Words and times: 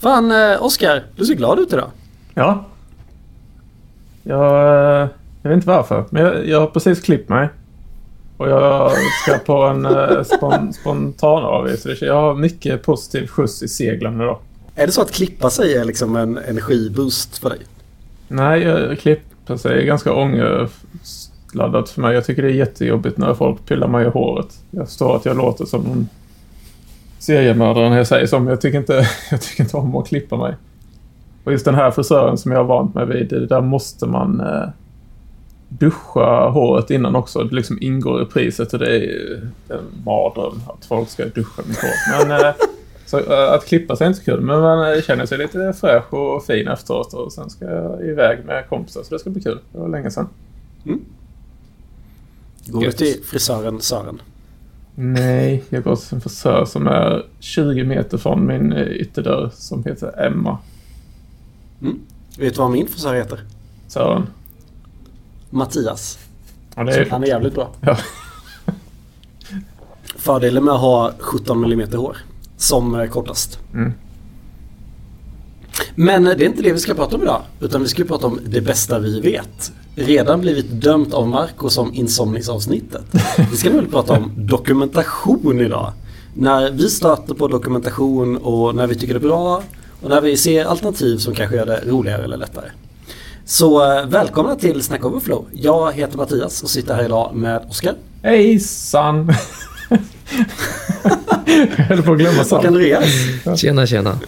Fan, 0.00 0.30
eh, 0.30 0.62
Oskar, 0.62 1.04
du 1.16 1.24
ser 1.24 1.34
glad 1.34 1.58
ut 1.58 1.72
idag. 1.72 1.90
Ja. 2.34 2.64
Jag, 4.22 5.02
eh, 5.02 5.08
jag 5.42 5.50
vet 5.50 5.56
inte 5.56 5.68
varför, 5.68 6.04
men 6.10 6.22
jag, 6.22 6.48
jag 6.48 6.60
har 6.60 6.66
precis 6.66 7.00
klippt 7.00 7.28
mig. 7.28 7.48
Och 8.36 8.48
jag 8.48 8.92
ska 9.22 9.38
på 9.38 9.62
en 9.62 9.86
eh, 9.86 10.22
spon, 10.22 10.72
spontanavvis. 10.72 11.86
Jag 12.00 12.14
har 12.14 12.34
mycket 12.34 12.82
positiv 12.82 13.26
skjuts 13.26 13.62
i 13.62 13.68
seglen 13.68 14.20
idag. 14.20 14.38
Är 14.74 14.86
det 14.86 14.92
så 14.92 15.02
att 15.02 15.12
klippa 15.12 15.50
sig 15.50 15.74
är 15.74 15.84
liksom 15.84 16.16
en 16.16 16.38
energiboost 16.38 17.38
för 17.38 17.50
dig? 17.50 17.58
Nej, 18.28 18.62
jag 18.62 18.98
klippa 18.98 19.58
sig 19.58 19.80
är 19.80 19.84
ganska 19.84 20.12
ångestladdat 20.12 21.88
för 21.88 22.00
mig. 22.00 22.14
Jag 22.14 22.24
tycker 22.24 22.42
det 22.42 22.48
är 22.48 22.54
jättejobbigt 22.54 23.18
när 23.18 23.34
folk 23.34 23.66
pillar 23.66 23.88
mig 23.88 24.06
i 24.06 24.08
håret. 24.08 24.58
Jag 24.70 24.88
förstår 24.88 25.16
att 25.16 25.24
jag 25.24 25.36
låter 25.36 25.64
som 25.64 25.86
en 25.86 26.08
seriemördare 27.20 27.90
när 27.90 27.96
jag 27.96 28.06
säger 28.06 28.38
men 28.38 28.48
jag 28.48 28.60
tycker 28.60 28.78
inte, 28.78 29.06
jag 29.30 29.40
tycker 29.40 29.62
inte 29.62 29.76
om 29.76 29.96
att 29.96 30.08
klippa 30.08 30.36
mig. 30.36 30.54
Och 31.44 31.52
just 31.52 31.64
den 31.64 31.74
här 31.74 31.90
frisören 31.90 32.38
som 32.38 32.52
jag 32.52 32.58
har 32.58 32.64
vant 32.64 32.94
mig 32.94 33.06
vid, 33.06 33.48
där 33.48 33.60
måste 33.60 34.06
man 34.06 34.40
eh, 34.40 34.68
duscha 35.68 36.48
håret 36.48 36.90
innan 36.90 37.16
också. 37.16 37.44
Det 37.44 37.54
liksom 37.54 37.78
ingår 37.80 38.22
i 38.22 38.26
priset 38.26 38.72
och 38.72 38.78
det 38.78 38.86
är 38.86 39.00
ju 39.00 39.40
en 39.68 40.04
mardröm 40.04 40.60
att 40.66 40.84
folk 40.84 41.08
ska 41.08 41.24
duscha 41.24 41.62
mitt 41.66 41.78
hår. 41.78 42.26
Men 42.28 42.46
eh, 42.46 42.54
så, 43.06 43.18
eh, 43.18 43.52
att 43.52 43.66
klippa 43.66 43.96
sig 43.96 44.04
är 44.04 44.08
inte 44.08 44.20
så 44.20 44.24
kul, 44.24 44.40
men 44.40 44.60
man 44.60 45.02
känner 45.02 45.26
sig 45.26 45.38
lite 45.38 45.72
fräsch 45.80 46.14
och 46.14 46.44
fin 46.44 46.68
efteråt 46.68 47.14
och 47.14 47.32
sen 47.32 47.50
ska 47.50 47.64
jag 47.64 48.06
iväg 48.06 48.44
med 48.44 48.68
kompisar 48.68 49.02
så 49.02 49.14
det 49.14 49.18
ska 49.18 49.30
bli 49.30 49.42
kul. 49.42 49.58
Det 49.72 49.78
var 49.78 49.88
länge 49.88 50.10
sedan. 50.10 50.28
Mm. 50.86 51.00
Går 52.66 52.80
du 52.80 52.92
till 52.92 53.24
frisören 53.24 53.80
Sören? 53.80 54.20
Nej, 54.94 55.64
jag 55.68 55.82
går 55.82 55.96
till 55.96 56.14
en 56.14 56.20
frisör 56.20 56.64
som 56.64 56.86
är 56.86 57.26
20 57.40 57.84
meter 57.84 58.18
från 58.18 58.46
min 58.46 58.72
eh, 58.72 58.86
ytterdörr 58.86 59.50
som 59.54 59.84
heter 59.84 60.26
Emma. 60.26 60.58
Mm. 61.82 61.98
Vet 62.38 62.54
du 62.54 62.60
vad 62.60 62.70
min 62.70 62.88
frisör 62.88 63.14
heter? 63.14 63.40
Sören. 63.88 64.26
Mattias. 65.50 66.18
Ja, 66.74 66.90
är... 66.90 67.10
Han 67.10 67.22
är 67.22 67.26
jävligt 67.26 67.54
bra. 67.54 67.70
Ja. 67.80 67.98
Fördelen 70.16 70.64
med 70.64 70.74
att 70.74 70.80
ha 70.80 71.12
17 71.18 71.64
mm 71.64 71.92
hår 71.92 72.16
som 72.56 73.08
kortast. 73.10 73.58
Mm. 73.74 73.92
Men 75.94 76.24
det 76.24 76.30
är 76.30 76.42
inte 76.42 76.62
det 76.62 76.72
vi 76.72 76.78
ska 76.78 76.94
prata 76.94 77.16
om 77.16 77.22
idag. 77.22 77.42
Utan 77.60 77.82
vi 77.82 77.88
ska 77.88 78.04
prata 78.04 78.26
om 78.26 78.40
det 78.46 78.60
bästa 78.60 78.98
vi 78.98 79.20
vet. 79.20 79.72
Redan 79.94 80.40
blivit 80.40 80.70
dömt 80.70 81.14
av 81.14 81.28
Marco 81.28 81.70
som 81.70 81.94
insomningsavsnittet. 81.94 83.02
Vi 83.50 83.56
ska 83.56 83.70
väl 83.70 83.86
prata 83.86 84.12
om 84.12 84.32
dokumentation 84.36 85.60
idag. 85.60 85.92
När 86.34 86.70
vi 86.70 86.90
stöter 86.90 87.34
på 87.34 87.48
dokumentation 87.48 88.36
och 88.36 88.74
när 88.74 88.86
vi 88.86 88.94
tycker 88.94 89.14
det 89.14 89.18
är 89.18 89.28
bra 89.28 89.62
och 90.02 90.10
när 90.10 90.20
vi 90.20 90.36
ser 90.36 90.64
alternativ 90.64 91.18
som 91.18 91.34
kanske 91.34 91.56
gör 91.56 91.66
det 91.66 91.80
roligare 91.86 92.24
eller 92.24 92.36
lättare. 92.36 92.66
Så 93.44 93.92
eh, 93.92 94.06
välkomna 94.06 94.56
till 94.56 94.82
Snack 94.82 95.04
Overflow. 95.04 95.46
Jag 95.52 95.92
heter 95.92 96.16
Mattias 96.16 96.62
och 96.62 96.70
sitter 96.70 96.94
här 96.94 97.04
idag 97.04 97.34
med 97.34 97.66
Oskar. 97.68 97.94
Hejsan! 98.22 99.32
jag 101.76 101.84
höll 101.84 102.02
på 102.02 102.12
att 102.12 102.18
glömma 102.18 102.42
Och 102.50 102.64
Andreas. 102.64 103.04
Tjena, 103.56 103.86
tjena. 103.86 104.18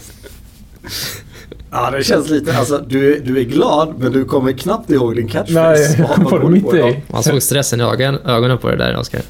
Ja, 1.74 1.90
det 1.90 2.04
känns 2.04 2.30
lite, 2.30 2.56
alltså 2.56 2.78
du, 2.78 3.20
du 3.20 3.40
är 3.40 3.44
glad 3.44 3.94
men 3.98 4.12
du 4.12 4.24
kommer 4.24 4.52
knappt 4.52 4.90
ihåg 4.90 5.16
din 5.16 5.28
catchphrase. 5.28 5.96
Nej, 5.98 6.16
jag 6.30 6.30
var 6.30 6.48
mitt 6.48 6.74
i. 6.74 7.02
Man 7.12 7.22
såg 7.22 7.42
stressen 7.42 7.80
i 7.80 7.82
ögonen, 7.82 8.20
ögonen 8.24 8.58
på 8.58 8.70
det 8.70 8.76
där, 8.76 8.96
Oskar. 8.96 9.22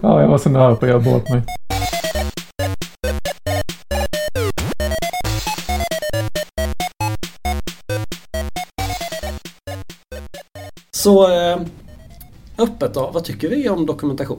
ja, 0.00 0.20
jag 0.20 0.28
var 0.28 0.38
så 0.38 0.48
nära 0.48 0.76
på 0.76 0.84
att 0.84 0.90
göra 0.90 1.00
bort 1.00 1.28
mig. 1.28 1.42
Så 10.90 11.30
eh, 11.30 11.58
öppet 12.58 12.94
då, 12.94 13.10
vad 13.14 13.24
tycker 13.24 13.48
vi 13.48 13.68
om 13.68 13.86
dokumentation? 13.86 14.38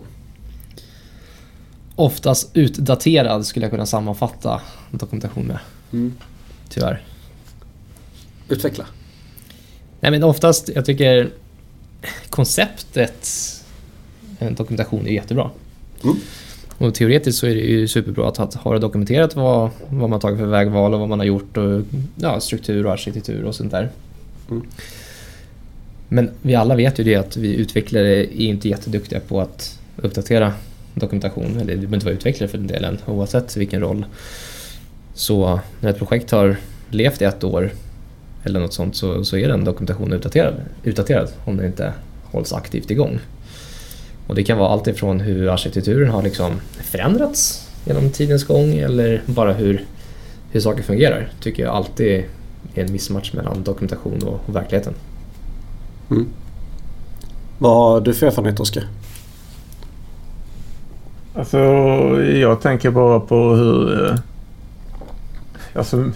Oftast 1.96 2.50
utdaterad 2.54 3.46
skulle 3.46 3.66
jag 3.66 3.72
kunna 3.72 3.86
sammanfatta 3.86 4.62
dokumentation 4.92 5.48
med. 5.48 5.60
Mm. 5.94 6.14
Tyvärr. 6.70 7.04
Utveckla. 8.50 8.86
Nej 10.00 10.12
men 10.12 10.24
oftast, 10.24 10.70
jag 10.76 10.86
tycker 10.86 11.30
konceptet 12.30 13.28
dokumentation 14.40 15.08
är 15.08 15.12
jättebra. 15.12 15.50
Mm. 16.04 16.16
Och 16.78 16.96
teoretiskt 16.96 17.40
så 17.40 17.48
är 17.48 17.56
det 17.56 17.62
ju 17.62 17.88
superbra 17.88 18.28
att 18.28 18.38
ha, 18.38 18.50
ha 18.54 18.80
dokumenterat 18.80 19.36
vad, 19.36 19.70
vad 19.90 20.10
man 20.10 20.20
tagit 20.20 20.40
för 20.40 20.46
vägval 20.46 20.94
och 20.94 21.00
vad 21.00 21.10
man 21.10 21.20
har 21.20 21.26
gjort 21.26 21.58
och 21.58 21.82
ja, 22.16 22.40
struktur 22.40 22.86
och 22.86 22.92
arkitektur 22.92 23.44
och 23.44 23.56
sånt 23.56 23.72
där. 23.72 23.90
Mm. 24.50 24.64
Men 26.08 26.32
vi 26.42 26.56
alla 26.56 26.76
vet 26.76 27.00
ju 27.00 27.04
det 27.04 27.16
att 27.16 27.38
vi 27.38 27.56
utvecklare 27.56 28.26
är 28.26 28.42
inte 28.42 28.70
jätteduktiga 28.70 29.20
på 29.20 29.42
att 29.42 29.80
uppdatera 29.96 30.54
dokumentation. 30.94 31.60
Eller 31.60 31.76
vi 31.76 31.78
behöver 31.78 31.96
inte 31.96 32.06
vara 32.06 32.16
utvecklare 32.16 32.50
för 32.50 32.58
den 32.58 32.68
delen 32.68 32.98
oavsett 33.06 33.58
vilken 33.58 33.82
roll. 33.82 34.06
Så 35.20 35.60
när 35.80 35.90
ett 35.90 35.98
projekt 35.98 36.32
har 36.32 36.58
levt 36.90 37.22
i 37.22 37.26
ett 37.26 37.44
år 37.44 37.72
eller 38.44 38.60
något 38.60 38.74
sånt 38.74 38.96
så, 38.96 39.26
så 39.26 39.38
är 39.38 39.48
den 39.48 39.64
dokumentationen 39.64 40.14
utdaterad, 40.14 40.54
utdaterad 40.84 41.30
om 41.46 41.58
den 41.58 41.66
inte 41.66 41.94
hålls 42.24 42.54
aktivt 42.54 42.92
igång. 42.92 43.20
Och 44.28 44.36
det 44.36 44.44
kan 44.44 44.58
vara 44.58 44.70
allt 44.70 44.88
ifrån 44.88 45.20
hur 45.20 45.50
arkitekturen 45.50 46.10
har 46.10 46.22
liksom 46.22 46.62
förändrats 46.84 47.70
genom 47.86 48.10
tidens 48.10 48.44
gång 48.44 48.74
eller 48.74 49.22
bara 49.26 49.54
hur, 49.54 49.86
hur 50.52 50.60
saker 50.60 50.84
fungerar. 50.84 51.30
tycker 51.40 51.64
jag 51.64 51.76
alltid 51.76 52.24
är 52.76 52.84
en 52.84 52.92
missmatch 52.92 53.34
mellan 53.34 53.64
dokumentation 53.64 54.24
och, 54.24 54.40
och 54.46 54.56
verkligheten. 54.56 54.94
Mm. 56.12 56.28
Vad 57.58 57.76
har 57.76 58.02
du 58.02 58.14
för 58.14 58.28
erfarenhet 58.28 58.60
Oskar? 58.60 58.84
Alltså 61.34 61.58
jag 62.22 62.62
tänker 62.62 62.92
bara 62.92 63.20
på 63.20 63.56
hur... 63.56 64.20
Alltså 65.80 66.12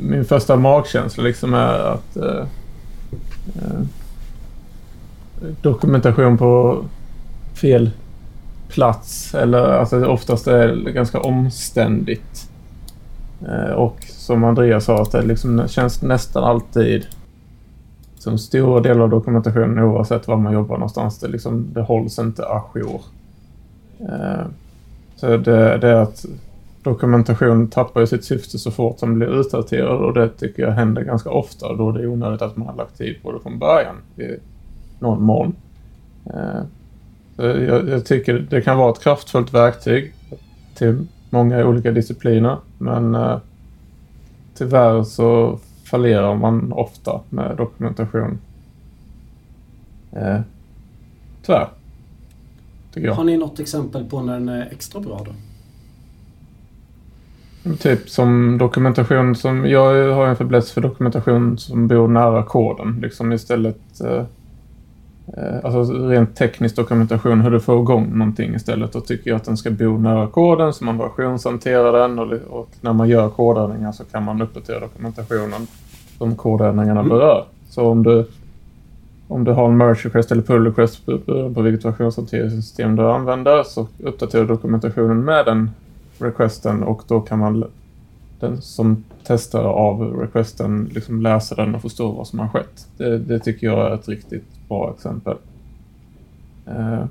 min 0.00 0.24
första 0.24 0.56
magkänsla 0.56 1.24
liksom 1.24 1.54
är 1.54 1.78
att... 1.78 2.16
Eh, 2.16 2.46
eh, 3.56 3.80
dokumentation 5.62 6.38
på 6.38 6.84
fel 7.54 7.90
plats 8.68 9.34
eller 9.34 9.58
alltså 9.58 10.06
oftast 10.06 10.46
är 10.46 10.90
ganska 10.90 11.20
omständigt. 11.20 12.50
Eh, 13.48 13.72
och 13.72 13.96
som 14.08 14.44
Andreas 14.44 14.84
sa 14.84 15.02
att 15.02 15.12
det 15.12 15.22
liksom 15.22 15.68
känns 15.68 16.02
nästan 16.02 16.44
alltid 16.44 17.06
som 18.18 18.38
stora 18.38 18.80
delar 18.80 19.00
av 19.00 19.10
dokumentationen 19.10 19.78
oavsett 19.78 20.28
var 20.28 20.36
man 20.36 20.52
jobbar 20.52 20.74
någonstans. 20.76 21.18
Det, 21.18 21.28
liksom, 21.28 21.66
det 21.72 21.82
hålls 21.82 22.18
inte 22.18 22.46
ajour. 22.46 23.00
Eh, 24.00 24.46
så 25.16 25.36
det, 25.36 25.78
det 25.78 25.88
är 25.88 25.94
att 25.94 26.26
dokumentation 26.84 27.68
tappar 27.68 28.00
ju 28.00 28.06
sitt 28.06 28.24
syfte 28.24 28.58
så 28.58 28.70
fort 28.70 29.00
den 29.00 29.14
blir 29.14 29.40
utdaterad 29.40 30.00
och 30.00 30.14
det 30.14 30.28
tycker 30.28 30.62
jag 30.62 30.70
händer 30.70 31.02
ganska 31.02 31.30
ofta 31.30 31.74
då 31.74 31.92
det 31.92 32.02
är 32.02 32.06
onödigt 32.06 32.42
att 32.42 32.56
man 32.56 32.68
har 32.68 32.76
lagt 32.76 32.98
tid 32.98 33.16
på 33.22 33.32
det 33.32 33.40
från 33.40 33.58
början 33.58 33.96
i 34.16 34.36
någon 34.98 35.22
mån. 35.22 35.54
Eh, 36.26 36.62
jag, 37.36 37.88
jag, 37.88 38.06
tycker 38.06 38.46
det 38.50 38.60
kan 38.60 38.78
vara 38.78 38.92
ett 38.92 39.00
kraftfullt 39.00 39.54
verktyg 39.54 40.14
till 40.74 41.06
många 41.30 41.66
olika 41.66 41.90
discipliner 41.90 42.56
men 42.78 43.14
eh, 43.14 43.38
tyvärr 44.54 45.02
så 45.02 45.58
fallerar 45.84 46.34
man 46.34 46.72
ofta 46.72 47.20
med 47.30 47.56
dokumentation. 47.56 48.38
Eh, 50.12 50.40
tyvärr. 51.42 51.68
Tycker 52.92 53.06
jag. 53.06 53.14
Har 53.14 53.24
ni 53.24 53.36
något 53.36 53.60
exempel 53.60 54.04
på 54.04 54.22
när 54.22 54.32
den 54.32 54.48
är 54.48 54.68
extra 54.72 55.00
bra 55.00 55.20
då? 55.26 55.32
Typ 57.78 58.10
som 58.10 58.58
dokumentation 58.58 59.36
som... 59.36 59.66
Jag 59.66 60.14
har 60.14 60.26
en 60.26 60.36
fäbless 60.36 60.72
för 60.72 60.80
dokumentation 60.80 61.58
som 61.58 61.88
bor 61.88 62.08
nära 62.08 62.42
koden. 62.42 62.98
Liksom 63.02 63.32
istället... 63.32 64.00
Eh, 64.04 64.24
eh, 65.36 65.64
alltså 65.64 66.08
rent 66.08 66.36
teknisk 66.36 66.76
dokumentation, 66.76 67.40
hur 67.40 67.50
du 67.50 67.60
får 67.60 67.80
igång 67.80 68.18
någonting 68.18 68.54
istället. 68.54 68.92
Då 68.92 69.00
tycker 69.00 69.30
jag 69.30 69.36
att 69.36 69.44
den 69.44 69.56
ska 69.56 69.70
bo 69.70 69.98
nära 69.98 70.26
koden 70.26 70.72
så 70.72 70.84
man 70.84 70.98
versionshanterar 70.98 71.92
den 71.92 72.18
och, 72.18 72.32
och 72.32 72.68
när 72.80 72.92
man 72.92 73.08
gör 73.08 73.28
kodändringar 73.28 73.92
så 73.92 74.04
kan 74.04 74.22
man 74.22 74.42
uppdatera 74.42 74.80
dokumentationen 74.80 75.66
som 76.18 76.36
kodändringarna 76.36 77.00
mm. 77.00 77.10
berör. 77.10 77.44
Så 77.68 77.86
om 77.86 78.02
du, 78.02 78.26
om 79.28 79.44
du 79.44 79.52
har 79.52 79.68
en 79.68 79.76
merge 79.76 80.08
request 80.08 80.32
eller 80.32 80.42
pull 80.42 80.66
request 80.66 81.06
på 81.54 81.62
vilket 81.62 81.84
versionshanteringssystem 81.84 82.96
du 82.96 83.10
använder 83.10 83.62
så 83.62 83.86
uppdaterar 83.98 84.44
dokumentationen 84.44 85.24
med 85.24 85.44
den 85.44 85.70
requesten 86.18 86.82
och 86.82 87.02
då 87.08 87.20
kan 87.20 87.38
man 87.38 87.64
den 88.40 88.62
som 88.62 89.04
testar 89.24 89.64
av 89.64 90.02
requesten 90.02 90.90
liksom 90.94 91.22
läsa 91.22 91.54
den 91.54 91.74
och 91.74 91.82
förstå 91.82 92.10
vad 92.10 92.26
som 92.26 92.38
har 92.38 92.48
skett. 92.48 92.88
Det, 92.96 93.18
det 93.18 93.38
tycker 93.38 93.66
jag 93.66 93.90
är 93.90 93.94
ett 93.94 94.08
riktigt 94.08 94.68
bra 94.68 94.94
exempel. 94.96 95.36
Eh, 96.66 97.04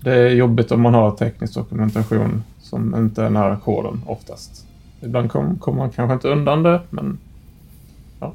det 0.00 0.12
är 0.12 0.28
jobbigt 0.28 0.72
om 0.72 0.80
man 0.80 0.94
har 0.94 1.10
teknisk 1.10 1.54
dokumentation 1.54 2.42
som 2.60 2.94
inte 2.94 3.22
är 3.22 3.30
nära 3.30 3.56
koden 3.56 4.00
oftast. 4.06 4.66
Ibland 5.00 5.30
kommer 5.30 5.56
kom 5.56 5.76
man 5.76 5.90
kanske 5.90 6.14
inte 6.14 6.28
undan 6.28 6.62
det, 6.62 6.80
men 6.90 7.18
ja. 8.20 8.34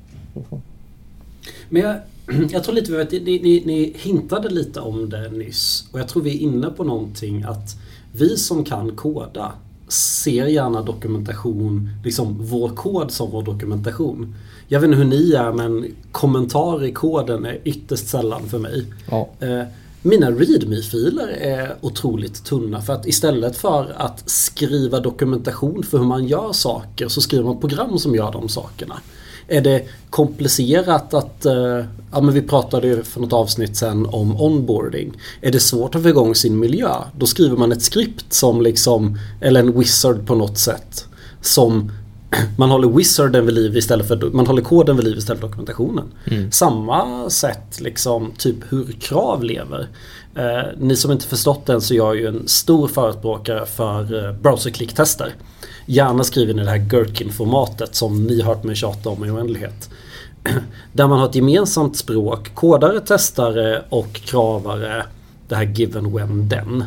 Men 1.70 1.82
jag, 1.82 1.96
jag 2.52 2.64
tror 2.64 2.76
lite 2.76 3.02
att 3.02 3.12
ni, 3.12 3.20
ni, 3.20 3.64
ni 3.66 3.94
hintade 3.96 4.50
lite 4.50 4.80
om 4.80 5.10
det 5.10 5.30
nyss. 5.30 5.90
Och 5.92 6.00
jag 6.00 6.08
tror 6.08 6.24
vi 6.24 6.38
är 6.38 6.40
inne 6.40 6.70
på 6.70 6.84
någonting 6.84 7.44
att 7.44 7.76
vi 8.12 8.38
som 8.38 8.64
kan 8.64 8.96
koda 8.96 9.52
ser 9.88 10.46
gärna 10.46 10.82
dokumentation, 10.82 11.90
liksom 12.04 12.38
vår 12.40 12.70
kod 12.70 13.12
som 13.12 13.32
vår 13.32 13.44
dokumentation. 13.44 14.36
Jag 14.68 14.80
vet 14.80 14.88
inte 14.88 14.98
hur 14.98 15.06
ni 15.06 15.32
är 15.32 15.52
men 15.52 15.86
kommentarer 16.12 16.86
i 16.86 16.92
koden 16.92 17.46
är 17.46 17.60
ytterst 17.64 18.08
sällan 18.08 18.50
för 18.50 18.60
mig. 18.60 18.86
Ja. 19.10 19.30
Eh, 19.40 19.64
mina 20.02 20.32
readme-filer 20.32 21.28
är 21.28 21.76
otroligt 21.82 22.44
tunna 22.44 22.82
för 22.82 22.94
att 22.94 23.08
istället 23.08 23.58
för 23.58 23.96
att 23.98 24.30
skriva 24.30 25.00
dokumentation 25.00 25.84
för 25.84 25.98
hur 25.98 26.06
man 26.06 26.28
gör 26.28 26.54
saker 26.54 27.08
så 27.08 27.22
skriver 27.22 27.46
man 27.46 27.60
program 27.60 28.00
som 28.00 28.16
gör 28.16 28.32
de 28.32 28.50
sakerna. 28.50 29.02
Är 29.48 29.62
det 29.62 29.84
komplicerat 30.10 31.14
att, 31.14 31.46
eh, 31.46 31.86
ja 32.12 32.22
men 32.22 32.34
vi 32.34 32.42
pratade 32.42 32.88
ju 32.88 33.04
för 33.04 33.22
något 33.22 33.34
avsnitt 33.34 33.78
sen 33.78 34.06
om 34.06 34.42
onboarding. 34.42 35.14
Är 35.42 35.52
det 35.52 35.60
svårt 35.60 35.96
att 35.96 36.04
få 36.04 36.10
igång 36.10 36.36
sin 36.36 36.60
miljö, 36.60 36.92
då 37.18 37.26
skriver 37.26 37.58
man 37.58 37.72
ett 37.72 37.82
skript 37.82 38.34
som 38.34 38.62
liksom, 38.62 39.20
eller 39.42 39.60
en 39.60 39.80
wizard 39.80 40.28
på 40.28 40.36
något 40.36 40.58
sätt. 40.58 41.06
Som 41.42 41.92
man 42.58 42.72
håller 42.72 42.88
wizarden 42.88 43.46
vid 43.46 43.56
liv 43.56 43.78
istället 43.78 44.08
för, 44.08 44.30
man 44.34 44.48
håller 44.48 44.62
koden 44.62 44.96
vid 44.96 45.06
liv 45.06 45.18
istället 45.18 45.40
för 45.40 45.48
dokumentationen. 45.48 46.06
Mm. 46.26 46.52
Samma 46.52 47.30
sätt 47.30 47.80
liksom, 47.80 48.32
typ 48.38 48.56
hur 48.70 48.92
krav 49.00 49.44
lever. 49.44 49.88
Eh, 50.36 50.64
ni 50.78 50.96
som 50.96 51.12
inte 51.12 51.26
förstått 51.26 51.66
den 51.66 51.82
så 51.82 51.94
är 51.94 51.98
jag 51.98 52.16
ju 52.16 52.28
en 52.28 52.48
stor 52.48 52.88
förespråkare 52.88 53.66
för 53.66 54.26
eh, 54.26 54.34
browserklicktester. 54.34 55.34
Gärna 55.90 56.24
skriver 56.24 56.54
ni 56.54 56.64
det 56.64 56.70
här 56.70 56.78
Gherkin-formatet 56.78 57.96
som 57.96 58.24
ni 58.24 58.42
hört 58.42 58.64
mig 58.64 58.76
tjata 58.76 59.10
om 59.10 59.26
i 59.26 59.30
oändlighet. 59.30 59.90
Där 60.94 61.08
man 61.08 61.20
har 61.20 61.30
ett 61.30 61.36
gemensamt 61.36 61.98
språk, 61.98 62.56
kodare, 62.56 63.00
testare 63.00 63.86
och 63.90 64.14
kravare. 64.14 65.06
Det 65.48 65.56
här 65.56 65.64
given 65.64 66.14
when 66.14 66.50
then. 66.50 66.84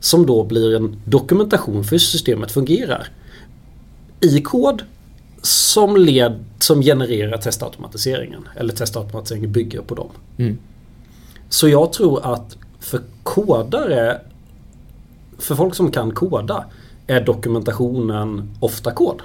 Som 0.00 0.26
då 0.26 0.44
blir 0.44 0.76
en 0.76 0.96
dokumentation 1.04 1.84
för 1.84 1.90
hur 1.90 1.98
systemet 1.98 2.52
fungerar. 2.52 3.08
I 4.20 4.40
kod 4.40 4.82
som, 5.42 5.96
led, 5.96 6.44
som 6.58 6.82
genererar 6.82 7.36
testautomatiseringen. 7.36 8.48
Eller 8.56 8.74
testautomatiseringen 8.74 9.52
bygger 9.52 9.80
på 9.80 9.94
dem. 9.94 10.10
Mm. 10.36 10.58
Så 11.48 11.68
jag 11.68 11.92
tror 11.92 12.34
att 12.34 12.56
för 12.80 13.00
kodare, 13.22 14.20
för 15.38 15.54
folk 15.54 15.74
som 15.74 15.90
kan 15.90 16.10
koda, 16.10 16.64
är 17.08 17.20
dokumentationen 17.20 18.50
ofta 18.60 18.92
kod. 18.92 19.20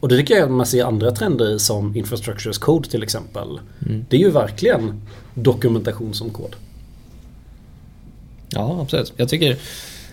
Och 0.00 0.08
det 0.08 0.16
tycker 0.16 0.34
jag 0.34 0.50
man 0.50 0.66
ser 0.66 0.84
andra 0.84 1.10
trender 1.10 1.54
i 1.54 1.58
som 1.58 1.96
Infrastructure 1.96 2.50
as 2.50 2.58
Code 2.58 2.88
till 2.88 3.02
exempel. 3.02 3.60
Mm. 3.86 4.04
Det 4.08 4.16
är 4.16 4.20
ju 4.20 4.30
verkligen 4.30 5.02
dokumentation 5.34 6.14
som 6.14 6.30
kod. 6.30 6.56
Ja, 8.48 8.80
absolut. 8.82 9.12
Jag 9.16 9.28
tycker 9.28 9.58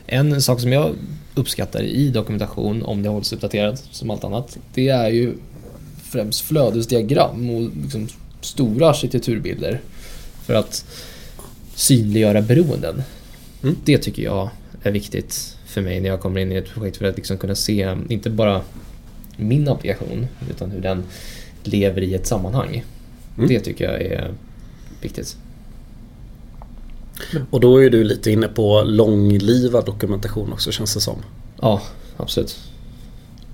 en 0.05 0.41
sak 0.41 0.61
som 0.61 0.71
jag 0.71 0.95
uppskattar 1.35 1.81
i 1.81 2.09
dokumentation, 2.09 2.83
om 2.83 3.03
det 3.03 3.09
hålls 3.09 3.33
uppdaterat 3.33 3.83
som 3.91 4.09
allt 4.09 4.23
annat, 4.23 4.57
det 4.73 4.89
är 4.89 5.09
ju 5.09 5.33
främst 6.03 6.41
flödesdiagram 6.41 7.49
och 7.49 7.61
liksom 7.81 8.07
stora 8.41 8.89
arkitekturbilder 8.89 9.81
för 10.45 10.53
att 10.53 10.85
synliggöra 11.75 12.41
beroenden. 12.41 13.03
Mm. 13.63 13.75
Det 13.85 13.97
tycker 13.97 14.23
jag 14.23 14.49
är 14.83 14.91
viktigt 14.91 15.56
för 15.77 15.81
mig 15.81 15.99
när 15.99 16.09
jag 16.09 16.19
kommer 16.19 16.39
in 16.39 16.51
i 16.51 16.55
ett 16.55 16.73
projekt 16.73 16.97
för 16.97 17.05
att 17.05 17.17
liksom 17.17 17.37
kunna 17.37 17.55
se 17.55 17.95
inte 18.09 18.29
bara 18.29 18.61
min 19.37 19.67
applikation 19.67 20.27
utan 20.49 20.71
hur 20.71 20.81
den 20.81 21.03
lever 21.63 22.01
i 22.01 22.13
ett 22.13 22.27
sammanhang. 22.27 22.83
Mm. 23.37 23.49
Det 23.49 23.59
tycker 23.59 23.85
jag 23.91 24.01
är 24.01 24.31
viktigt. 25.01 25.37
Och 27.49 27.59
då 27.59 27.83
är 27.83 27.89
du 27.89 28.03
lite 28.03 28.31
inne 28.31 28.47
på 28.47 28.83
långlivad 28.85 29.85
dokumentation 29.85 30.53
också 30.53 30.71
känns 30.71 30.93
det 30.93 30.99
som. 30.99 31.17
Ja, 31.61 31.81
absolut. 32.17 32.59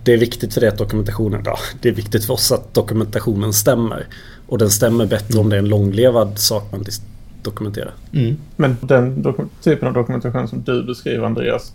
Det 0.03 0.13
är 0.13 0.17
viktigt 0.17 0.53
för 0.53 0.61
det 0.61 0.67
att 0.67 0.77
dokumentationen, 0.77 1.41
ja, 1.45 1.57
det 1.81 1.89
är 1.89 1.93
viktigt 1.93 2.25
för 2.25 2.33
oss 2.33 2.51
att 2.51 2.73
dokumentationen 2.73 3.53
stämmer. 3.53 4.07
Och 4.47 4.57
den 4.57 4.69
stämmer 4.69 5.05
bättre 5.05 5.39
om 5.39 5.49
det 5.49 5.55
är 5.55 5.59
en 5.59 5.69
långlevad 5.69 6.39
sak 6.39 6.71
man 6.71 6.85
dokumenterar. 7.41 7.93
Mm. 8.13 8.37
Men 8.55 8.77
den 8.81 9.33
typen 9.63 9.87
av 9.87 9.93
dokumentation 9.93 10.47
som 10.47 10.63
du 10.63 10.83
beskriver 10.83 11.25
Andreas 11.25 11.73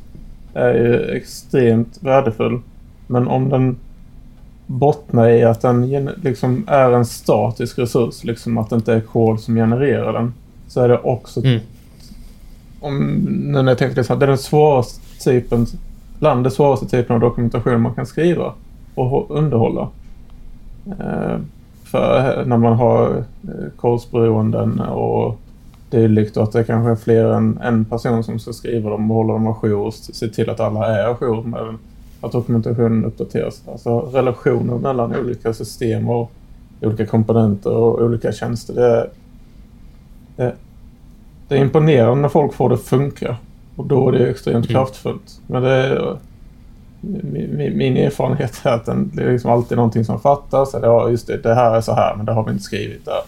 är 0.54 0.74
ju 0.74 1.16
extremt 1.16 1.98
värdefull. 2.02 2.60
Men 3.06 3.28
om 3.28 3.48
den 3.48 3.76
bottnar 4.66 5.28
i 5.28 5.44
att 5.44 5.60
den 5.60 6.10
liksom 6.22 6.64
är 6.66 6.92
en 6.92 7.04
statisk 7.04 7.78
resurs, 7.78 8.24
liksom 8.24 8.58
att 8.58 8.70
det 8.70 8.76
inte 8.76 8.94
är 8.94 9.00
kod 9.00 9.40
som 9.40 9.54
genererar 9.54 10.12
den, 10.12 10.34
så 10.68 10.80
är 10.80 10.88
det 10.88 10.98
också 10.98 11.40
Mm. 11.44 11.60
om, 12.80 13.06
nu 13.52 13.62
när 13.62 13.70
jag 13.70 13.78
tänker 13.78 14.08
här, 14.08 14.16
det 14.16 14.24
är 14.24 14.28
den 14.28 14.38
svåraste 14.38 15.00
typen, 15.24 15.66
bland 16.18 16.44
den 16.44 16.50
svåraste 16.50 16.86
typen 16.86 17.14
av 17.14 17.20
dokumentation 17.20 17.80
man 17.80 17.94
kan 17.94 18.06
skriva 18.06 18.52
och 18.94 19.06
hå- 19.10 19.26
underhålla. 19.28 19.88
Eh, 20.86 21.36
för 21.84 22.44
när 22.46 22.56
man 22.56 22.72
har 22.72 23.16
eh, 23.16 23.70
kodesberoenden 23.76 24.80
och 24.80 25.38
dylikt 25.90 26.36
och 26.36 26.42
att 26.42 26.52
det 26.52 26.64
kanske 26.64 26.90
är 26.90 26.96
fler 26.96 27.24
än 27.24 27.58
en 27.62 27.84
person 27.84 28.24
som 28.24 28.38
ska 28.38 28.52
skriva 28.52 28.90
dem 28.90 29.10
och 29.10 29.16
hålla 29.16 29.32
dem 29.32 29.46
ajour 29.46 29.86
och 29.86 29.94
se 29.94 30.28
till 30.28 30.50
att 30.50 30.60
alla 30.60 30.86
är 30.98 31.04
ajour 31.08 31.42
med 31.42 31.60
att 32.20 32.32
dokumentationen 32.32 33.04
uppdateras. 33.04 33.62
Alltså 33.72 34.00
relationer 34.00 34.78
mellan 34.78 35.16
olika 35.16 35.52
system 35.52 36.08
och 36.08 36.30
olika 36.80 37.06
komponenter 37.06 37.72
och 37.72 38.00
olika 38.02 38.32
tjänster. 38.32 38.74
Det 38.74 38.86
är, 38.86 39.08
det, 40.36 40.54
det 41.48 41.54
är 41.56 41.60
imponerande 41.60 42.22
när 42.22 42.28
folk 42.28 42.52
får 42.54 42.68
det 42.68 42.74
att 42.74 42.82
funka. 42.82 43.36
Och 43.76 43.86
då 43.86 44.08
är 44.08 44.12
det 44.12 44.26
extremt 44.30 44.56
Mm. 44.70 44.74
kraftfullt. 44.74 45.40
Men 45.46 45.62
det 45.62 45.70
är, 45.70 46.16
min, 47.00 47.78
min- 47.78 47.96
erfarenhet 47.96 48.60
är 48.64 48.70
att 48.70 48.86
det 48.86 49.22
är 49.22 49.32
liksom 49.32 49.50
alltid 49.50 49.76
någonting 49.76 50.04
som 50.04 50.20
fattas. 50.20 50.74
Eller 50.74 50.86
ja, 50.88 51.10
just 51.10 51.26
det, 51.26 51.36
det 51.36 51.54
här 51.54 51.76
är 51.76 51.80
så 51.80 51.92
här 51.92 52.16
men 52.16 52.26
det 52.26 52.32
har 52.32 52.44
vi 52.44 52.50
inte 52.50 52.64
skrivit 52.64 53.04
där. 53.04 53.20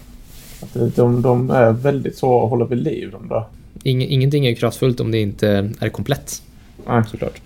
Att 0.60 0.96
de, 0.96 1.22
de 1.22 1.50
är 1.50 1.72
väldigt 1.72 2.18
svåra 2.18 2.44
att 2.44 2.50
hålla 2.50 2.64
vid 2.64 2.78
liv 2.78 3.10
de 3.10 3.28
där. 3.28 3.44
Ing, 3.82 4.02
ingenting 4.02 4.46
är 4.46 4.54
kraftfullt 4.54 5.00
om 5.00 5.10
det 5.10 5.18
inte 5.18 5.70
är 5.80 5.88
komplett. 5.88 6.42
Nej. 6.86 7.02
såklart. 7.10 7.40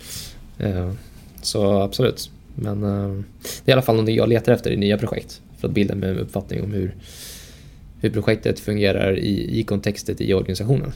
Eh, 0.59 0.93
Så 1.43 1.81
absolut. 1.81 2.31
Men 2.55 2.83
eh, 2.83 3.23
det 3.65 3.71
är 3.71 3.71
i 3.71 3.73
alla 3.73 3.83
fall 3.83 3.95
någonting 3.95 4.17
jag 4.17 4.29
letar 4.29 4.53
efter 4.53 4.71
i 4.71 4.77
nya 4.77 4.99
projekt. 4.99 5.41
För 5.59 5.69
att 5.69 5.75
bilda 5.75 5.95
mig 5.95 6.11
en 6.11 6.19
uppfattning 6.19 6.63
om 6.63 6.73
hur, 6.73 6.95
hur 8.01 8.11
projektet 8.11 8.61
fungerar 8.61 9.19
i, 9.19 9.61
i 9.61 9.63
kontextet 9.63 10.21
i 10.21 10.35
organisationen. 10.35 10.93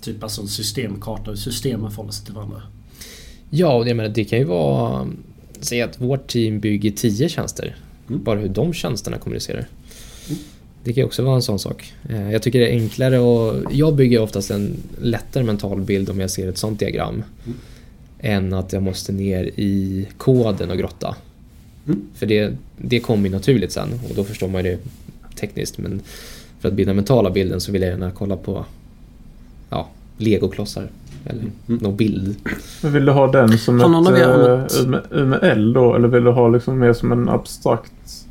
Typ 0.00 0.22
alltså 0.22 0.42
en 0.42 0.48
systemkarta, 0.48 1.30
hur 1.30 1.36
systemen 1.36 1.90
förhåller 1.90 2.12
sig 2.12 2.24
till 2.24 2.34
varandra. 2.34 2.62
Ja, 3.50 3.74
och 3.74 3.88
jag 3.88 3.96
menar, 3.96 4.10
det 4.10 4.24
kan 4.24 4.38
ju 4.38 4.44
vara... 4.44 5.08
Säg 5.60 5.82
att 5.82 6.00
vårt 6.00 6.26
team 6.26 6.60
bygger 6.60 6.90
tio 6.90 7.28
tjänster. 7.28 7.76
Mm. 8.08 8.24
Bara 8.24 8.38
hur 8.40 8.48
de 8.48 8.72
tjänsterna 8.72 9.18
kommunicerar. 9.18 9.66
Det 10.84 10.92
kan 10.92 11.00
ju 11.00 11.04
också 11.06 11.22
vara 11.22 11.34
en 11.36 11.42
sån 11.42 11.58
sak. 11.58 11.92
Eh, 12.08 12.32
Jag 12.32 12.42
tycker 12.42 12.60
det 12.60 12.68
är 12.68 12.72
enklare 12.80 13.18
och 13.18 13.54
Jag 13.72 13.94
bygger 13.94 14.20
oftast 14.22 14.50
en 14.50 14.76
lättare 15.00 15.44
mental 15.44 15.80
bild 15.80 16.10
om 16.10 16.20
jag 16.20 16.30
ser 16.30 16.48
ett 16.48 16.58
sånt 16.58 16.78
diagram. 16.78 17.14
Mm. 17.14 17.58
Än 18.20 18.52
att 18.54 18.72
jag 18.72 18.82
måste 18.82 19.12
ner 19.12 19.44
i 19.44 20.06
koden 20.18 20.70
och 20.70 20.78
grotta. 20.78 21.16
Mm. 21.86 22.00
För 22.14 22.26
det, 22.26 22.52
det 22.76 23.00
kommer 23.00 23.28
ju 23.28 23.34
naturligt 23.34 23.72
sen 23.72 23.88
och 24.08 24.14
då 24.16 24.24
förstår 24.24 24.48
man 24.48 24.64
ju 24.64 24.70
det 24.70 24.78
tekniskt. 25.40 25.78
Men 25.78 26.00
för 26.60 26.68
att 26.68 26.74
bilda 26.74 26.94
mentala 26.94 27.30
bilden 27.30 27.60
så 27.60 27.72
vill 27.72 27.82
jag 27.82 27.90
gärna 27.90 28.10
kolla 28.10 28.36
på 28.36 28.64
ja, 29.70 29.88
legoklossar. 30.18 30.88
Eller 31.26 31.40
Mm. 31.40 31.52
någon 31.82 31.96
bild. 31.96 32.36
Men 32.82 32.92
vill 32.92 33.04
du 33.04 33.12
ha 33.12 33.32
den 33.32 33.58
som 33.58 33.80
ett 33.80 33.86
använt- 33.86 34.80
uh, 34.86 35.22
UML 35.22 35.72
då? 35.72 35.94
Eller 35.94 36.08
vill 36.08 36.24
du 36.24 36.30
ha 36.30 36.48
liksom 36.48 36.78
mer 36.78 36.92
som 36.92 37.12
en 37.12 37.28
abstrakt 37.28 38.26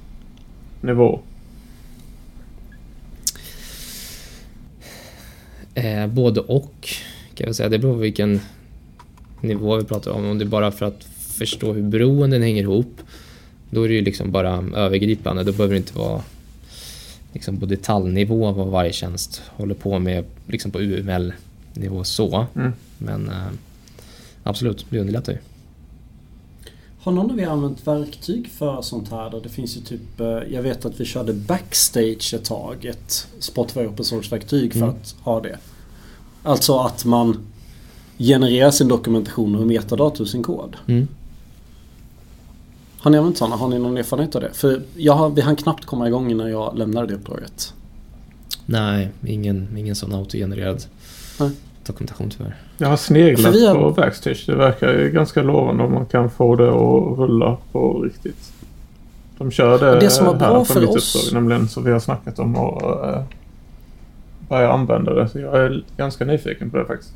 nivå? 0.82 1.20
Eh, 5.76 6.08
både 6.08 6.40
och 6.40 6.90
kan 7.36 7.48
jag 7.48 7.56
säga. 7.56 7.70
Det 7.70 7.80
beror 7.80 7.94
på 7.94 8.00
vilken 8.00 8.40
nivå 9.42 9.78
vi 9.78 9.84
pratar 9.84 10.12
om. 10.12 10.26
Om 10.26 10.38
det 10.38 10.46
är 10.46 10.50
bara 10.50 10.72
för 10.72 10.86
att 10.86 11.04
förstå 11.20 11.74
hur 11.74 11.82
beroenden 11.82 12.42
hänger 12.42 12.62
ihop. 12.62 13.02
Då 13.70 13.84
är 13.84 13.88
det 13.88 13.96
ju 13.96 14.02
liksom 14.02 14.32
bara 14.32 14.66
övergripande. 14.76 15.44
Då 15.44 15.52
behöver 15.52 15.74
det 15.74 15.78
inte 15.78 15.98
vara 15.98 16.22
liksom 17.34 17.60
på 17.60 17.66
detaljnivå 17.66 18.52
vad 18.52 18.68
varje 18.68 18.94
tjänst 18.94 19.42
håller 19.48 19.76
på 19.76 20.00
med 20.00 20.26
liksom 20.48 20.72
på 20.72 20.80
UML-nivå 20.80 22.04
så. 22.04 22.48
Mm. 22.56 22.74
Men 22.98 23.30
eh, 23.30 23.48
absolut, 24.44 24.86
det 24.90 25.00
underlättar 25.00 25.34
ju. 25.34 25.40
Har 27.04 27.12
någon 27.12 27.32
av 27.32 27.40
er 27.40 27.48
använt 27.48 27.88
verktyg 27.88 28.50
för 28.52 28.82
sånt 28.82 29.10
här? 29.12 29.30
Där 29.30 29.42
det 29.42 29.50
finns 29.50 29.78
ju 29.78 29.82
typ, 29.82 30.20
eh, 30.20 30.28
jag 30.28 30.62
vet 30.62 30.86
att 30.86 31.00
vi 31.00 31.06
körde 31.06 31.34
Backstage 31.34 32.34
ett 32.34 32.46
tag, 32.46 32.86
ett 32.86 33.28
Spotify 33.40 33.80
Open 33.80 34.06
Source-verktyg 34.06 34.74
för 34.74 34.80
Mm. 34.80 34.90
att 34.90 35.16
ha 35.22 35.42
det. 35.42 35.58
Alltså 36.44 36.78
att 36.80 37.06
man 37.06 37.38
genererar 38.18 38.72
sin 38.72 38.88
dokumentation 38.88 39.56
och 39.56 39.68
metadata 39.68 40.24
ur 40.24 40.28
sin 40.28 40.44
kod. 40.44 40.76
Mm. 40.88 41.08
Har 42.98 43.12
ni 43.12 43.18
använt 43.18 43.38
sådana? 43.38 43.56
Har 43.56 43.68
ni 43.68 43.80
någon 43.80 43.98
erfarenhet 43.98 44.36
av 44.36 44.42
det? 44.42 44.54
För 44.54 44.82
jag 44.98 45.14
har, 45.14 45.30
vi 45.30 45.42
hann 45.42 45.56
knappt 45.56 45.86
komma 45.86 46.08
igång 46.08 46.32
innan 46.32 46.50
jag 46.52 46.78
lämnade 46.78 47.08
det 47.08 47.14
uppdraget. 47.14 47.74
Nej, 48.66 49.10
ingen, 49.28 49.78
ingen 49.78 49.96
sån 49.96 50.14
autogenererad 50.14 50.84
Nej. 51.40 51.50
Dokumentation 51.88 52.30
tyvärr. 52.30 52.56
Jag 52.78 52.88
har 52.88 52.98
sneglat 52.98 53.56
har- 53.56 53.76
på 53.76 53.92
Backstage. 53.92 54.44
Det 54.48 54.56
verkar 54.56 54.94
ju 54.94 55.10
ganska 55.12 55.42
lovande 55.44 55.84
om 55.84 55.94
man 55.94 56.06
kan 56.06 56.30
få 56.30 56.56
det 56.56 56.68
att 56.70 57.18
rulla 57.20 57.58
på 57.72 58.00
riktigt. 58.02 58.54
De 59.38 59.52
kör 59.52 59.80
det, 59.80 60.00
Det 60.00 60.10
som 60.10 60.26
var 60.26 60.34
bra 60.36 60.48
här 60.48 60.60
på 60.60 60.66
för 60.66 60.80
mitt 60.82 60.90
oss- 60.90 61.16
uppdrag, 61.16 61.34
nämligen 61.42 61.68
så 61.68 61.82
vi 61.82 61.92
har 61.92 62.00
snackat 62.00 62.40
om 62.40 62.56
att 62.56 62.84
äh, 62.84 63.22
börja 64.50 64.72
använda 64.72 65.14
det. 65.14 65.30
Så 65.30 65.40
jag 65.40 65.56
är 65.58 65.84
ganska 65.98 66.26
nyfiken 66.26 66.70
på 66.70 66.78
det 66.78 66.86
faktiskt. 66.86 67.14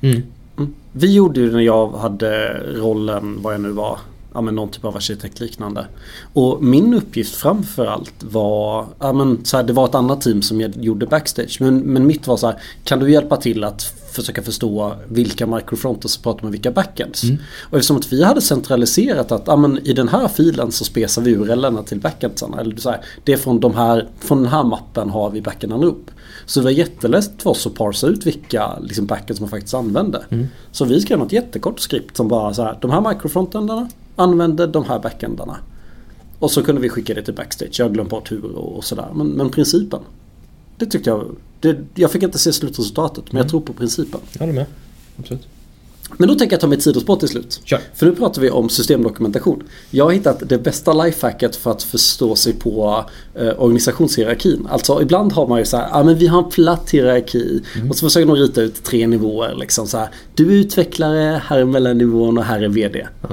Mm. 0.00 0.22
Mm. 0.58 0.74
Vi 0.92 1.14
gjorde 1.14 1.40
ju 1.40 1.52
när 1.52 1.60
jag 1.60 1.88
hade 1.88 2.60
rollen, 2.76 3.38
vad 3.42 3.54
jag 3.54 3.60
nu 3.60 3.70
var, 3.70 3.98
ja, 4.34 4.40
men 4.40 4.54
någon 4.54 4.68
typ 4.68 4.84
av 4.84 4.96
arkitektliknande. 4.96 5.86
Och 6.32 6.62
min 6.62 6.94
uppgift 6.94 7.34
framför 7.34 7.86
allt 7.86 8.14
var, 8.18 8.86
ja, 8.98 9.12
men, 9.12 9.44
så 9.44 9.56
här, 9.56 9.64
det 9.64 9.72
var 9.72 9.84
ett 9.84 9.94
annat 9.94 10.20
team 10.20 10.42
som 10.42 10.60
jag 10.60 10.76
gjorde 10.76 11.06
backstage. 11.06 11.56
Men, 11.60 11.78
men 11.78 12.06
mitt 12.06 12.26
var 12.26 12.36
så 12.36 12.46
här, 12.46 12.62
kan 12.84 12.98
du 12.98 13.12
hjälpa 13.12 13.36
till 13.36 13.64
att 13.64 13.82
försöka 14.12 14.42
förstå 14.42 14.94
vilka 15.08 15.46
microfronters 15.46 16.16
pratar 16.16 16.42
med 16.42 16.52
vilka 16.52 16.70
backends? 16.70 17.24
Mm. 17.24 17.38
Och 17.70 17.78
eftersom 17.78 17.96
att 17.96 18.12
vi 18.12 18.24
hade 18.24 18.40
centraliserat 18.40 19.32
att 19.32 19.42
ja, 19.46 19.56
men, 19.56 19.78
i 19.78 19.92
den 19.92 20.08
här 20.08 20.28
filen 20.28 20.72
så 20.72 20.84
spesar 20.84 21.22
vi 21.22 21.34
urlen 21.34 21.84
till 21.84 22.00
backendsarna. 22.00 22.60
Eller 22.60 22.76
så 22.76 22.90
här, 22.90 23.00
det 23.24 23.32
är 23.32 23.36
från, 23.36 23.60
de 23.60 23.74
här, 23.74 24.08
från 24.18 24.42
den 24.42 24.52
här 24.52 24.64
mappen 24.64 25.10
har 25.10 25.30
vi 25.30 25.40
backendarna 25.40 25.86
upp. 25.86 26.10
Så 26.46 26.60
det 26.60 26.64
var 26.64 26.70
jättelätt 26.70 27.42
för 27.42 27.50
oss 27.50 27.66
att 27.66 27.74
parsa 27.74 28.06
ut 28.06 28.26
vilka 28.26 28.78
liksom, 28.78 29.06
backends 29.06 29.40
man 29.40 29.50
faktiskt 29.50 29.74
använde. 29.74 30.24
Mm. 30.30 30.46
Så 30.72 30.84
vi 30.84 31.00
skrev 31.00 31.18
något 31.18 31.32
jättekort 31.32 31.80
skript 31.80 32.16
som 32.16 32.28
bara 32.28 32.54
så 32.54 32.62
här, 32.62 32.78
de 32.80 32.90
här 32.90 33.08
microfrontendarna 33.08 33.88
använder 34.16 34.66
de 34.66 34.84
här 34.84 34.98
backendarna. 34.98 35.56
Och 36.38 36.50
så 36.50 36.62
kunde 36.62 36.80
vi 36.80 36.88
skicka 36.88 37.14
det 37.14 37.22
till 37.22 37.34
backstage. 37.34 37.80
Jag 37.80 37.86
har 37.86 37.90
glömt 37.90 38.10
bort 38.10 38.32
hur 38.32 38.44
och, 38.56 38.84
sådär. 38.84 39.08
Men, 39.14 39.26
men 39.26 39.50
principen. 39.50 40.00
Det 40.76 40.86
tyckte 40.86 41.10
jag. 41.10 41.36
Det, 41.60 41.78
jag 41.94 42.10
fick 42.10 42.22
inte 42.22 42.38
se 42.38 42.52
slutresultatet 42.52 43.32
men 43.32 43.42
jag 43.42 43.50
tror 43.50 43.60
på 43.60 43.72
principen. 43.72 44.20
Jag 44.32 44.40
håller 44.40 44.52
med. 44.52 44.66
Absolut. 45.18 45.46
Men 46.16 46.28
då 46.28 46.34
tänker 46.34 46.54
jag 46.54 46.60
ta 46.60 46.66
mitt 46.66 46.82
sidospår 46.82 47.16
till 47.16 47.28
slut. 47.28 47.60
Kör. 47.64 47.80
För 47.94 48.06
nu 48.06 48.14
pratar 48.14 48.42
vi 48.42 48.50
om 48.50 48.68
systemdokumentation. 48.68 49.62
Jag 49.90 50.04
har 50.04 50.12
hittat 50.12 50.48
det 50.48 50.58
bästa 50.58 51.04
lifehacket 51.04 51.56
för 51.56 51.70
att 51.70 51.82
förstå 51.82 52.36
sig 52.36 52.52
på 52.52 53.04
eh, 53.34 53.48
organisationshierarkin. 53.58 54.66
Alltså 54.70 55.02
ibland 55.02 55.32
har 55.32 55.46
man 55.46 55.58
ju 55.58 55.64
så 55.64 55.76
här, 55.76 55.88
ja 55.92 56.02
men 56.02 56.18
vi 56.18 56.26
har 56.26 56.42
en 56.42 56.50
platt 56.50 56.90
hierarki. 56.90 57.62
Och 57.90 57.96
så 57.96 58.06
försöker 58.06 58.26
de 58.26 58.36
rita 58.36 58.62
ut 58.62 58.84
tre 58.84 59.06
nivåer 59.06 59.54
liksom 59.54 59.86
så 59.86 59.98
här. 59.98 60.08
Du 60.34 60.46
är 60.52 60.56
utvecklare, 60.56 61.42
här 61.46 61.58
är 61.58 61.64
mellannivån 61.64 62.38
och 62.38 62.44
här 62.44 62.60
är 62.60 62.68
VD. 62.68 63.06
Ja. 63.20 63.28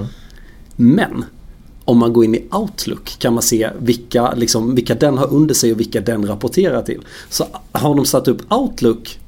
Men 0.82 1.26
om 1.86 1.98
man 1.98 2.14
går 2.14 2.26
in 2.26 2.36
i 2.36 2.44
Outlook 2.52 3.16
kan 3.20 3.34
man 3.34 3.44
se 3.44 3.70
vilka, 3.80 4.34
liksom, 4.34 4.76
vilka 4.76 4.96
den 4.96 5.18
har 5.18 5.34
under 5.34 5.56
sig 5.56 5.72
och 5.72 5.80
vilka 5.80 6.02
den 6.02 6.28
rapporterar 6.28 6.82
till. 6.82 7.02
Så 7.30 7.46
har 7.72 7.96
de 7.96 8.06
satt 8.06 8.28
upp 8.28 8.52
Outlook 8.52 9.20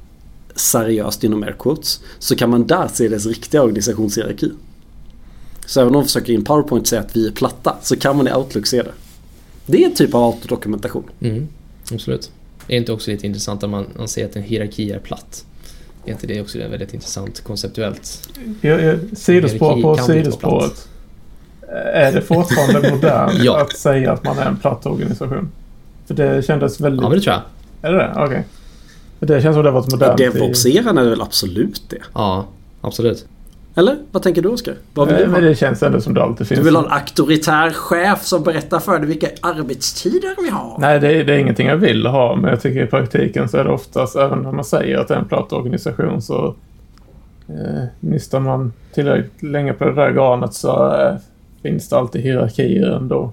seriöst 0.54 1.24
inom 1.24 1.42
air 1.42 1.56
quotes 1.58 2.00
så 2.18 2.36
kan 2.36 2.50
man 2.50 2.66
där 2.66 2.88
se 2.88 3.08
dess 3.08 3.26
riktiga 3.26 3.62
organisationshierarki. 3.62 4.50
Så 5.66 5.80
även 5.80 5.94
om 5.94 6.00
de 6.00 6.04
försöker 6.06 6.32
in 6.32 6.44
PowerPoint 6.44 6.86
säga 6.86 7.00
att 7.00 7.16
vi 7.16 7.26
är 7.26 7.32
platta 7.32 7.76
så 7.82 7.96
kan 7.96 8.16
man 8.16 8.28
i 8.28 8.32
Outlook 8.32 8.66
se 8.66 8.82
det. 8.82 8.92
Det 9.66 9.84
är 9.84 9.88
en 9.88 9.94
typ 9.94 10.14
av 10.14 10.22
autodokumentation. 10.22 11.04
Mm. 11.20 11.48
Absolut. 11.92 12.30
Är 12.68 12.76
inte 12.76 12.92
också 12.92 13.10
lite 13.10 13.26
intressant 13.26 13.62
om 13.62 13.70
man, 13.70 13.86
man 13.98 14.08
säger 14.08 14.28
att 14.28 14.36
en 14.36 14.42
hierarki 14.42 14.90
är 14.90 14.98
platt? 14.98 15.44
Är 16.04 16.12
inte 16.12 16.26
det 16.26 16.40
också 16.40 16.58
väldigt 16.58 16.94
intressant 16.94 17.40
konceptuellt? 17.40 18.28
Jag, 18.60 18.82
jag, 18.82 18.98
sidospår 19.12 19.76
Hierarki 19.76 19.82
på 19.82 19.94
kan 19.94 20.16
inte 20.16 20.30
vara 20.30 20.62
sidospåret. 20.70 20.88
Är 21.94 22.12
det 22.12 22.20
fortfarande 22.20 22.90
modernt 22.94 23.32
Ja. 23.42 23.60
att 23.60 23.76
säga 23.76 24.12
att 24.12 24.24
man 24.24 24.38
är 24.38 24.46
en 24.46 24.56
platt 24.56 24.86
organisation? 24.86 25.48
För 26.06 26.14
det 26.14 26.46
kändes 26.46 26.80
väldigt... 26.80 27.02
Ja, 27.02 27.08
det 27.08 27.20
tror 27.20 27.34
jag. 27.34 27.90
Är 27.90 27.92
det 27.92 27.98
det? 27.98 28.12
Okej. 28.24 28.44
För 29.18 29.26
det 29.26 29.42
känns 29.42 29.54
som 29.56 29.62
det 29.64 29.70
har 29.70 29.80
varit 29.80 29.92
modernt. 29.92 30.20
i- 30.20 30.24
DevOps-eran 30.24 30.98
är 30.98 31.04
det 31.04 31.10
väl 31.10 31.22
absolut 31.22 31.82
det? 31.90 31.96
Ja, 32.14 32.44
absolut. 32.80 33.26
Eller? 33.74 33.96
Vad 34.12 34.22
tänker 34.22 34.42
du 34.42 34.48
Oskar? 34.48 34.74
Vad 34.94 35.06
vill 35.06 35.14
Nej, 35.16 35.24
du 35.24 35.30
men 35.30 35.42
ha? 35.42 35.48
det 35.48 35.54
känns 35.54 35.82
ändå 35.82 36.00
som 36.00 36.14
det 36.14 36.22
alltid 36.22 36.46
finns. 36.46 36.58
Du 36.58 36.64
vill 36.64 36.76
ha 36.76 36.84
en 36.84 36.92
auktoritär 36.92 37.70
chef 37.70 38.22
som 38.24 38.42
berättar 38.42 38.78
för 38.78 38.98
dig 38.98 39.08
vilka 39.08 39.28
arbetstider 39.40 40.34
vi 40.42 40.50
har? 40.50 40.76
Nej, 40.78 41.00
det 41.00 41.08
är, 41.20 41.24
det 41.24 41.34
är 41.34 41.38
ingenting 41.38 41.66
jag 41.68 41.76
vill 41.76 42.06
ha, 42.06 42.36
men 42.36 42.50
jag 42.50 42.60
tycker 42.62 42.84
i 42.84 42.86
praktiken 42.86 43.48
så 43.48 43.56
är 43.56 43.64
det 43.64 43.70
oftast, 43.70 44.16
även 44.16 44.38
när 44.38 44.52
man 44.52 44.64
säger 44.64 44.98
att 44.98 45.08
det 45.08 45.14
är 45.14 45.18
en 45.18 45.28
platt 45.28 45.52
organisation, 45.52 46.22
så 46.22 46.54
eh, 47.48 47.84
nystar 48.00 48.40
man 48.40 48.72
tillräckligt 48.94 49.42
länge 49.42 49.72
på 49.72 49.84
det 49.84 49.94
där 49.94 50.10
garnet 50.12 50.54
så 50.54 50.94
eh, 51.00 51.14
finns 51.62 51.88
det 51.88 51.96
alltid 51.96 52.22
hierarkier 52.22 52.90
ändå. 52.90 53.32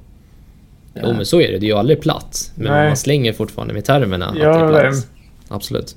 Jo, 0.95 1.13
men 1.13 1.25
så 1.25 1.41
är 1.41 1.51
det. 1.51 1.57
Det 1.57 1.65
är 1.65 1.67
ju 1.69 1.73
aldrig 1.77 2.01
platt. 2.01 2.51
Men 2.55 2.71
Nej. 2.71 2.87
man 2.87 2.97
slänger 2.97 3.33
fortfarande 3.33 3.73
med 3.73 3.85
termerna 3.85 4.25
att 4.25 4.37
Ja, 4.37 4.57
det 4.57 4.77
är 4.77 4.83
det- 4.83 4.89
platt. 4.91 5.07
Absolut. 5.47 5.95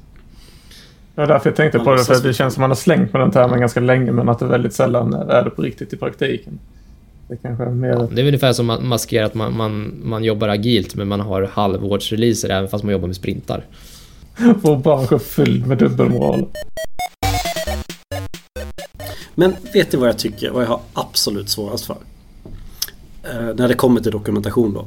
Det 1.14 1.20
var 1.20 1.28
därför 1.28 1.50
jag 1.50 1.56
tänkte 1.56 1.78
Ja, 1.78 1.84
på 1.84 1.94
det, 1.94 2.04
för 2.04 2.22
det 2.22 2.34
känns 2.34 2.54
som 2.54 2.60
man 2.60 2.70
har 2.70 2.74
slängt 2.74 3.12
med 3.12 3.22
den 3.22 3.30
termen 3.30 3.60
ganska 3.60 3.80
länge, 3.80 4.12
men 4.12 4.28
att 4.28 4.38
det 4.38 4.44
väldigt 4.46 4.72
sällan 4.74 5.14
är 5.14 5.44
det 5.44 5.50
på 5.50 5.62
riktigt 5.62 5.92
i 5.92 5.96
praktiken. 5.96 6.58
Det 7.28 7.36
kanske 7.36 7.64
är 7.64 7.70
mer... 7.70 7.88
Ja, 7.88 8.08
det 8.12 8.22
är 8.22 8.26
ungefär 8.26 8.52
som 8.52 8.70
att 8.70 8.82
maskera 8.84 9.26
att 9.26 9.34
man, 9.34 9.56
man, 9.56 9.94
man 10.04 10.24
jobbar 10.24 10.48
agilt 10.48 10.94
men 10.94 11.08
man 11.08 11.20
har 11.20 11.42
halvårsreleaser 11.42 12.48
även 12.48 12.68
fast 12.68 12.84
man 12.84 12.92
jobbar 12.92 13.06
med 13.06 13.16
sprintar. 13.16 13.64
Vår 14.62 14.76
bransch 14.76 15.12
är 15.12 15.18
fylld 15.18 15.66
med 15.66 15.78
dubbelmoral. 15.78 16.46
Men 19.34 19.54
vet 19.74 19.92
ni 19.92 19.98
vad 19.98 20.08
jag 20.08 20.18
tycker? 20.18 20.50
Vad 20.50 20.62
jag 20.62 20.68
har 20.68 20.80
absolut 20.92 21.48
svårast 21.48 21.84
för? 21.86 21.96
Eh, 23.22 23.54
när 23.54 23.68
det 23.68 23.74
kommer 23.74 24.00
till 24.00 24.12
dokumentation 24.12 24.74
då. 24.74 24.86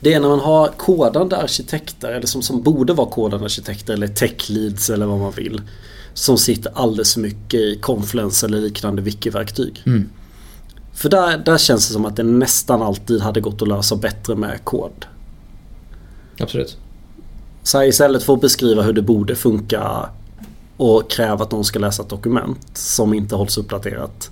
Det 0.00 0.14
är 0.14 0.20
när 0.20 0.28
man 0.28 0.40
har 0.40 0.68
kodande 0.68 1.36
arkitekter, 1.36 2.08
eller 2.12 2.26
som, 2.26 2.42
som 2.42 2.62
borde 2.62 2.92
vara 2.92 3.10
kodande 3.10 3.44
arkitekter, 3.44 3.92
eller 3.92 4.08
tech 4.08 4.50
leads 4.50 4.90
eller 4.90 5.06
vad 5.06 5.18
man 5.18 5.32
vill. 5.32 5.62
Som 6.14 6.38
sitter 6.38 6.72
alldeles 6.74 7.14
för 7.14 7.20
mycket 7.20 7.60
i 7.60 7.78
Confluence 7.82 8.46
eller 8.46 8.60
liknande 8.60 9.02
wiki-verktyg. 9.02 9.82
Mm. 9.86 10.08
För 10.94 11.08
där, 11.08 11.38
där 11.38 11.58
känns 11.58 11.88
det 11.88 11.92
som 11.92 12.04
att 12.04 12.16
det 12.16 12.22
nästan 12.22 12.82
alltid 12.82 13.20
hade 13.20 13.40
gått 13.40 13.62
att 13.62 13.68
lösa 13.68 13.96
bättre 13.96 14.34
med 14.34 14.64
kod. 14.64 15.06
Absolut. 16.38 16.76
Så 17.62 17.78
här, 17.78 17.84
istället 17.84 18.22
för 18.22 18.34
att 18.34 18.40
beskriva 18.40 18.82
hur 18.82 18.92
det 18.92 19.02
borde 19.02 19.36
funka 19.36 20.08
och 20.76 21.10
kräva 21.10 21.44
att 21.44 21.52
någon 21.52 21.64
ska 21.64 21.78
läsa 21.78 22.02
ett 22.02 22.08
dokument 22.08 22.76
som 22.76 23.14
inte 23.14 23.34
hålls 23.34 23.58
uppdaterat. 23.58 24.30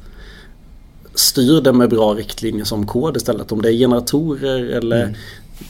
Styr 1.16 1.60
det 1.60 1.72
med 1.72 1.90
bra 1.90 2.14
riktlinjer 2.14 2.64
som 2.64 2.86
kod 2.86 3.16
istället. 3.16 3.52
Om 3.52 3.62
det 3.62 3.68
är 3.68 3.72
generatorer 3.72 4.62
eller 4.76 5.02
Mm. 5.02 5.14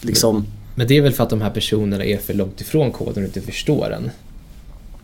liksom 0.01 0.47
Men 0.75 0.87
det 0.87 0.97
är 0.97 1.03
väl 1.03 1.13
för 1.13 1.23
att 1.25 1.31
de 1.31 1.41
här 1.41 1.51
personerna 1.51 2.05
är 2.05 2.19
för 2.19 2.35
långt 2.35 2.61
ifrån 2.61 2.93
koden 2.93 3.23
och 3.23 3.27
inte 3.37 3.41
förstår 3.41 3.89
den. 3.91 4.11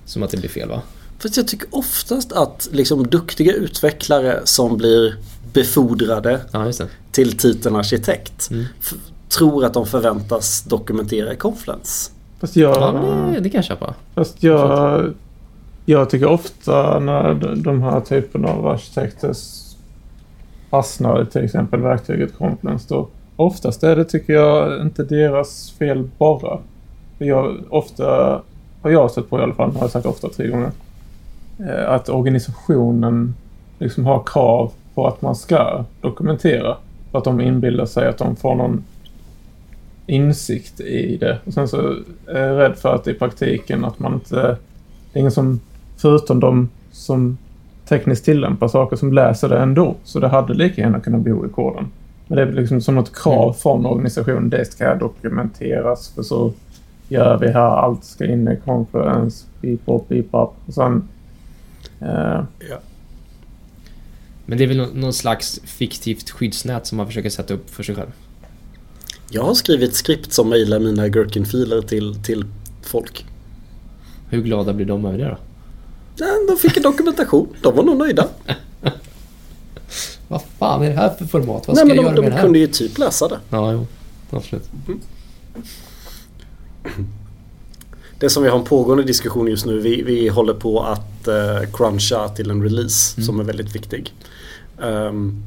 Som 0.05 0.23
att 0.23 0.31
det 0.31 0.37
blir 0.37 0.51
fel 0.51 0.69
va? 0.69 0.83
För 1.19 1.29
att 1.29 1.37
jag 1.37 1.49
tycker 1.49 1.69
oftast 1.71 2.33
att 2.33 2.69
liksom 2.73 3.07
duktiga 3.07 3.53
utvecklare 3.53 4.41
som 4.45 4.77
blir 4.77 5.17
befordrade 5.53 6.41
Ja, 6.53 6.67
just 6.67 6.79
det. 6.79 6.89
till 7.13 7.37
titeln 7.39 7.77
arkitekt 7.77 8.49
Mm. 8.51 8.65
f- 8.81 8.95
tror 9.29 9.65
att 9.65 9.75
de 9.75 9.87
förväntas 9.87 10.63
dokumentera 10.63 11.33
i 11.33 11.37
Confluence. 11.37 12.11
Fast 12.41 12.57
jag... 12.57 12.77
Ja, 12.77 12.93
det, 13.35 13.41
det 13.41 13.51
kan 13.51 13.59
jag 13.59 13.65
köpa. 13.65 13.95
Fast 14.15 14.43
jag, 14.43 15.15
jag 15.85 16.11
tycker 16.11 16.27
ofta 16.27 16.99
när 16.99 17.35
de 17.57 17.83
här 17.83 18.01
typen 18.01 18.45
av 18.45 18.67
arkitekter 18.67 19.33
fastnar 20.73 21.23
i 21.23 21.27
till 21.27 21.45
exempel 21.45 21.81
verktyget 21.81 22.39
Confluence 22.39 22.95
då. 22.95 23.09
Oftast 23.37 23.83
är 23.83 23.97
det, 23.97 24.05
tycker 24.05 24.33
jag, 24.33 24.83
inte 24.83 25.05
deras 25.05 25.71
fel 25.71 26.09
bara. 26.19 26.59
Jag, 27.19 27.57
ofta 27.71 28.41
har 28.83 28.91
jag 28.91 29.11
sett 29.11 29.31
på 29.31 29.39
i 29.39 29.43
alla 29.43 29.55
fall, 29.55 29.73
har 29.73 29.81
jag 29.81 29.91
sagt 29.91 30.07
ofta 30.07 30.29
tre 30.29 30.49
gånger, 30.49 30.71
eh, 31.59 31.91
att 31.91 32.09
organisationen 32.09 33.35
liksom 33.79 34.07
har 34.07 34.23
krav 34.27 34.73
på 34.95 35.07
att 35.07 35.23
man 35.23 35.37
ska 35.37 35.85
dokumentera. 36.01 36.77
För 37.11 37.19
att 37.19 37.25
de 37.25 37.41
inbillar 37.41 37.87
sig 37.87 38.09
att 38.09 38.19
de 38.19 38.37
får 38.37 38.55
någon 38.55 38.85
insikt 40.07 40.81
i 40.81 41.17
det. 41.17 41.39
Och 41.47 41.53
sen 41.53 41.69
så 41.69 41.97
är 42.27 42.41
jag 42.41 42.59
rädd 42.59 42.77
för 42.77 42.95
att 42.95 43.09
i 43.09 43.15
praktiken 43.15 43.85
att 43.85 43.99
man 43.99 44.15
inte... 44.15 44.37
Det 45.13 45.19
är 45.19 45.21
ingen 45.21 45.33
som, 45.33 45.61
förutom 45.97 46.41
de 46.41 46.69
som 46.93 47.39
tekniskt 47.99 48.25
tillämpar 48.25 48.69
saker, 48.69 48.97
som 48.97 49.13
läser 49.13 49.49
det 49.49 49.59
ändå. 49.59 49.95
Så 50.05 50.21
det 50.21 50.29
hade 50.29 50.55
lika 50.55 50.81
gärna 50.81 51.01
kunnat 51.01 51.21
bo 51.21 51.47
i 51.47 51.49
koden. 51.49 51.87
Men 52.27 52.37
det 52.37 52.43
är 52.43 52.53
liksom 52.53 52.81
som 52.81 52.95
något 52.95 53.17
krav 53.17 53.43
Mm. 53.45 53.55
från 53.55 53.87
organisationen. 53.87 54.51
Det 54.51 54.65
ska 54.73 54.95
dokumenteras 54.95 56.09
för 56.15 56.23
så 56.23 56.53
gör 57.09 57.39
vi 57.39 57.49
här. 57.49 57.61
Allt 57.77 58.05
ska 58.05 58.27
in 58.27 58.49
i 58.49 58.57
Confluence. 58.65 59.47
Beep 59.61 59.81
up, 59.87 60.09
beep 60.09 60.27
up. 60.27 60.51
Och 60.67 60.75
sen... 60.75 61.09
Eh, 62.01 62.41
Men 64.47 64.59
det 64.59 64.65
är 64.65 64.69
väl 64.69 64.77
nå- 64.77 64.89
någon 64.95 65.13
slags 65.13 65.61
fiktivt 65.65 66.31
skyddsnät 66.31 66.87
som 66.87 66.97
man 66.97 67.07
försöker 67.07 67.31
sätta 67.31 67.55
upp 67.55 67.71
för 67.71 67.83
sig 67.83 67.95
själv. 67.95 68.11
Jag 69.31 69.43
har 69.43 69.55
skrivit 69.55 69.95
skript 69.95 70.33
som 70.33 70.49
mejlar 70.49 70.79
mina 70.79 71.09
Gherkin-filer 71.09 71.81
till, 71.83 72.15
till 72.23 72.45
folk. 72.83 73.25
Hur 74.29 74.43
glada 74.43 74.73
blir 74.73 74.87
de 74.87 75.05
över 75.07 75.19
det 75.19 75.25
då? 75.25 75.37
Ja, 76.17 76.27
de 76.49 76.57
fick 76.57 76.77
en 76.77 76.83
dokumentation. 76.83 77.49
De 77.63 77.77
var 77.77 77.85
nog 77.85 77.97
nöjda. 77.97 78.29
Vad 80.29 80.43
Fan, 80.59 80.83
är 80.83 80.89
det 80.91 80.97
här 80.97 81.11
för 81.19 81.25
format? 81.25 81.69
Vad 81.69 81.77
Nej 81.77 81.87
ska 81.87 81.87
men 81.87 81.97
jag 81.97 82.05
de, 82.05 82.07
göra 82.07 82.15
med 82.15 82.23
de 82.25 82.29
det 82.31 82.35
här? 82.37 82.43
kunde 82.43 82.59
ju 82.59 82.67
typ 82.67 82.99
läsa 82.99 83.29
det. 83.29 83.39
Ja, 83.51 83.73
jo. 83.73 83.87
Absolut. 84.31 84.71
Det 88.19 88.31
som 88.31 88.43
vi 88.43 88.49
har 88.49 88.59
en 88.59 88.65
pågående 88.65 89.05
diskussion 89.05 89.47
just 89.49 89.67
nu, 89.67 89.79
vi, 89.81 90.03
vi 90.03 90.29
håller 90.29 90.55
på 90.55 90.81
att 90.83 91.29
uh, 91.29 91.71
cruncha 91.73 92.29
till 92.29 92.51
en 92.51 92.63
release 92.63 93.15
Mm. 93.17 93.27
som 93.27 93.41
är 93.41 93.45
väldigt 93.45 93.75
viktig. 93.77 94.15
Ehm, 94.83 95.43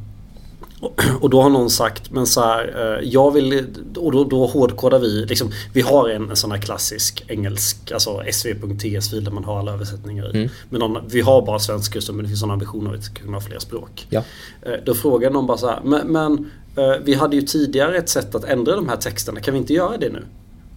och, 1.22 1.30
då 1.30 1.42
har 1.42 1.50
någon 1.50 1.70
sagt, 1.70 2.12
men 2.12 2.28
så 2.28 2.42
här, 2.42 2.98
eh, 3.00 3.10
jag 3.10 3.32
vill, 3.32 3.66
och 3.98 4.12
då, 4.12 4.24
då 4.24 4.46
hårdkodar 4.46 5.00
vi, 5.00 5.26
liksom, 5.26 5.52
vi 5.74 5.82
har 5.82 6.10
en, 6.10 6.30
en 6.30 6.36
sån 6.36 6.52
här 6.52 6.58
klassisk 6.58 7.24
engelsk, 7.28 7.92
alltså 7.92 8.24
sv.ts-fil 8.32 9.24
där 9.24 9.32
man 9.32 9.44
har 9.44 9.60
alla 9.60 9.74
översättningar 9.74 10.36
i. 10.36 10.38
Mm. 10.38 10.50
Men 10.70 10.80
någon, 10.80 11.08
vi 11.08 11.22
har 11.22 11.46
bara 11.46 11.60
svenska 11.60 11.96
just 11.96 12.10
men 12.10 12.18
det 12.18 12.28
finns 12.28 12.40
sådana 12.40 12.54
ambitioner 12.54 12.94
att 12.94 13.00
vi 13.00 13.04
ska 13.04 13.22
kunna 13.22 13.38
ha 13.38 13.42
fler 13.42 13.60
språk. 13.60 14.08
Ja. 14.10 14.24
Eh, 14.62 14.74
Då 14.86 14.94
frågar 14.94 15.32
någon 15.32 15.48
bara 15.48 15.58
så 15.58 15.68
här, 15.68 15.82
men, 15.84 16.08
men 16.08 16.52
eh, 16.78 16.96
vi 17.04 17.14
hade 17.14 17.36
ju 17.36 17.42
tidigare 17.42 17.98
ett 17.98 18.10
sätt 18.10 18.36
att 18.36 18.44
ändra 18.44 18.76
de 18.76 18.90
här 18.90 18.98
texterna, 18.98 19.40
kan 19.40 19.54
vi 19.54 19.60
inte 19.60 19.74
göra 19.74 19.98
det 19.98 20.10
nu? 20.10 20.26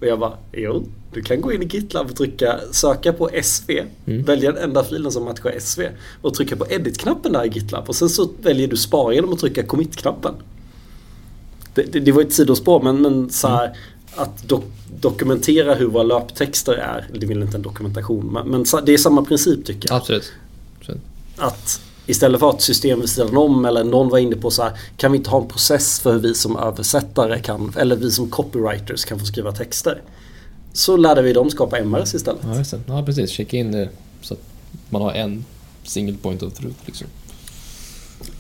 Och 0.01 0.07
jag 0.07 0.19
bara, 0.19 0.33
jo, 0.53 0.85
du 1.13 1.23
kan 1.23 1.41
gå 1.41 1.53
in 1.53 1.63
i 1.63 1.67
GitLab 1.67 2.11
och 2.11 2.17
trycka 2.17 2.61
söka 2.73 3.13
på 3.13 3.31
SV, 3.43 3.71
Mm. 4.07 4.23
välja 4.23 4.53
den 4.53 4.65
enda 4.65 4.85
filen 4.85 5.13
som 5.13 5.25
matchar 5.25 5.55
SV 5.61 5.83
och 6.23 6.35
trycka 6.35 6.57
på 6.57 6.67
edit-knappen 6.71 7.33
där 7.33 7.45
i 7.45 7.49
GitLab 7.49 7.89
och 7.89 7.97
sen 7.97 8.09
så 8.09 8.31
väljer 8.43 8.69
du 8.69 8.77
spara 8.77 9.15
genom 9.15 9.33
att 9.33 9.39
trycka 9.39 9.63
commit-knappen. 9.63 10.35
Det, 11.75 11.83
det, 11.93 12.01
det 12.01 12.13
var 12.13 12.23
ett 12.23 12.33
sidospår 12.33 12.83
men, 12.83 13.03
men 13.03 13.31
så 13.31 13.49
här, 13.49 13.77
att 14.17 14.49
dok 14.49 14.65
dokumentera 15.01 15.75
hur 15.75 15.87
våra 15.87 16.03
löptexter 16.03 16.73
är, 16.75 17.07
det 17.15 17.27
vill 17.27 17.43
inte 17.43 17.57
en 17.57 17.63
dokumentation, 17.63 18.27
men, 18.33 18.49
men 18.49 18.67
så- 18.67 18.81
det 18.81 18.93
är 18.93 18.99
samma 18.99 19.23
princip 19.25 19.65
tycker 19.65 19.89
jag 19.89 19.97
Absolut. 19.97 20.33
Absolut. 20.81 21.01
att 21.37 21.81
istället 22.09 22.41
för 22.41 22.51
att 22.51 22.63
system 22.63 23.01
vid 23.01 23.11
sidan 23.11 23.37
om 23.37 23.65
eller 23.65 23.85
någon 23.85 24.09
var 24.09 24.19
inne 24.19 24.37
på 24.37 24.51
så 24.51 24.63
här 24.63 24.73
kan 24.97 25.13
vi 25.13 25.19
inte 25.19 25.31
ha 25.31 25.43
en 25.43 25.49
process 25.49 26.01
för 26.01 26.13
hur 26.13 26.19
vi 26.19 26.35
som 26.35 26.57
översättare 26.57 27.39
kan 27.39 27.73
eller 27.77 27.97
vi 27.97 28.11
som 28.11 28.31
copywriters 28.31 29.05
kan 29.05 29.19
få 29.19 29.27
skriva 29.27 29.53
texter. 29.53 30.03
Så 30.73 30.97
lärde 30.97 31.23
vi 31.23 31.33
dem 31.33 31.51
skapa 31.51 31.79
MRs 31.79 32.15
istället. 32.15 32.43
Ja. 32.45 32.79
Ja, 32.87 33.03
precis. 33.03 33.31
Checka 33.31 33.57
in 33.57 33.73
det 33.73 33.89
så 34.23 34.35
att 34.35 34.41
man 34.91 35.03
har 35.03 35.13
en 35.13 35.45
single 35.83 36.17
point 36.23 36.43
of 36.43 36.55
truth. 36.55 36.77
Liksom. 36.87 37.07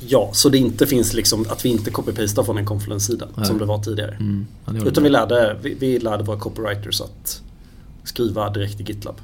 Ja, 0.06 0.30
så 0.32 0.48
det 0.48 0.58
inte 0.58 0.86
finns 0.86 1.14
liksom 1.14 1.46
att 1.48 1.64
vi 1.64 1.68
inte 1.68 1.90
copy-pastar 1.90 2.42
från 2.42 2.58
en 2.58 2.66
Confluence-sida 2.66 3.28
som 3.44 3.58
det 3.58 3.64
var 3.64 3.82
tidigare. 3.82 4.16
Mm. 4.20 4.46
Utan 4.86 5.04
vi 5.04 5.10
lärde, 5.10 5.56
vi, 5.62 5.74
vi 5.74 5.98
lärde 5.98 6.22
våra 6.22 6.38
copywriters 6.38 7.00
att 7.00 7.42
skriva 8.04 8.50
direkt 8.50 8.80
i 8.80 8.82
GitLab. 8.82 9.20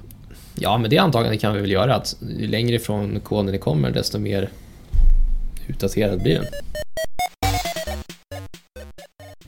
Ja, 0.55 0.79
men 0.79 0.91
det 0.91 0.99
antagandet 0.99 1.41
kan 1.41 1.55
vi 1.55 1.61
väl 1.61 1.71
göra 1.71 1.95
att 1.95 2.17
ju 2.39 2.47
längre 2.47 2.77
ifrån 2.77 3.21
koden 3.21 3.47
det 3.47 3.59
kommer 3.59 3.91
desto 3.91 4.19
mer 4.19 4.51
utdaterad 5.67 6.23
blir 6.23 6.35
den. 6.35 6.47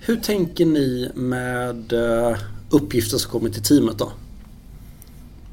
Hur 0.01 0.17
tänker 0.17 0.67
ni 0.67 1.11
med 1.15 1.93
eh, 1.93 2.37
uppgifter 2.71 3.19
som 3.19 3.31
kommer 3.31 3.51
till 3.51 3.63
teamet 3.63 3.99
då? 3.99 4.13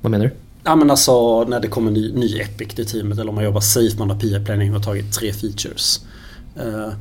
Vad 0.02 0.12
menar 0.12 0.26
du? 0.26 0.32
Ja 0.64 0.76
men 0.76 0.92
alltså 0.92 1.44
när 1.44 1.60
det 1.60 1.68
kommer 1.68 1.92
ny, 1.92 2.14
ny 2.14 2.40
Epic 2.40 2.76
till 2.76 2.86
teamet 2.86 3.20
eller 3.20 3.30
om 3.30 3.36
man 3.36 3.44
jobbar 3.44 3.62
safe, 3.62 4.00
man 4.00 4.10
har 4.10 4.20
PI-planning 4.20 4.76
och 4.76 4.84
tagit 4.84 5.14
tre 5.14 5.34
features. 5.34 6.06
Eh, 6.56 6.94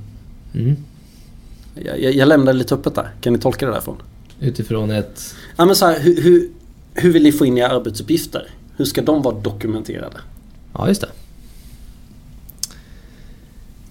Mm. 0.54 0.76
jag, 1.74 2.14
jag, 2.14 2.28
lämnar 2.28 2.52
lite 2.52 2.74
öppet 2.74 2.94
där. 2.94 3.10
Kan 3.20 3.32
ni 3.32 3.38
tolka 3.38 3.66
det 3.66 3.72
därifrån? 3.72 3.96
Utifrån 4.40 4.90
ett... 4.90 5.34
Ja 5.56 5.64
men 5.64 5.76
så 5.76 5.86
här, 5.86 6.00
hur, 6.00 6.22
hur, 6.22 6.48
hur 6.94 7.12
vill 7.12 7.22
ni 7.22 7.32
få 7.32 7.46
in 7.46 7.58
era 7.58 7.68
arbetsuppgifter? 7.68 8.46
Hur 8.76 8.84
ska 8.84 9.02
de 9.02 9.22
vara 9.22 9.34
dokumenterade? 9.34 10.16
Ja, 10.72 10.88
just 10.88 11.00
det. 11.00 11.08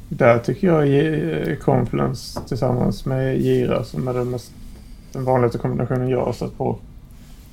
Där 0.09 0.39
tycker 0.39 0.67
jag 0.67 1.59
Confluence 1.59 2.41
tillsammans 2.47 3.05
med 3.05 3.41
Gira 3.41 3.83
som 3.83 4.07
är 4.07 4.13
den, 4.13 4.29
mest, 4.29 4.51
den 5.13 5.23
vanligaste 5.23 5.57
kombinationen 5.57 6.09
jag 6.09 6.25
har 6.25 6.33
stött 6.33 6.57
på 6.57 6.77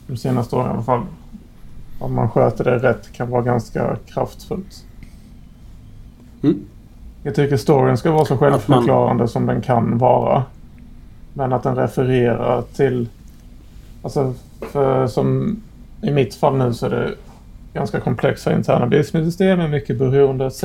de 0.06 0.16
senaste 0.16 0.56
åren 0.56 0.66
i 0.66 0.70
alla 0.70 0.82
fall. 0.82 1.02
Om 1.98 2.14
man 2.14 2.30
sköter 2.30 2.64
det 2.64 2.78
rätt 2.78 3.12
kan 3.12 3.30
vara 3.30 3.42
ganska 3.42 3.96
kraftfullt. 4.06 4.84
Mm. 6.42 6.60
Jag 7.22 7.34
tycker 7.34 7.56
storyn 7.56 7.96
ska 7.96 8.10
vara 8.10 8.24
så 8.24 8.34
Att 8.34 8.40
man- 8.40 8.50
självförklarande 8.50 9.28
som 9.28 9.46
den 9.46 9.60
kan 9.62 9.98
vara. 9.98 10.44
Men 11.34 11.52
att 11.52 11.62
den 11.62 11.76
refererar 11.76 12.62
till... 12.62 13.08
Alltså, 14.02 14.34
för 14.60 15.06
som 15.06 15.56
i 16.02 16.10
mitt 16.10 16.34
fall 16.34 16.56
nu 16.56 16.72
så 16.72 16.86
är 16.86 16.90
det 16.90 17.14
ganska 17.72 18.00
komplexa 18.00 18.56
interna 18.56 18.86
business-system 18.86 19.58
med 19.58 19.70
mycket 19.70 19.98
beroende 19.98 20.46
etc. 20.46 20.64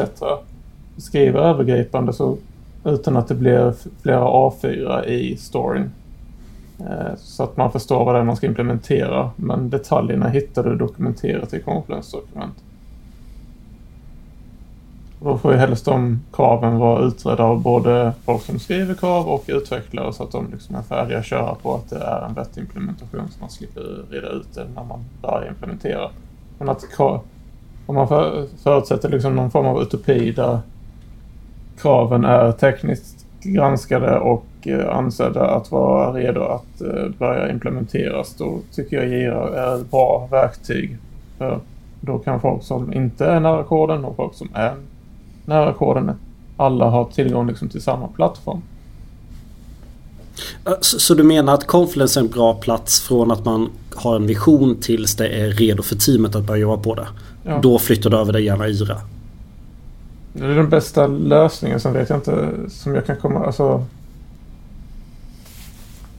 Skriver 0.97 1.39
övergripande 1.39 2.13
så 2.13 2.37
utan 2.85 3.17
att 3.17 3.27
det 3.27 3.35
blir 3.35 3.73
flera 4.01 4.25
A4 4.25 5.05
i 5.05 5.37
storyn. 5.37 5.91
Eh, 6.79 7.15
så 7.17 7.43
att 7.43 7.57
man 7.57 7.71
förstår 7.71 8.05
vad 8.05 8.15
det 8.15 8.19
är 8.19 8.23
man 8.23 8.35
ska 8.35 8.47
implementera. 8.47 9.31
Men 9.35 9.69
detaljerna 9.69 10.29
hittar 10.29 10.63
du 10.63 10.75
dokumenterat 10.75 11.53
i 11.53 11.59
Confluence-dokument. 11.59 12.55
Då 15.23 15.37
får 15.37 15.51
ju 15.51 15.57
helst 15.57 15.85
de 15.85 16.19
kraven 16.33 16.77
vara 16.77 17.03
utredda 17.03 17.43
av 17.43 17.61
både 17.61 18.13
folk 18.25 18.41
som 18.41 18.59
skriver 18.59 18.93
krav 18.93 19.27
och 19.27 19.43
utvecklare 19.47 20.13
så 20.13 20.23
att 20.23 20.31
de 20.31 20.51
liksom 20.51 20.75
är 20.75 20.81
färdiga 20.81 21.19
att 21.19 21.25
köra 21.25 21.55
på 21.55 21.75
att 21.75 21.89
det 21.89 21.95
är 21.95 22.25
en 22.25 22.33
vettig 22.33 22.61
implementation 22.61 23.27
så 23.29 23.39
man 23.39 23.49
slipper 23.49 24.05
reda 24.09 24.27
ut 24.27 24.47
det 24.55 24.65
när 24.75 24.83
man 24.83 24.99
börjar 25.21 25.49
implementera. 25.49 26.09
Men 26.57 26.69
att 26.69 26.95
krav, 26.95 27.21
om 27.85 27.95
man 27.95 28.07
för, 28.07 28.47
förutsätter 28.63 29.09
liksom 29.09 29.35
någon 29.35 29.51
form 29.51 29.65
av 29.65 29.81
utopi 29.81 30.31
där 30.31 30.59
kraven 31.77 32.25
är 32.25 32.51
tekniskt 32.51 33.25
granskade 33.43 34.19
och 34.19 34.45
eh, 34.61 34.97
ansedda 34.97 35.49
att 35.49 35.71
vara 35.71 36.13
redo 36.13 36.41
att 36.41 36.81
eh, 36.81 37.09
börja 37.17 37.51
implementeras 37.51 38.35
då 38.35 38.59
tycker 38.71 38.97
jag 38.97 39.07
Gira 39.07 39.65
är 39.65 39.75
ett 39.75 39.91
bra 39.91 40.27
verktyg. 40.31 40.97
För 41.37 41.59
då 42.01 42.19
kan 42.19 42.41
folk 42.41 42.63
som 42.63 42.93
inte 42.93 43.25
är 43.25 43.39
nära 43.39 43.63
koden 43.63 44.05
och 44.05 44.15
folk 44.15 44.33
som 44.33 44.49
är 44.53 44.73
nära 45.45 45.73
koden 45.73 46.11
alla 46.57 46.89
ha 46.89 47.05
tillgång 47.05 47.47
liksom 47.47 47.69
till 47.69 47.81
samma 47.81 48.07
plattform. 48.07 48.61
Så, 50.81 50.99
så 50.99 51.13
du 51.13 51.23
menar 51.23 51.53
att 51.53 51.67
Confluence 51.67 52.19
är 52.19 52.23
en 52.23 52.29
bra 52.29 52.53
plats 52.53 53.01
från 53.01 53.31
att 53.31 53.45
man 53.45 53.69
har 53.95 54.15
en 54.15 54.27
vision 54.27 54.75
tills 54.81 55.15
det 55.15 55.27
är 55.27 55.51
redo 55.51 55.83
för 55.83 55.95
teamet 55.95 56.35
att 56.35 56.43
börja 56.43 56.61
jobba 56.61 56.83
på 56.83 56.95
det? 56.95 57.07
Ja. 57.43 57.59
Då 57.61 57.79
flyttar 57.79 58.09
du 58.09 58.17
över 58.17 58.33
det 58.33 58.41
gärna 58.41 58.67
IRA. 58.67 58.97
Det 60.33 60.45
är 60.45 60.55
den 60.55 60.69
bästa 60.69 61.07
lösningen. 61.07 61.79
Sen 61.79 61.93
vet 61.93 62.09
jag 62.09 62.17
inte 62.17 62.49
som 62.69 62.95
jag 62.95 63.05
kan 63.05 63.15
komma... 63.15 63.45
Alltså, 63.45 63.85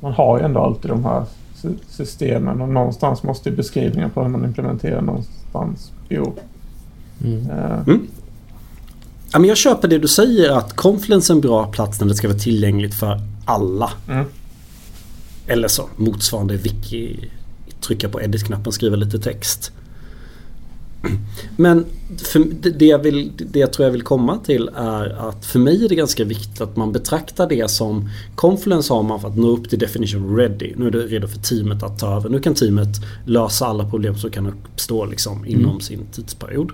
man 0.01 0.13
har 0.13 0.39
ju 0.39 0.45
ändå 0.45 0.61
alltid 0.61 0.91
de 0.91 1.05
här 1.05 1.25
sy- 1.55 1.79
systemen 1.89 2.61
och 2.61 2.69
någonstans 2.69 3.23
måste 3.23 3.51
ju 3.51 3.57
beskrivningen 3.57 4.11
på 4.11 4.23
hur 4.23 4.29
man 4.29 4.45
implementerar 4.45 5.03
någonstans 5.03 5.93
bo. 6.09 6.33
Mm. 7.25 7.51
Eh, 7.51 7.97
Ja, 9.35 9.41
men 9.41 9.49
jag 9.49 9.59
köper 9.59 9.89
det 9.89 9.99
du 9.99 10.09
säger 10.09 10.51
att 10.51 10.77
Confluence 10.77 11.33
är 11.33 11.35
en 11.35 11.41
bra 11.41 11.67
plats 11.73 12.01
när 12.01 12.09
det 12.09 12.15
ska 12.15 12.29
vara 12.29 12.39
tillgängligt 12.39 12.95
för 12.95 13.21
alla. 13.45 13.91
Mm. 14.09 14.27
Eller 15.47 15.69
så 15.69 15.89
motsvarande 15.97 16.57
wiki. 16.57 17.31
Trycka 17.81 18.09
på 18.09 18.23
edit-knappen, 18.23 18.73
skriva 18.73 18.97
lite 18.97 19.19
text. 19.19 19.73
Men 21.57 21.87
det, 22.61 22.87
jag 22.87 22.99
vill, 22.99 23.33
det 23.37 23.59
jag 23.59 23.73
tror 23.73 23.85
jag 23.85 23.93
vill 23.93 24.03
komma 24.03 24.39
till 24.39 24.71
är 24.77 25.29
att 25.29 25.47
för 25.47 25.59
mig 25.59 25.85
är 25.85 25.89
det 25.89 25.95
ganska 25.95 26.25
viktigt 26.25 26.61
att 26.61 26.77
man 26.77 26.93
betraktar 26.93 27.49
det 27.49 27.71
som 27.71 28.11
Confluence 28.35 28.93
har 28.93 29.03
man 29.03 29.21
för 29.21 29.29
att 29.29 29.37
nå 29.37 29.49
upp 29.49 29.71
till 29.71 29.79
definition 29.79 30.37
ready. 30.37 30.73
Nu 30.77 30.87
är 30.87 30.91
det 30.91 30.99
redo 30.99 31.29
för 31.29 31.39
teamet 31.39 31.83
att 31.83 31.99
ta 31.99 32.17
över. 32.17 32.29
Nu 32.29 32.41
kan 32.41 32.55
teamet 32.55 32.97
lösa 33.27 33.67
alla 33.67 33.91
problem 33.91 34.17
som 34.17 34.31
kan 34.31 34.47
uppstå 34.47 35.05
liksom 35.05 35.47
inom 35.47 35.81
sin 35.81 36.07
tidsperiod. 36.13 36.71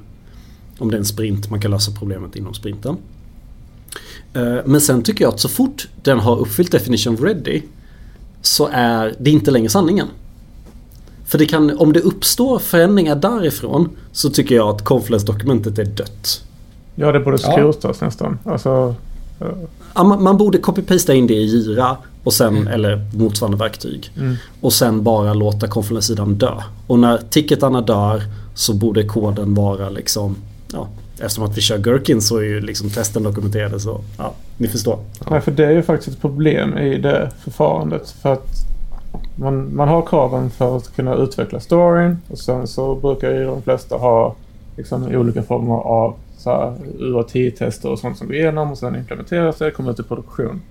Om 0.80 0.90
det 0.90 0.96
är 0.96 0.98
en 0.98 1.04
sprint, 1.04 1.50
man 1.50 1.60
kan 1.60 1.70
lösa 1.70 1.92
problemet 1.98 2.36
inom 2.36 2.54
sprinten. 2.54 2.96
Eh, 4.34 4.56
Men 4.64 4.80
sen 4.80 5.02
tycker 5.02 5.24
jag 5.24 5.34
att 5.34 5.40
så 5.40 5.48
fort 5.48 5.88
den 6.02 6.18
har 6.18 6.36
uppfyllt 6.38 6.72
definition 6.72 7.16
ready 7.16 7.62
så 8.42 8.68
är 8.72 9.14
det 9.18 9.30
inte 9.30 9.50
längre 9.50 9.68
sanningen. 9.68 10.06
För 11.26 11.38
det 11.38 11.46
kan, 11.46 11.78
om 11.78 11.92
det 11.92 12.00
uppstår 12.00 12.58
förändringar 12.58 13.16
därifrån 13.16 13.88
så 14.12 14.30
tycker 14.30 14.54
jag 14.54 14.68
att 14.68 14.84
Confluence-dokumentet 14.84 15.78
är 15.78 15.84
dött. 15.84 16.42
ja, 16.94 17.12
det 17.12 17.20
borde 17.20 17.38
Ja. 17.42 17.52
skrotas 17.52 18.00
nästan. 18.00 18.38
Alltså, 18.44 18.94
eh, 19.40 19.46
Ja, 19.94 20.04
man, 20.04 20.22
man 20.22 20.36
borde 20.36 20.58
copy-pasta 20.58 21.14
in 21.14 21.26
det 21.26 21.34
i 21.34 21.44
Jira 21.44 21.96
och 22.24 22.32
sen, 22.32 22.68
eller 22.68 23.06
motsvarande 23.14 23.56
verktyg. 23.58 24.10
mm. 24.16 24.36
Och 24.60 24.72
sen 24.72 25.02
bara 25.02 25.34
låta 25.34 25.66
Confluence-sidan 25.68 26.34
dö. 26.34 26.54
Och 26.86 26.98
när 26.98 27.18
ticketarna 27.30 27.80
dör 27.80 28.22
så 28.54 28.74
borde 28.74 29.04
koden 29.04 29.54
vara 29.54 29.88
liksom, 29.90 30.36
ja, 30.72 30.88
eftersom 31.12 31.44
att 31.44 31.56
vi 31.56 31.61
kör 31.61 31.78
Gherkin 31.78 32.22
så 32.22 32.37
är 32.37 32.42
ju 32.42 32.61
liksom 32.61 32.90
testen 32.90 33.22
dokumenterade 33.22 33.80
så, 33.80 34.00
ja, 34.18 34.33
ni 34.56 34.68
förstår. 34.68 34.98
Nej, 35.30 35.40
för 35.40 35.52
det 35.52 35.64
är 35.64 35.70
ju 35.70 35.83
faktiskt 35.83 36.16
ett 36.16 36.20
problem 36.20 36.78
i 36.78 36.98
det 36.98 37.30
förfarandet. 37.38 38.11
För 38.11 38.33
att 38.33 38.48
man, 39.37 39.76
man 39.76 39.88
har 39.88 40.02
kraven 40.02 40.50
för 40.50 40.76
att 40.76 40.96
kunna 40.96 41.14
utveckla 41.14 41.61
storyn 41.61 42.18
och 42.28 42.38
sen 42.38 42.66
så 42.66 42.94
brukar 42.94 43.30
ju 43.30 43.44
de 43.44 43.62
flesta 43.62 43.96
ha 43.96 44.35
liksom 44.76 45.04
olika 45.04 45.42
former 45.42 45.74
av 45.74 46.14
UAT-tester 46.98 47.90
och 47.90 47.98
sånt 47.98 48.18
som 48.18 48.26
går 48.26 48.37
igenom 48.37 48.70
och 48.70 48.78
sen 48.78 48.96
implementeras 48.96 49.59
det, 49.59 49.70
kommer 49.70 49.90
ut 49.90 50.00
i 50.00 50.02
produktion. 50.02 50.62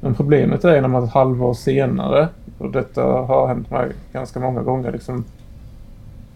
Men 0.00 0.14
problemet 0.14 0.64
är 0.64 0.80
när 0.80 0.88
man 0.88 1.04
ett 1.04 1.10
halvår 1.10 1.54
senare, 1.54 2.28
och 2.58 2.70
detta 2.70 3.02
har 3.02 3.48
hänt 3.48 3.70
mig 3.70 3.92
ganska 4.12 4.40
många 4.40 4.62
gånger, 4.62 4.92
liksom, 4.92 5.24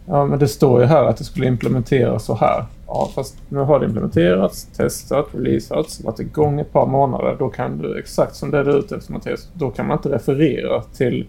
ja 0.07 0.27
men 0.27 0.39
det 0.39 0.49
står 0.49 0.81
ju 0.81 0.87
här 0.87 1.05
att 1.05 1.17
det 1.17 1.25
skulle 1.25 1.47
implementeras 1.47 2.25
så 2.25 2.35
här. 2.35 2.65
Ja, 2.87 3.11
fast 3.15 3.37
nu 3.49 3.61
har 3.61 3.81
det 3.81 3.87
implementerats, 3.87 4.65
testat, 4.65 5.27
releasats, 5.33 6.05
varit 6.05 6.21
igång 6.21 6.61
ett 6.61 6.73
par 6.73 6.87
månader. 6.87 7.37
Då 7.39 7.49
kan 7.49 7.79
du, 7.79 7.99
exakt 7.99 8.37
som 8.37 8.51
det 8.51 8.59
är 8.59 8.79
ute 8.79 8.97
efter 8.97 9.13
Mattias, 9.13 9.49
då 9.55 9.71
kan 9.71 9.87
man 9.87 9.97
inte 9.97 10.09
referera 10.09 10.83
till 10.83 11.27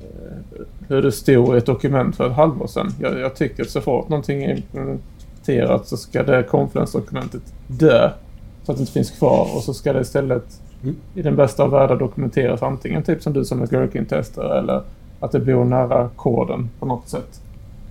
eh, 0.00 0.64
hur 0.88 1.02
det 1.02 1.12
stod 1.12 1.54
i 1.54 1.58
ett 1.58 1.66
dokument 1.66 2.16
för 2.16 2.26
ett 2.26 2.36
halvår 2.36 2.66
sedan. 2.66 2.90
Jag, 3.00 3.18
jag 3.18 3.34
tycker 3.34 3.62
att 3.62 3.70
så 3.70 3.80
fort 3.80 4.08
någonting 4.08 4.42
är 4.44 4.56
implementerat 4.56 5.88
så 5.88 5.96
ska 5.96 6.22
det 6.22 6.42
Confluence-dokumentet 6.42 7.42
dö. 7.66 8.10
Så 8.62 8.72
att 8.72 8.78
det 8.78 8.82
inte 8.82 8.92
finns 8.92 9.10
kvar 9.10 9.48
och 9.56 9.62
så 9.62 9.74
ska 9.74 9.92
det 9.92 10.00
istället 10.00 10.60
mm. 10.82 10.96
i 11.14 11.22
den 11.22 11.36
bästa 11.36 11.62
av 11.62 11.70
världar 11.70 11.96
dokumenteras 11.96 12.62
antingen 12.62 13.02
typ 13.02 13.22
som 13.22 13.32
du 13.32 13.44
som 13.44 13.62
en 13.62 13.66
Gherkin-tester 13.66 14.58
eller 14.58 14.82
att 15.20 15.32
det 15.32 15.40
bor 15.40 15.64
nära 15.64 16.10
koden 16.16 16.70
på 16.78 16.86
något 16.86 17.08
sätt. 17.08 17.40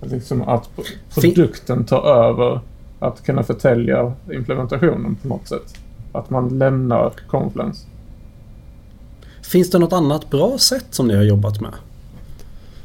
Liksom 0.00 0.42
att 0.42 0.70
produkten 1.14 1.84
tar 1.84 2.02
över 2.02 2.60
att 2.98 3.22
kunna 3.22 3.42
förtälja 3.42 4.12
implementationen 4.32 5.16
på 5.22 5.28
något 5.28 5.48
sätt. 5.48 5.74
Att 6.12 6.30
man 6.30 6.58
lämnar 6.58 7.12
Confluence. 7.26 7.86
Finns 9.42 9.70
det 9.70 9.78
något 9.78 9.92
annat 9.92 10.30
bra 10.30 10.58
sätt 10.58 10.86
som 10.90 11.08
ni 11.08 11.16
har 11.16 11.22
jobbat 11.22 11.60
med? 11.60 11.72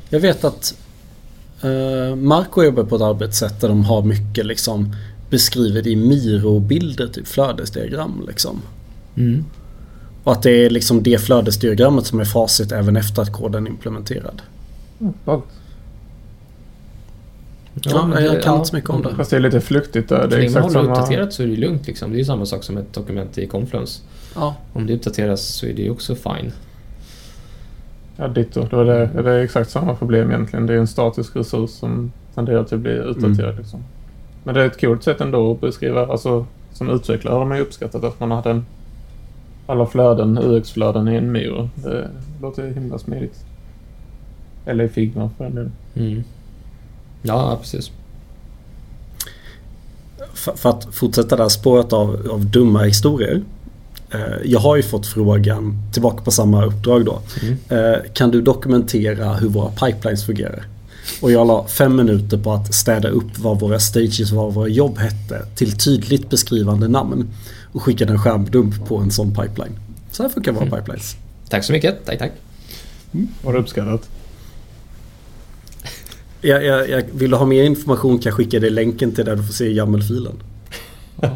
Jag 0.09 0.19
vet 0.19 0.43
att 0.43 0.75
uh, 1.65 2.15
Marco 2.15 2.63
jobbar 2.63 2.83
på 2.83 2.95
ett 2.95 3.01
arbetssätt 3.01 3.61
där 3.61 3.67
de 3.67 3.83
har 3.83 4.01
mycket 4.01 4.45
liksom 4.45 4.95
beskrivet 5.29 5.85
i 5.87 5.95
Miro-bilder, 5.95 7.07
typ 7.07 7.27
flödesdiagram 7.27 8.23
liksom. 8.27 8.61
Mm. 9.15 9.45
Och 10.23 10.31
att 10.31 10.43
det 10.43 10.65
är 10.65 10.69
liksom 10.69 11.03
det 11.03 11.21
flödesdiagrammet 11.21 12.05
som 12.05 12.19
är 12.19 12.25
facit 12.25 12.71
även 12.71 12.97
efter 12.97 13.21
att 13.21 13.33
koden 13.33 13.67
är 13.67 13.71
implementerad. 13.71 14.41
Mm, 14.99 15.13
Ja, 17.85 18.09
ja, 18.13 18.21
jag 18.21 18.43
kan 18.43 18.55
inte 18.55 18.69
så 18.69 18.75
mycket 18.75 18.89
om 18.89 19.01
det. 19.01 19.15
Fast 19.15 19.29
det 19.29 19.35
är 19.35 19.39
lite 19.39 19.61
flyktigt 19.61 20.09
där. 20.09 20.27
Det 20.27 20.35
är 20.35 20.39
exakt 20.39 20.71
samma... 20.71 20.89
uppdaterat 20.89 21.33
så 21.33 21.43
är 21.43 21.47
det 21.47 21.55
lugnt 21.55 21.87
liksom. 21.87 22.11
Det 22.11 22.15
är 22.15 22.19
ju 22.19 22.25
samma 22.25 22.45
sak 22.45 22.63
som 22.63 22.77
ett 22.77 22.93
dokument 22.93 23.37
i 23.37 23.47
Confluence. 23.47 24.01
Ja. 24.35 24.55
Om 24.73 24.87
det 24.87 24.93
uppdateras 24.93 25.41
så 25.41 25.65
är 25.65 25.73
det 25.73 25.89
också 25.89 26.15
fine. 26.15 26.51
Ja, 28.17 28.27
ditto. 28.27 28.67
Det, 28.69 28.83
det, 28.83 29.21
det 29.23 29.31
är 29.31 29.39
exakt 29.39 29.69
samma 29.69 29.95
problem 29.95 30.31
egentligen. 30.31 30.67
Det 30.67 30.73
är 30.73 30.77
en 30.77 30.87
statisk 30.87 31.35
resurs 31.35 31.69
som 31.69 32.11
tenderar 32.35 32.63
till 32.63 32.75
att 32.75 32.81
bli 32.81 32.91
utdaterad. 32.91 33.49
Mm. 33.49 33.57
Liksom. 33.57 33.83
Men 34.43 34.55
det 34.55 34.61
är 34.61 34.65
ett 34.65 34.81
coolt 34.81 35.03
sätt 35.03 35.21
ändå 35.21 35.51
att 35.51 35.61
beskriva. 35.61 36.05
Alltså, 36.05 36.45
som 36.73 36.89
utvecklare 36.89 37.35
har 37.35 37.45
man 37.45 37.57
ju 37.57 37.63
uppskattat 37.63 38.03
att 38.03 38.19
man 38.19 38.31
hade 38.31 38.49
en, 38.49 38.65
alla 39.67 39.85
flöden, 39.85 40.37
UX-flöden 40.37 41.07
i 41.07 41.15
en 41.15 41.31
Miro. 41.31 41.69
Det 41.75 42.09
låter 42.41 42.67
himla 42.67 42.97
smidigt. 42.97 43.45
Eller 44.65 44.83
i 44.83 44.89
Figma 44.89 45.29
för 45.37 45.43
den 45.43 45.55
delen. 45.55 45.71
Mm. 45.95 46.23
Ja, 47.23 47.57
precis. 47.61 47.91
För, 50.33 50.55
för, 50.55 50.69
att 50.69 50.87
fortsätta 50.91 51.35
det 51.35 51.41
här 51.41 51.49
spåret 51.49 51.93
av, 51.93 52.27
av 52.31 52.45
dumma 52.45 52.83
historier. 52.83 53.41
Eh, 54.11 54.19
jag 54.43 54.59
har 54.59 54.75
ju 54.75 54.83
fått 54.83 55.07
frågan, 55.07 55.77
tillbaka 55.93 56.23
på 56.23 56.31
samma 56.31 56.65
uppdrag 56.65 57.05
då. 57.05 57.21
Mm. 57.41 57.57
Eh, 57.69 57.99
kan 58.13 58.31
du 58.31 58.41
dokumentera 58.41 59.33
hur 59.33 59.49
våra 59.49 59.71
pipelines 59.71 60.25
fungerar? 60.25 60.67
Och 61.21 61.31
jag 61.31 61.47
la 61.47 61.67
fem 61.67 61.95
minuter 61.95 62.37
på 62.37 62.53
att 62.53 62.73
städa 62.73 63.09
upp 63.09 63.39
vad 63.39 63.59
våra 63.59 63.79
stages 63.79 64.31
och 64.31 64.37
vad 64.37 64.53
våra 64.53 64.67
jobb 64.67 64.97
hette 64.97 65.45
till 65.55 65.77
tydligt 65.77 66.29
beskrivande 66.29 66.87
namn. 66.87 67.29
Och 67.71 67.83
skickade 67.83 68.11
en 68.11 68.19
skärmdump 68.19 68.87
på 68.87 68.97
en 68.97 69.11
sån 69.11 69.35
pipeline. 69.35 69.79
Så 70.11 70.23
här 70.23 70.29
funkar 70.29 70.51
våra 70.51 70.65
mm. 70.65 70.79
pipelines. 70.79 71.15
Tack 71.49 71.63
så 71.63 71.71
mycket. 71.71 72.05
Tack, 72.05 72.19
tack. 72.19 72.31
Mm. 73.13 73.27
Var 73.41 73.53
det 73.53 73.59
uppskattat? 73.59 74.09
Jag, 76.43 76.65
jag, 76.65 76.89
jag, 76.89 77.03
vill 77.13 77.31
du 77.31 77.37
ha 77.37 77.45
mer 77.45 77.63
information 77.63 78.19
kan 78.19 78.29
jag 78.29 78.37
skicka 78.37 78.59
dig 78.59 78.69
länken 78.69 79.11
till 79.11 79.25
där 79.25 79.35
du 79.35 79.43
får 79.43 79.53
se 79.53 79.65
YAML-filen. 79.65 80.33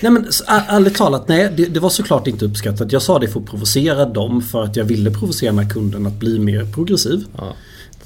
nej 0.00 0.12
men 0.12 0.26
ärligt 0.46 0.94
talat, 0.94 1.28
nej 1.28 1.52
det, 1.56 1.66
det, 1.66 1.80
var 1.80 1.90
såklart 1.90 2.26
inte 2.26 2.44
uppskattat. 2.44 2.92
Jag 2.92 3.02
sa 3.02 3.18
det 3.18 3.28
för 3.28 3.40
att 3.40 3.46
provocera 3.46 4.04
dem 4.04 4.42
för 4.42 4.62
att 4.62 4.76
jag 4.76 4.84
ville 4.84 5.10
provocera 5.10 5.50
den 5.50 5.64
här 5.64 5.70
kunden 5.70 6.06
att 6.06 6.18
bli 6.18 6.38
mer 6.38 6.64
progressiv. 6.74 7.24
Ja. 7.36 7.54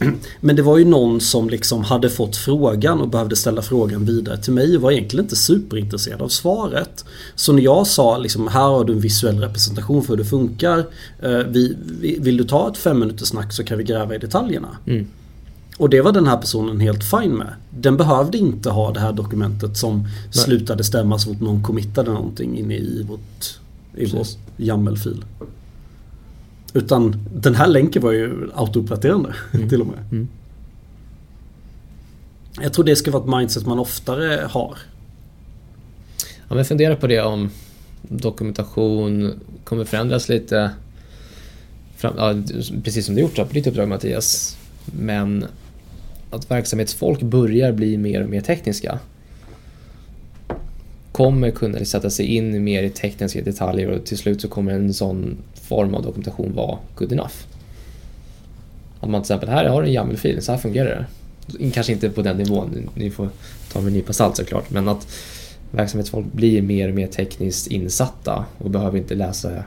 Men 0.40 0.56
det 0.56 0.62
var 0.62 0.78
ju 0.78 0.85
någon 0.85 1.20
som 1.20 1.50
liksom 1.50 1.85
hade 1.85 2.11
fått 2.11 2.37
frågan 2.37 3.00
och 3.00 3.09
behövde 3.09 3.37
ställa 3.37 3.62
frågan 3.62 4.04
vidare 4.04 4.38
till 4.38 4.52
mig 4.52 4.76
och 4.76 4.83
var 4.83 4.90
egentligen 4.90 5.24
inte 5.24 5.37
superintresserad 5.37 6.22
av 6.22 6.28
svaret. 6.28 7.04
Så 7.35 7.52
när 7.52 7.62
jag 7.62 7.87
sa 7.87 8.18
liksom 8.18 8.48
här 8.48 8.68
har 8.68 8.85
du 8.85 8.92
en 8.92 9.00
visuell 9.00 9.40
representation 9.40 10.02
för 10.02 10.09
hur 10.09 10.16
det 10.16 10.24
funkar. 10.24 10.78
Eh, 11.22 11.38
vi, 11.38 11.76
vill 12.20 12.37
du 12.37 12.44
ta 12.44 12.70
ett 12.70 12.76
fem 12.76 12.98
minuters 12.98 13.28
snack 13.28 13.52
så 13.52 13.64
kan 13.64 13.78
vi 13.78 13.85
gräva 13.85 14.14
i 14.14 14.18
detaljerna. 14.18 14.76
Mm. 14.87 15.06
Och 15.81 15.90
det 15.90 16.01
var 16.01 16.12
den 16.12 16.27
här 16.27 16.37
personen 16.37 16.81
helt 16.81 17.05
fin 17.05 17.31
med. 17.31 17.55
Den 17.71 17.97
behövde 17.97 18.38
inte 18.38 18.71
ha 18.71 18.93
det 18.93 19.01
här 19.01 19.12
dokumentet 19.12 19.77
som 19.77 20.03
Nej. 20.03 20.12
slutade 20.33 20.85
stämma 20.85 21.19
så 21.19 21.31
fort 21.31 21.40
någon 21.40 21.62
committade 21.62 22.12
någonting 22.12 22.59
inne 22.59 22.77
i 22.77 23.03
vårt, 23.09 23.59
i 23.97 24.07
vår 24.07 24.27
YAML-fil. 24.57 25.25
Utan 26.73 27.27
den 27.35 27.55
här 27.55 27.66
länken 27.66 28.03
var 28.03 28.12
ju 28.12 28.51
autouppdaterande 28.55 29.35
mm. 29.53 29.69
till 29.69 29.81
och 29.81 29.87
med. 29.87 29.99
Mm. 30.11 30.29
Jag 32.61 32.73
tror 32.73 32.85
det 32.85 32.97
ska 32.97 33.11
vara 33.11 33.23
ett 33.23 33.38
mindset 33.38 33.66
man 33.66 33.79
oftare 33.79 34.47
har. 34.51 34.79
Ja, 36.49 36.55
men 36.55 36.64
fundera 36.64 36.97
på 36.97 37.07
det 37.07 37.21
om 37.21 37.51
dokumentation 38.03 39.40
kommer 39.64 39.85
förändras 39.85 40.29
lite. 40.29 40.71
Fram, 41.97 42.14
ja, 42.16 42.35
precis 42.85 43.07
som 43.07 43.14
du 43.14 43.21
gjort 43.21 43.37
på 43.37 43.45
ditt 43.51 43.66
uppdrag 43.66 43.88
Mattias. 43.88 44.57
Men 44.85 45.47
att 46.31 46.51
verksamhetsfolk 46.51 47.23
börjar 47.23 47.73
bli 47.73 47.97
mer 47.97 48.23
och 48.23 48.31
mer 48.31 48.40
tekniska 48.40 48.99
kommer 51.12 51.51
kunna 51.51 51.85
sätta 51.85 52.11
sig 52.11 52.27
in 52.27 52.64
mer 52.64 52.83
i 52.83 52.90
tekniska 52.90 53.43
detaljer 53.43 53.90
och 53.90 54.05
till 54.05 54.19
slut 54.19 54.40
så 54.40 54.49
kommer 54.49 54.73
en 54.73 54.95
sån 54.95 55.37
form 55.55 55.95
av 55.95 56.03
dokumentation 56.03 56.55
vara 56.55 56.79
good 56.95 57.12
enough. 57.12 57.35
Om 59.01 59.11
man 59.11 59.23
till 59.23 59.27
exempel, 59.27 59.49
här 59.49 59.64
har 59.64 59.83
du 59.83 59.88
en 59.88 59.95
YAML-fil, 59.95 60.43
så 60.43 60.53
här 60.53 60.59
fungerar 60.59 61.07
det. 61.59 61.71
Kanske 61.71 61.93
inte 61.93 62.11
på 62.11 62.23
den 62.23 62.37
nivån, 62.37 62.90
ni 62.95 63.11
får 63.11 63.29
ta 63.73 63.81
med 63.81 63.88
en 63.88 63.93
nypa 63.93 64.12
salt 64.12 64.37
såklart, 64.37 64.71
men 64.71 64.88
att 64.88 65.07
verksamhetsfolk 65.71 66.27
blir 66.33 66.62
mer 66.62 66.88
och 66.88 66.95
mer 66.95 67.07
tekniskt 67.07 67.66
insatta 67.66 68.45
och 68.59 68.71
behöver 68.71 68.99
inte 68.99 69.14
läsa 69.14 69.64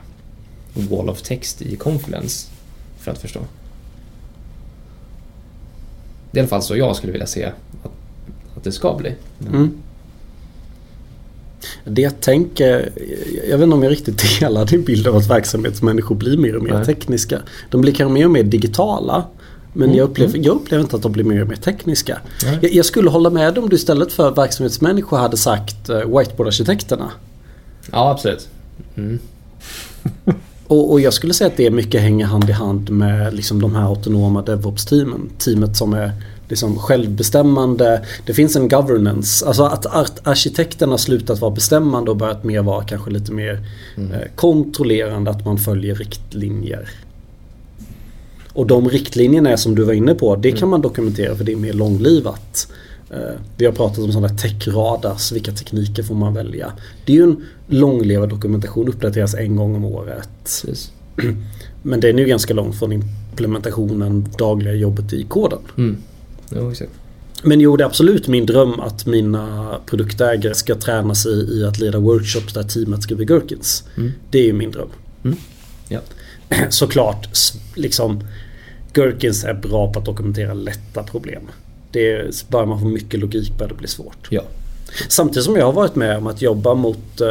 wall 0.74 1.10
of 1.10 1.22
text 1.22 1.62
i 1.62 1.76
Confluence 1.76 2.50
för 2.98 3.10
att 3.10 3.18
förstå. 3.18 3.40
Det 6.34 6.40
är 6.40 6.42
i 6.42 6.44
alla 6.44 6.48
fall 6.48 6.62
så 6.62 6.76
jag 6.76 6.96
skulle 6.96 7.12
vilja 7.12 7.26
se 7.26 7.44
att, 7.44 7.90
att 8.56 8.64
det 8.64 8.72
ska 8.72 8.94
bli. 8.94 9.14
Mm. 9.48 9.70
Det 11.84 12.20
tänker, 12.20 12.92
jag 13.48 13.58
vet 13.58 13.64
inte 13.64 13.74
om 13.74 13.82
jag 13.82 13.92
riktigt 13.92 14.40
delar 14.40 14.66
din 14.66 14.84
bild 14.84 15.06
av 15.06 15.16
att 15.16 15.30
verksamhetsmänniskor 15.30 16.14
blir 16.14 16.36
mer 16.36 16.56
och 16.56 16.62
mer 16.62 16.74
Nej. 16.74 16.84
tekniska. 16.84 17.40
De 17.70 17.80
blir 17.80 17.92
kanske 17.92 18.14
mer 18.14 18.24
och 18.24 18.30
mer 18.30 18.42
digitala. 18.42 19.24
Men 19.72 19.88
mm. 19.88 19.98
jag, 19.98 20.04
upplever, 20.04 20.34
mm. 20.34 20.42
jag 20.42 20.56
upplever 20.56 20.84
inte 20.84 20.96
att 20.96 21.02
de 21.02 21.12
blir 21.12 21.24
mer 21.24 21.42
och 21.42 21.48
mer 21.48 21.56
tekniska. 21.56 22.18
Jag, 22.62 22.72
jag, 22.74 22.84
skulle 22.84 23.10
hålla 23.10 23.30
med 23.30 23.58
om 23.58 23.68
du 23.68 23.76
istället 23.76 24.12
för 24.12 24.30
verksamhetsmänniskor 24.30 25.16
hade 25.16 25.36
sagt 25.36 25.90
uh, 25.90 26.18
whiteboardarkitekterna. 26.18 27.10
Ja, 27.92 28.10
absolut. 28.10 28.48
Mm. 28.96 29.18
Och, 30.66 30.92
och, 30.92 31.00
jag 31.00 31.14
skulle 31.14 31.34
säga 31.34 31.48
att 31.48 31.56
det 31.56 31.66
är 31.66 31.70
mycket 31.70 32.00
hänger 32.00 32.26
hand 32.26 32.50
i 32.50 32.52
hand 32.52 32.90
med 32.90 33.34
liksom 33.34 33.62
de 33.62 33.74
här 33.74 33.82
autonoma 33.82 34.42
DevOps-teamen. 34.42 35.30
Teamet 35.38 35.76
som 35.76 35.94
är 35.94 36.12
liksom 36.48 36.78
självbestämmande. 36.78 38.04
Det 38.26 38.34
finns 38.34 38.56
en 38.56 38.68
governance. 38.68 39.46
Alltså 39.46 39.64
att 39.64 40.26
arkitekterna 40.26 40.98
slutat 40.98 41.40
vara 41.40 41.50
bestämmande 41.50 42.10
och 42.10 42.16
börjat 42.16 42.44
mer 42.44 42.62
vara 42.62 42.84
kanske 42.84 43.10
lite 43.10 43.32
mer 43.32 43.66
mm. 43.96 44.12
eh, 44.12 44.20
kontrollerande. 44.34 45.30
Att 45.30 45.44
man 45.44 45.58
följer 45.58 45.94
riktlinjer. 45.94 46.88
Och 48.52 48.66
de 48.66 48.88
riktlinjerna 48.88 49.50
är 49.50 49.56
som 49.56 49.74
du 49.74 49.82
var 49.82 49.92
inne 49.92 50.14
på. 50.14 50.36
Det 50.36 50.50
kan 50.50 50.58
mm. 50.58 50.70
man 50.70 50.80
dokumentera 50.80 51.36
för 51.36 51.44
det 51.44 51.52
är 51.52 51.56
mer 51.56 51.72
långlivat. 51.72 52.68
Eh, 53.10 53.40
vi 53.56 53.66
har 53.66 53.72
pratat 53.72 53.98
om 53.98 54.12
sådana 54.12 54.28
tech-radars, 54.28 55.32
vilka 55.32 55.52
tekniker 55.52 56.02
får 56.02 56.14
man 56.14 56.34
välja? 56.34 56.72
Det 57.04 57.12
är 57.12 57.16
ju 57.16 57.22
en 57.22 57.44
långlevad 57.66 58.28
dokumentation, 58.28 58.88
uppdateras 58.88 59.34
en 59.34 59.56
gång 59.56 59.74
om 59.74 59.84
året. 59.84 60.28
Precis. 60.42 60.92
Men 61.82 62.00
det 62.00 62.08
är 62.08 62.12
nu 62.12 62.24
ganska 62.24 62.54
långt 62.54 62.78
från 62.78 62.92
implementationen, 62.92 64.28
dagliga 64.38 64.74
jobbet 64.74 65.12
i 65.12 65.24
koden. 65.24 65.58
Mm. 65.76 65.96
Jo, 66.50 66.70
exakt. 66.70 66.90
Men 67.42 67.60
jo, 67.60 67.76
det 67.76 67.84
är 67.84 67.86
absolut 67.86 68.28
min 68.28 68.46
dröm 68.46 68.80
att 68.80 69.06
mina 69.06 69.74
produktägare 69.86 70.54
ska 70.54 70.74
träna 70.74 71.14
sig 71.14 71.32
i 71.32 71.64
att 71.64 71.78
leda 71.78 71.98
workshops 71.98 72.54
där 72.54 72.62
teamet 72.62 73.02
ska 73.02 73.14
bli 73.14 73.24
Gherkins. 73.24 73.84
Mm. 73.96 74.12
Det 74.30 74.38
är 74.38 74.44
ju 74.44 74.52
min 74.52 74.70
dröm. 74.70 74.88
Mm. 75.24 75.36
Ja. 75.88 76.00
Såklart, 76.68 77.28
liksom 77.74 78.24
Gherkins 78.94 79.44
är 79.44 79.54
bra 79.54 79.92
på 79.92 79.98
att 79.98 80.04
dokumentera 80.04 80.54
lätta 80.54 81.02
problem. 81.02 81.42
Det 81.90 82.12
är, 82.12 82.30
bara 82.48 82.66
man 82.66 82.80
får 82.80 82.88
mycket 82.88 83.20
logik 83.20 83.58
börjar 83.58 83.68
det 83.68 83.74
bli 83.74 83.88
svårt. 83.88 84.28
Ja, 84.30 84.42
Samtidigt 85.08 85.44
som 85.44 85.56
jag 85.56 85.66
har 85.66 85.72
varit 85.72 85.94
med 85.94 86.16
om 86.16 86.26
att 86.26 86.42
jobba 86.42 86.74
mot, 86.74 87.20
eh, 87.20 87.28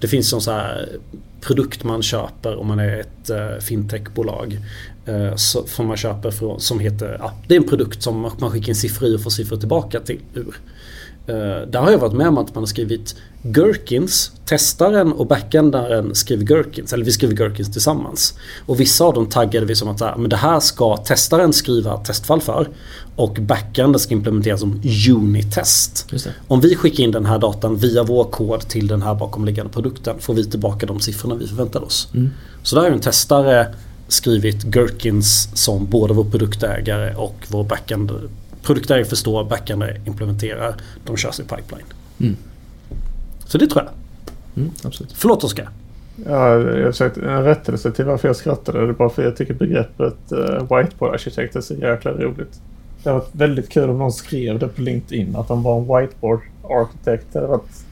det 0.00 0.08
finns 0.08 0.32
en 0.32 0.40
så 0.40 0.50
här 0.50 0.88
produkt 1.40 1.84
man 1.84 2.02
köper 2.02 2.56
om 2.56 2.66
man 2.66 2.78
är 2.78 3.00
ett 3.00 3.30
eh, 3.30 3.58
fintechbolag. 3.60 4.58
Eh, 5.06 5.34
som 5.36 5.86
man 5.86 5.96
köper 5.96 6.30
från, 6.30 6.60
som 6.60 6.80
heter, 6.80 7.16
ja, 7.18 7.32
det 7.48 7.54
är 7.54 7.60
en 7.60 7.68
produkt 7.68 8.02
som 8.02 8.32
man 8.38 8.50
skickar 8.50 8.68
in 8.68 8.74
siffror 8.74 9.08
i 9.08 9.16
och 9.16 9.22
får 9.22 9.30
siffror 9.30 9.56
tillbaka 9.56 10.00
till 10.00 10.20
ur. 10.34 10.56
Uh, 11.28 11.34
där 11.68 11.80
har 11.80 11.90
jag 11.90 11.98
varit 11.98 12.12
med 12.12 12.28
om 12.28 12.38
att 12.38 12.54
man 12.54 12.62
har 12.62 12.66
skrivit 12.66 13.14
Gherkins, 13.42 14.32
testaren 14.44 15.12
och 15.12 15.26
backendaren 15.26 16.14
skriver 16.14 16.44
Gherkins, 16.44 16.92
eller 16.92 17.04
vi 17.04 17.12
skriver 17.12 17.34
Gherkins 17.34 17.72
tillsammans. 17.72 18.34
Och 18.66 18.80
vissa 18.80 19.04
av 19.04 19.14
dem 19.14 19.26
taggade 19.26 19.66
vi 19.66 19.76
som 19.76 19.88
att 19.88 20.18
men 20.18 20.28
det 20.28 20.36
här 20.36 20.60
ska 20.60 20.96
testaren 20.96 21.52
skriva 21.52 21.96
testfall 21.96 22.40
för 22.40 22.68
och 23.16 23.38
backenden 23.40 23.98
ska 23.98 24.14
implementeras 24.14 24.60
som 24.60 24.82
unitest. 25.08 26.12
Om 26.48 26.60
vi 26.60 26.76
skickar 26.76 27.04
in 27.04 27.10
den 27.10 27.24
här 27.24 27.38
datan 27.38 27.76
via 27.76 28.02
vår 28.02 28.24
kod 28.24 28.68
till 28.68 28.86
den 28.86 29.02
här 29.02 29.14
bakomliggande 29.14 29.72
produkten 29.72 30.18
får 30.20 30.34
vi 30.34 30.44
tillbaka 30.44 30.86
de 30.86 31.00
siffrorna 31.00 31.34
vi 31.34 31.46
förväntar 31.46 31.84
oss. 31.84 32.08
Mm. 32.14 32.30
Så 32.62 32.76
där 32.76 32.82
har 32.82 32.90
en 32.90 33.00
testare 33.00 33.74
skrivit 34.08 34.64
Gherkins 34.64 35.48
som 35.54 35.86
både 35.86 36.14
vår 36.14 36.24
produktägare 36.24 37.14
och 37.14 37.46
vår 37.48 37.64
backend 37.64 38.12
produktägare 38.64 39.04
förstår, 39.04 39.44
backande 39.44 39.96
implementerar, 40.06 40.74
de 41.04 41.16
körs 41.16 41.40
i 41.40 41.42
pipeline. 41.42 41.86
Mm. 42.20 42.36
Så 43.46 43.58
det 43.58 43.66
tror 43.66 43.84
jag. 43.84 43.92
Mm, 44.56 44.70
absolut. 44.84 45.12
Förlåt 45.12 45.44
Oskar. 45.44 45.68
Ja, 46.26 46.58
jag 46.58 46.92
försökte 46.92 47.20
en 47.20 47.44
rättelse 47.44 47.92
till 47.92 48.04
varför 48.04 48.28
jag 48.28 48.36
skrattade. 48.36 48.80
Det 48.80 48.88
är 48.88 48.92
bara 48.92 49.10
för 49.10 49.22
att 49.22 49.26
jag 49.26 49.36
tycker 49.36 49.54
begreppet 49.54 50.32
uh, 50.32 50.38
whiteboard-arkitekt 50.60 51.56
är 51.56 51.60
så 51.60 51.74
jäkla 51.74 52.12
roligt. 52.12 52.60
Det 53.02 53.10
hade 53.10 53.20
varit 53.20 53.34
väldigt 53.34 53.68
kul 53.68 53.90
om 53.90 53.98
någon 53.98 54.12
skrev 54.12 54.58
det 54.58 54.68
på 54.68 54.80
LinkedIn 54.80 55.36
att 55.36 55.48
de 55.48 55.62
var 55.62 55.78
en 55.78 55.86
whiteboard-arkitekt. 55.86 57.26
Det 57.32 57.38
hade 57.38 57.48
varit... 57.48 57.84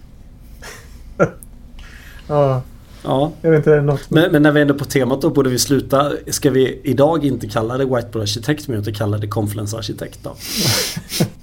ja, 2.28 2.62
Ja. 3.04 3.32
Jag 3.42 3.50
vet 3.50 3.58
inte, 3.58 3.80
något... 3.80 4.10
men, 4.10 4.32
men, 4.32 4.42
när 4.42 4.52
vi 4.52 4.60
är 4.60 4.62
ändå 4.62 4.74
på 4.74 4.84
temat 4.84 5.22
då 5.22 5.30
borde 5.30 5.50
vi 5.50 5.58
sluta. 5.58 6.12
Ska 6.26 6.50
vi 6.50 6.80
idag 6.84 7.24
inte 7.24 7.48
kalla 7.48 7.78
det 7.78 7.84
Whiteboard-arkitekt 7.84 8.68
men 8.68 8.78
inte 8.78 8.92
kalla 8.92 9.18
det 9.18 9.26
Confluence-arkitekt 9.26 10.18
då? 10.22 10.34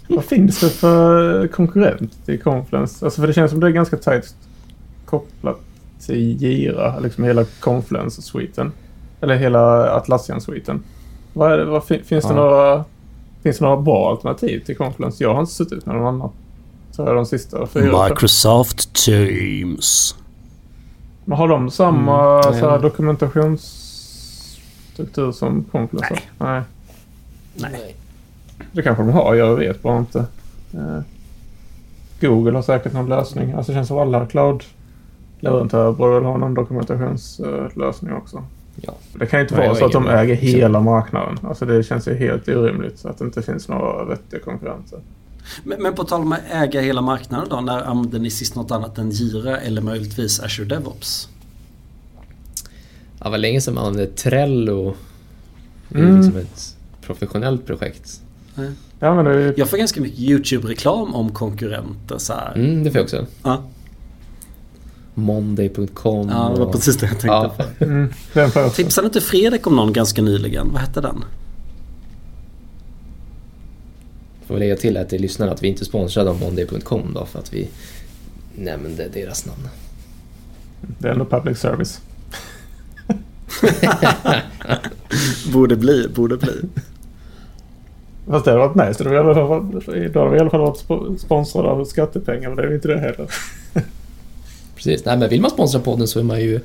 Vad 0.16 0.26
finns 0.26 0.60
det 0.60 0.70
för 0.70 1.48
konkurrent 1.48 2.26
till 2.26 2.42
Confluence? 2.42 3.06
Alltså 3.06 3.22
för 3.22 3.28
det 3.28 3.34
känns 3.34 3.52
som 3.52 3.60
det 3.60 3.68
är 3.68 3.72
ganska 3.72 3.98
tajt 3.98 4.36
kopplat 5.06 5.60
till 6.06 6.42
Gira, 6.42 7.00
liksom 7.00 7.24
hela 7.24 7.46
Confluence-sviten. 7.60 8.72
Eller 9.22 9.36
hela 9.36 9.94
Atlassian-sviten. 9.96 10.84
Vad 11.34 11.52
är 11.52 11.58
det, 11.58 11.66
vad, 11.66 11.84
finns, 11.84 12.10
ja. 12.10 12.20
det 12.28 12.34
några, 12.34 12.86
finns 13.44 13.58
det 13.58 13.66
några 13.66 13.82
bra 13.82 14.10
alternativ 14.12 14.60
till 14.66 14.78
Confluence? 14.78 15.24
Jag 15.24 15.34
har 15.34 15.42
inte 15.42 15.54
suttit 15.54 15.86
med 15.86 15.96
någon 15.96 16.08
annan. 16.08 16.30
Så 16.92 17.06
är 17.06 17.14
de 17.14 17.26
sista 17.26 17.68
fyra. 17.68 18.10
Microsoft 18.10 19.06
Teams. 19.06 20.16
Men 21.30 21.38
har 21.38 21.48
de 21.48 21.72
samma 21.72 22.44
mm, 22.44 22.60
så 22.60 22.70
här, 22.70 22.80
dokumentationsstruktur 22.80 25.32
som 25.32 25.66
Confluence? 25.72 26.20
Nej. 26.38 26.38
nej. 26.38 26.62
Nej. 27.72 27.96
Det 28.72 28.82
kanske 28.82 29.04
de 29.04 29.12
har, 29.12 29.36
jag 29.36 29.56
vet 29.56 29.82
bara 29.82 29.98
inte. 29.98 30.26
Eh, 30.74 31.00
Google 32.22 32.58
har 32.58 32.62
säkert 32.62 32.94
någon 32.94 33.10
lösning. 33.10 33.54
Alltså 33.54 33.72
det 33.72 33.76
känns 33.76 33.88
som 33.88 33.98
alla 33.98 34.26
cloud-leverantörer 34.26 35.92
borde 35.92 36.14
väl 36.14 36.24
ha 36.24 36.38
någon 36.38 36.54
dokumentationslösning 36.54 38.14
också. 38.14 38.44
Ja. 38.76 38.94
Det 39.14 39.26
kan 39.26 39.40
ju 39.40 39.44
inte 39.44 39.56
vara 39.56 39.76
så 39.76 39.86
att 39.86 39.92
de 39.92 40.08
äger 40.08 40.36
hela 40.36 40.80
marknaden. 40.80 41.40
Alltså 41.44 41.66
det 41.66 41.84
känns 41.84 42.08
ju 42.08 42.16
helt 42.16 42.48
orimligt 42.48 43.00
så 43.00 43.10
att 43.10 43.18
det 43.18 43.26
inte 43.26 43.42
finns 43.42 43.68
några 43.68 44.04
vettiga 44.04 44.40
konkurrenter. 44.40 45.00
Men, 45.64 45.82
men 45.82 45.96
på 45.96 46.04
tal 46.04 46.22
om 46.22 46.32
att 46.32 46.40
äga 46.52 46.82
hela 46.82 47.02
marknaden 47.02 47.48
då. 47.50 47.62
När 47.62 47.82
använder 47.82 48.20
ni 48.20 48.30
sist 48.30 48.56
något 48.56 48.72
annat 48.72 48.98
än 48.98 49.12
Jira 49.12 49.58
eller 49.58 49.82
möjligtvis 49.82 50.40
Azure 50.40 50.68
DevOps? 50.68 51.30
Ja, 53.20 53.26
det 53.26 53.30
var 53.30 53.38
länge 53.38 53.62
sedan 53.62 53.74
man 53.74 53.86
använde 53.86 54.12
Trello. 54.12 54.96
Det 55.90 56.00
är 56.00 56.04
mm. 56.04 56.22
liksom 56.22 56.38
ett 56.38 56.76
professionellt 57.02 57.66
projekt. 57.66 58.22
Ja, 59.00 59.16
men 59.16 59.26
det... 59.26 59.54
Jag 59.58 59.70
får 59.70 59.78
ganska 59.78 60.02
mycket 60.02 60.20
YouTube-reklam 60.20 61.16
om 61.16 61.32
konkurrenter 61.32 62.18
så 62.18 62.34
här. 62.34 62.56
Mm, 62.56 62.84
det 62.84 62.92
får 62.92 62.98
jag 62.98 63.04
också. 63.04 63.26
Ja. 63.44 63.64
Monday.com. 65.14 66.30
Ja, 66.30 66.52
det 66.56 66.60
var 66.60 66.72
precis 66.72 66.98
det 66.98 67.06
jag 67.06 67.20
tänkte 67.20 67.28
ja. 67.28 67.54
på. 67.78 67.86
Mm, 67.86 68.10
Tipsade 68.74 69.06
inte 69.08 69.22
Fredrik 69.22 69.68
om 69.68 69.76
någon 69.76 69.94
ganska 69.94 70.22
nyligen? 70.22 70.72
Vad 70.72 70.82
hette 70.82 71.02
den? 71.02 71.24
Får 74.50 74.58
lägga 74.58 74.76
till 74.76 74.98
att 74.98 75.10
till 75.10 75.22
lyssnarna 75.22 75.52
att 75.52 75.64
vi 75.64 75.68
inte 75.68 75.84
är 75.84 75.86
sponsrade 75.86 76.30
av 76.30 76.40
Monday.com 76.40 77.14
då 77.14 77.26
för 77.26 77.40
att 77.40 77.54
vi 77.54 77.68
nämnde 78.56 79.08
deras 79.08 79.46
namn. 79.46 79.68
Det 80.82 81.08
är 81.08 81.12
ändå 81.12 81.26
public 81.26 81.58
service. 81.58 82.02
borde 85.54 85.76
bli, 85.76 86.08
borde 86.08 86.38
bli. 86.38 86.52
Fast 88.28 88.46
det 88.46 88.52
hade 88.52 88.68
varit 88.68 88.88
nice. 88.88 89.04
Då 89.04 89.10
hade 90.20 90.32
vi 90.32 90.38
i 90.38 90.40
alla 90.40 90.50
fall 90.50 90.62
varit 90.62 91.22
sponsrade 91.22 91.70
av 91.70 91.86
skattepengar 91.86 92.50
men 92.50 92.58
det 92.58 92.64
är 92.64 92.68
vi 92.68 92.76
inte 92.76 92.88
det 92.88 93.00
heller. 93.00 93.28
Precis. 94.76 95.06
Nej, 95.06 95.18
men 95.18 95.30
vill 95.30 95.42
man 95.42 95.52
sponsra 95.52 95.80
podden 95.80 96.08
så 96.08 96.20
är 96.20 96.24
man 96.24 96.42
ju 96.42 96.60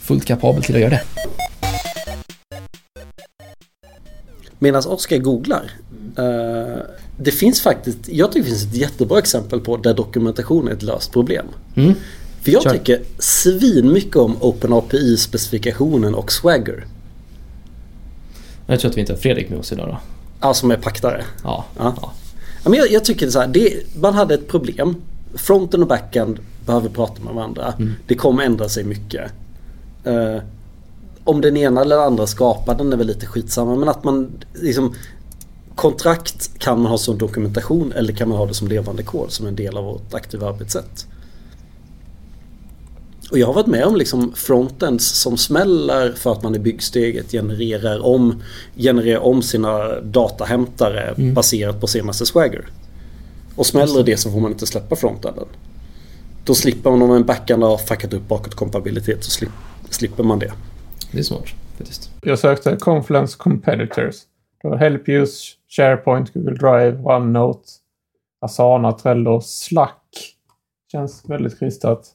fullt 0.00 0.24
kapabel 0.24 0.62
till 0.62 0.74
att 0.74 0.80
göra 0.80 0.90
det. 0.90 1.02
Medan 4.58 4.82
Oskar 4.86 5.18
googlar. 5.18 5.70
Uh, 6.20 6.82
det 7.16 7.30
finns 7.30 7.60
faktiskt, 7.60 7.98
jag 8.08 8.32
tycker 8.32 8.44
det 8.44 8.50
finns 8.50 8.64
ett 8.64 8.76
jättebra 8.76 9.18
exempel 9.18 9.60
på 9.60 9.76
där 9.76 9.94
dokumentation 9.94 10.68
är 10.68 10.72
ett 10.72 10.82
löst 10.82 11.12
problem. 11.12 11.46
Mm. 11.74 11.94
För 12.42 12.50
jag 12.50 12.62
Kör. 12.62 12.70
tycker 12.70 13.02
svin 13.18 13.92
mycket 13.92 14.16
om 14.16 14.36
OpenAPI-specifikationen 14.40 16.14
och 16.14 16.32
Swagger. 16.32 16.86
Jag 18.66 18.80
tror 18.80 18.90
att 18.90 18.96
vi 18.96 19.00
inte 19.00 19.12
har 19.12 19.18
Fredrik 19.18 19.50
med 19.50 19.58
oss 19.58 19.72
idag 19.72 19.88
då. 19.88 19.98
Ja, 20.40 20.54
som 20.54 20.70
är 20.70 20.76
paktare. 20.76 21.24
Ja. 21.44 21.64
ja. 21.78 21.94
ja. 22.00 22.12
men 22.64 22.74
jag, 22.74 22.90
jag 22.90 23.04
tycker 23.04 23.30
så 23.30 23.40
här, 23.40 23.48
det, 23.48 23.96
man 24.00 24.14
hade 24.14 24.34
ett 24.34 24.48
problem. 24.48 24.94
Fronten 25.34 25.82
och 25.82 25.88
backend 25.88 26.38
behöver 26.66 26.88
prata 26.88 27.22
med 27.22 27.34
varandra. 27.34 27.74
Mm. 27.78 27.92
Det 28.06 28.14
kommer 28.14 28.44
ändra 28.44 28.68
sig 28.68 28.84
mycket. 28.84 29.32
Uh, 30.06 30.38
om 31.24 31.40
den 31.40 31.56
ena 31.56 31.80
eller 31.80 31.96
andra 31.96 32.26
skapar 32.26 32.74
den 32.74 32.92
är 32.92 32.96
väl 32.96 33.06
lite 33.06 33.26
skitsamma 33.26 33.76
men 33.76 33.88
att 33.88 34.04
man 34.04 34.30
liksom 34.54 34.94
Kontrakt 35.80 36.58
kan 36.58 36.80
man 36.80 36.90
ha 36.90 36.98
som 36.98 37.18
dokumentation 37.18 37.92
eller 37.92 38.12
kan 38.12 38.28
man 38.28 38.38
ha 38.38 38.46
det 38.46 38.54
som 38.54 38.68
levande 38.68 39.02
kod 39.02 39.32
som 39.32 39.46
en 39.46 39.56
del 39.56 39.76
av 39.76 39.84
vårt 39.84 40.14
aktiva 40.14 40.48
arbetssätt. 40.48 41.06
Och 43.30 43.38
jag 43.38 43.46
har 43.46 43.54
varit 43.54 43.66
med 43.66 43.84
om 43.84 43.96
liksom 43.96 44.32
frontends 44.32 45.08
som 45.08 45.36
smäller 45.36 46.12
för 46.12 46.32
att 46.32 46.42
man 46.42 46.54
i 46.54 46.58
byggsteget 46.58 47.32
genererar 47.32 48.06
om, 48.06 48.42
genererar 48.76 49.20
om 49.20 49.42
sina 49.42 50.00
datahämtare 50.00 51.14
mm. 51.18 51.34
baserat 51.34 51.80
på 51.80 51.86
senaste 51.86 52.26
swagger. 52.26 52.68
Och 53.56 53.66
smäller 53.66 54.02
det 54.02 54.16
så 54.16 54.30
får 54.30 54.40
man 54.40 54.52
inte 54.52 54.66
släppa 54.66 54.96
frontenden. 54.96 55.46
Då 56.44 56.54
slipper 56.54 56.90
man 56.90 57.02
om 57.02 57.10
en 57.10 57.26
backend 57.26 57.62
har 57.62 57.78
fuckat 57.78 58.12
upp 58.12 58.28
bakåtkompatibilitet 58.28 59.24
så 59.24 59.46
slipper 59.90 60.22
man 60.22 60.38
det. 60.38 60.52
Det 61.12 61.18
är 61.18 61.22
smart 61.22 61.48
faktiskt. 61.78 62.10
Jag 62.22 62.38
sökte 62.38 62.76
Confluence 62.76 63.36
Competitors. 63.38 64.14
Det 64.62 64.68
var 64.68 64.76
Helpuse, 64.76 65.59
SharePoint, 65.70 66.34
Google 66.34 66.54
Drive, 66.54 66.98
OneNote, 67.02 67.68
Asana, 68.40 68.92
Trello, 68.92 69.40
Slack. 69.40 70.36
Känns 70.92 71.22
väldigt 71.28 71.58
kristat. 71.58 72.06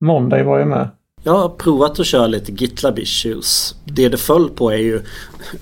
Monday 0.00 0.42
var 0.42 0.58
ju 0.58 0.64
med. 0.64 0.88
Jag 1.22 1.32
har 1.32 1.48
provat 1.48 2.00
att 2.00 2.06
köra 2.06 2.26
lite 2.26 2.52
GitLab 2.52 2.98
issues. 2.98 3.74
Det 3.84 4.08
det 4.08 4.16
föll 4.16 4.50
på 4.50 4.70
är 4.70 4.76
ju 4.76 5.02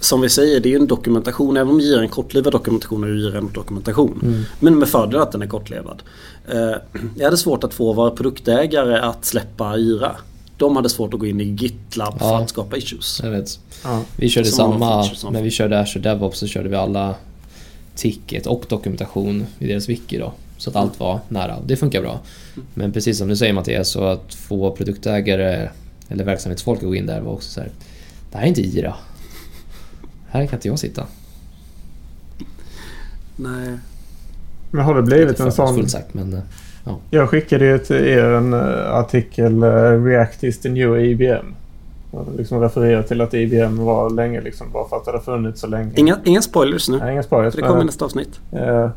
som 0.00 0.20
vi 0.20 0.28
säger 0.28 0.60
det 0.60 0.68
är 0.68 0.70
ju 0.70 0.76
en 0.76 0.86
dokumentation. 0.86 1.56
Även 1.56 1.68
om 1.68 1.78
vi 1.78 1.90
ger 1.90 2.00
en 2.00 2.08
kortlivad 2.08 2.52
dokumentation 2.52 3.04
är 3.04 3.30
det 3.30 3.38
en 3.38 3.52
dokumentation. 3.52 4.20
Mm. 4.22 4.42
Men 4.60 4.78
med 4.78 4.88
fördel 4.88 5.20
att 5.20 5.32
den 5.32 5.42
är 5.42 5.46
kortlevad. 5.46 6.02
Eh, 6.48 6.76
jag 7.16 7.24
hade 7.24 7.36
svårt 7.36 7.64
att 7.64 7.74
få 7.74 7.92
våra 7.92 8.10
produktägare 8.10 8.98
att 8.98 9.24
släppa 9.24 9.76
Yra. 9.78 10.16
De 10.56 10.76
hade 10.76 10.88
svårt 10.88 11.14
att 11.14 11.20
gå 11.20 11.26
in 11.26 11.40
i 11.40 11.44
GitLab 11.44 12.14
ja, 12.20 12.28
för 12.28 12.42
att 12.42 12.48
skapa 12.48 12.76
issues. 12.76 13.20
Jag 13.22 13.30
vet. 13.30 13.60
Ja. 13.84 14.02
Vi 14.16 14.28
körde 14.28 14.46
Som 14.46 14.80
samma, 14.80 15.30
när 15.30 15.42
vi 15.42 15.50
körde 15.50 15.80
Azure 15.80 16.02
DevOps 16.02 16.38
så 16.38 16.46
körde 16.46 16.68
vi 16.68 16.76
alla 16.76 17.14
ticket 17.94 18.46
och 18.46 18.64
dokumentation 18.68 19.46
i 19.58 19.66
deras 19.66 19.88
wiki 19.88 20.18
då. 20.18 20.32
Så 20.56 20.70
att 20.70 20.76
allt 20.76 21.00
var 21.00 21.20
nära. 21.28 21.56
Det 21.66 21.76
funkar 21.76 22.02
bra. 22.02 22.20
Men 22.74 22.92
precis 22.92 23.18
som 23.18 23.28
du 23.28 23.36
säger 23.36 23.52
Mattias, 23.52 23.88
så 23.88 24.04
att 24.04 24.34
få 24.34 24.76
produktägare 24.76 25.68
eller 26.08 26.24
verksamhetsfolk 26.24 26.78
att 26.78 26.88
gå 26.88 26.94
in 26.94 27.06
där 27.06 27.20
var 27.20 27.32
också 27.32 27.50
så 27.50 27.60
här. 27.60 27.70
Det 28.30 28.38
här 28.38 28.44
är 28.44 28.48
inte 28.48 28.60
IRA. 28.60 28.94
Här 30.28 30.46
kan 30.46 30.56
inte 30.58 30.68
jag 30.68 30.78
sitta. 30.78 31.06
Nej. 33.36 33.78
Men 34.70 34.84
har 34.84 34.94
det 34.94 35.02
blivit 35.02 35.40
en 35.40 35.52
sån... 35.52 35.88
Sagt, 35.88 36.14
men, 36.14 36.40
ja. 36.84 36.98
Jag 37.10 37.28
skickade 37.28 37.64
ju 37.64 37.78
till 37.78 37.96
er 37.96 38.24
en 38.24 38.52
eh, 38.52 38.94
artikel 38.94 39.64
uh, 39.64 40.04
React 40.04 40.44
is 40.44 40.60
the 40.60 40.68
new 40.68 41.00
IBM. 41.00 41.54
Liksom 42.36 42.60
refererar 42.60 43.02
till 43.02 43.20
att 43.20 43.34
IBM 43.34 43.84
var 43.84 44.10
länge 44.10 44.40
liksom 44.40 44.66
bara 44.72 44.88
för 44.88 44.96
att 44.96 45.04
det 45.04 45.10
hade 45.10 45.24
funnits 45.24 45.60
så 45.60 45.66
länge. 45.66 45.92
Inga, 45.96 46.18
inga 46.24 46.42
spoilers 46.42 46.88
nu. 46.88 46.98
Nej, 46.98 47.12
inga 47.12 47.22
spoilers. 47.22 47.54
För 47.54 47.62
det 47.62 47.68
kommer 47.68 47.82
i 47.82 47.84
nästa 47.84 48.04
avsnitt. 48.04 48.40
Uh, 48.52 48.88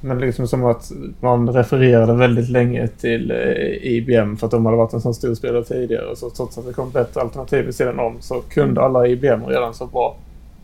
Men 0.00 0.18
liksom 0.18 0.48
som 0.48 0.64
att 0.64 0.92
man 1.20 1.48
refererade 1.48 2.14
väldigt 2.14 2.48
länge 2.48 2.88
till 2.88 3.30
eh, 3.30 3.86
IBM 3.92 4.36
för 4.36 4.46
att 4.46 4.50
de 4.50 4.66
hade 4.66 4.78
varit 4.78 4.92
en 4.92 5.00
sån 5.00 5.14
stor 5.14 5.34
spelare 5.34 5.64
tidigare. 5.64 6.16
Så 6.16 6.30
trots 6.30 6.58
att 6.58 6.66
det 6.66 6.72
kom 6.72 6.90
bättre 6.90 7.20
alternativ 7.20 7.64
vid 7.64 7.74
sidan 7.74 8.00
om 8.00 8.16
så 8.20 8.40
kunde 8.48 8.82
alla 8.82 9.06
IBM 9.06 9.46
redan 9.46 9.74
så 9.74 9.86
bra. 9.86 10.16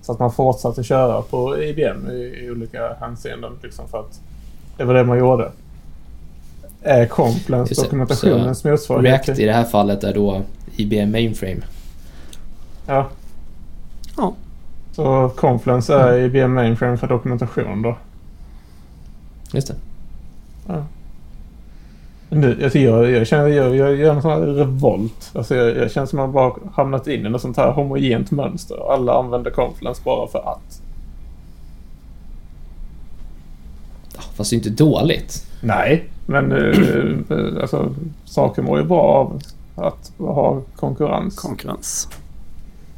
Så 0.03 0.13
att 0.13 0.19
man 0.19 0.33
fortsatte 0.33 0.83
köra 0.83 1.23
på 1.23 1.63
IBM 1.63 2.11
i, 2.11 2.45
i 2.45 2.51
olika 2.51 2.97
hänseenden. 3.01 3.53
Liksom 3.63 3.89
för 3.89 3.99
att 3.99 4.21
det 4.77 4.85
var 4.85 4.95
det 4.95 5.05
man 5.05 5.19
gjorde. 5.19 5.51
Är 6.83 7.01
det. 7.47 7.83
dokumentationens 7.83 8.65
motsvarighet? 8.65 9.29
React 9.29 9.41
i 9.41 9.47
det 9.47 9.53
här 9.53 9.65
fallet 9.65 10.05
är 10.05 10.15
då 10.15 10.43
IBM 10.77 11.11
Mainframe. 11.11 11.61
Ja. 12.87 13.09
Ja. 14.17 14.35
Så 14.93 15.33
Confluence 15.37 15.95
är 15.95 16.19
IBM 16.19 16.55
Mainframe 16.55 16.97
för 16.97 17.07
dokumentation 17.07 17.83
då? 17.83 17.97
Just 19.53 19.69
det. 19.69 19.75
Ja. 20.67 20.85
Nu, 22.29 22.65
alltså 22.65 22.79
jag, 22.79 23.11
jag 23.11 23.27
känner 23.27 23.49
jag, 23.49 23.77
jag 23.77 23.97
gör 23.97 24.15
en 24.15 24.23
sån 24.23 24.31
här 24.31 24.41
revolt. 24.41 25.31
Alltså 25.35 25.55
jag, 25.55 25.77
jag 25.77 25.91
känner 25.91 26.07
som 26.07 26.19
att 26.19 26.25
man 26.25 26.33
bara 26.33 26.53
hamnat 26.73 27.07
in 27.07 27.27
i 27.27 27.29
något 27.29 27.43
sånt 27.43 27.57
här 27.57 27.73
homogent 27.73 28.31
mönster. 28.31 28.93
Alla 28.93 29.19
använder 29.19 29.51
Confluence 29.51 30.03
bara 30.05 30.29
för 30.29 30.39
att. 30.39 30.83
Ja, 34.15 34.21
Fast 34.35 34.51
det 34.51 34.55
är 34.55 34.59
inte 34.59 34.71
dåligt. 34.71 35.50
Nej, 35.61 36.09
men 36.27 36.53
eh, 36.53 37.39
eh, 37.39 37.63
alltså, 37.63 37.95
saker 38.25 38.63
mår 38.63 38.79
ju 38.79 38.85
bra 38.85 39.03
av 39.03 39.43
att 39.75 40.13
ha 40.19 40.63
konkurrens. 40.77 41.37
Konkurrens. 41.37 42.09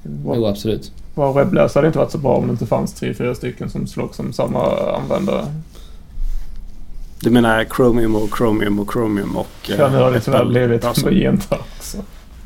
Var, 0.02 0.36
Jo, 0.36 0.46
absolut. 0.46 0.92
var 1.14 1.32
webbläsare 1.32 1.80
hade 1.80 1.86
inte 1.86 1.98
varit 1.98 2.10
så 2.10 2.18
bra 2.18 2.36
om 2.36 2.46
det 2.46 2.50
inte 2.50 2.66
fanns 2.66 2.92
tre, 2.94 3.14
fyra 3.14 3.34
stycken 3.34 3.70
som 3.70 3.86
slogs 3.86 4.16
som 4.16 4.32
samma 4.32 4.92
användare. 4.96 5.46
Du 7.20 7.30
menar 7.30 7.64
Chromium 7.64 8.16
och 8.16 8.36
Chromium 8.36 8.78
och 8.78 8.92
Chromium 8.92 9.36
och... 9.36 9.70
Ja, 9.78 9.88
nu 9.88 9.96
har 9.96 10.12
det 10.12 10.20
tyvärr 10.20 10.44
blivit 10.44 10.84
här 10.84 10.90
också. 10.90 11.98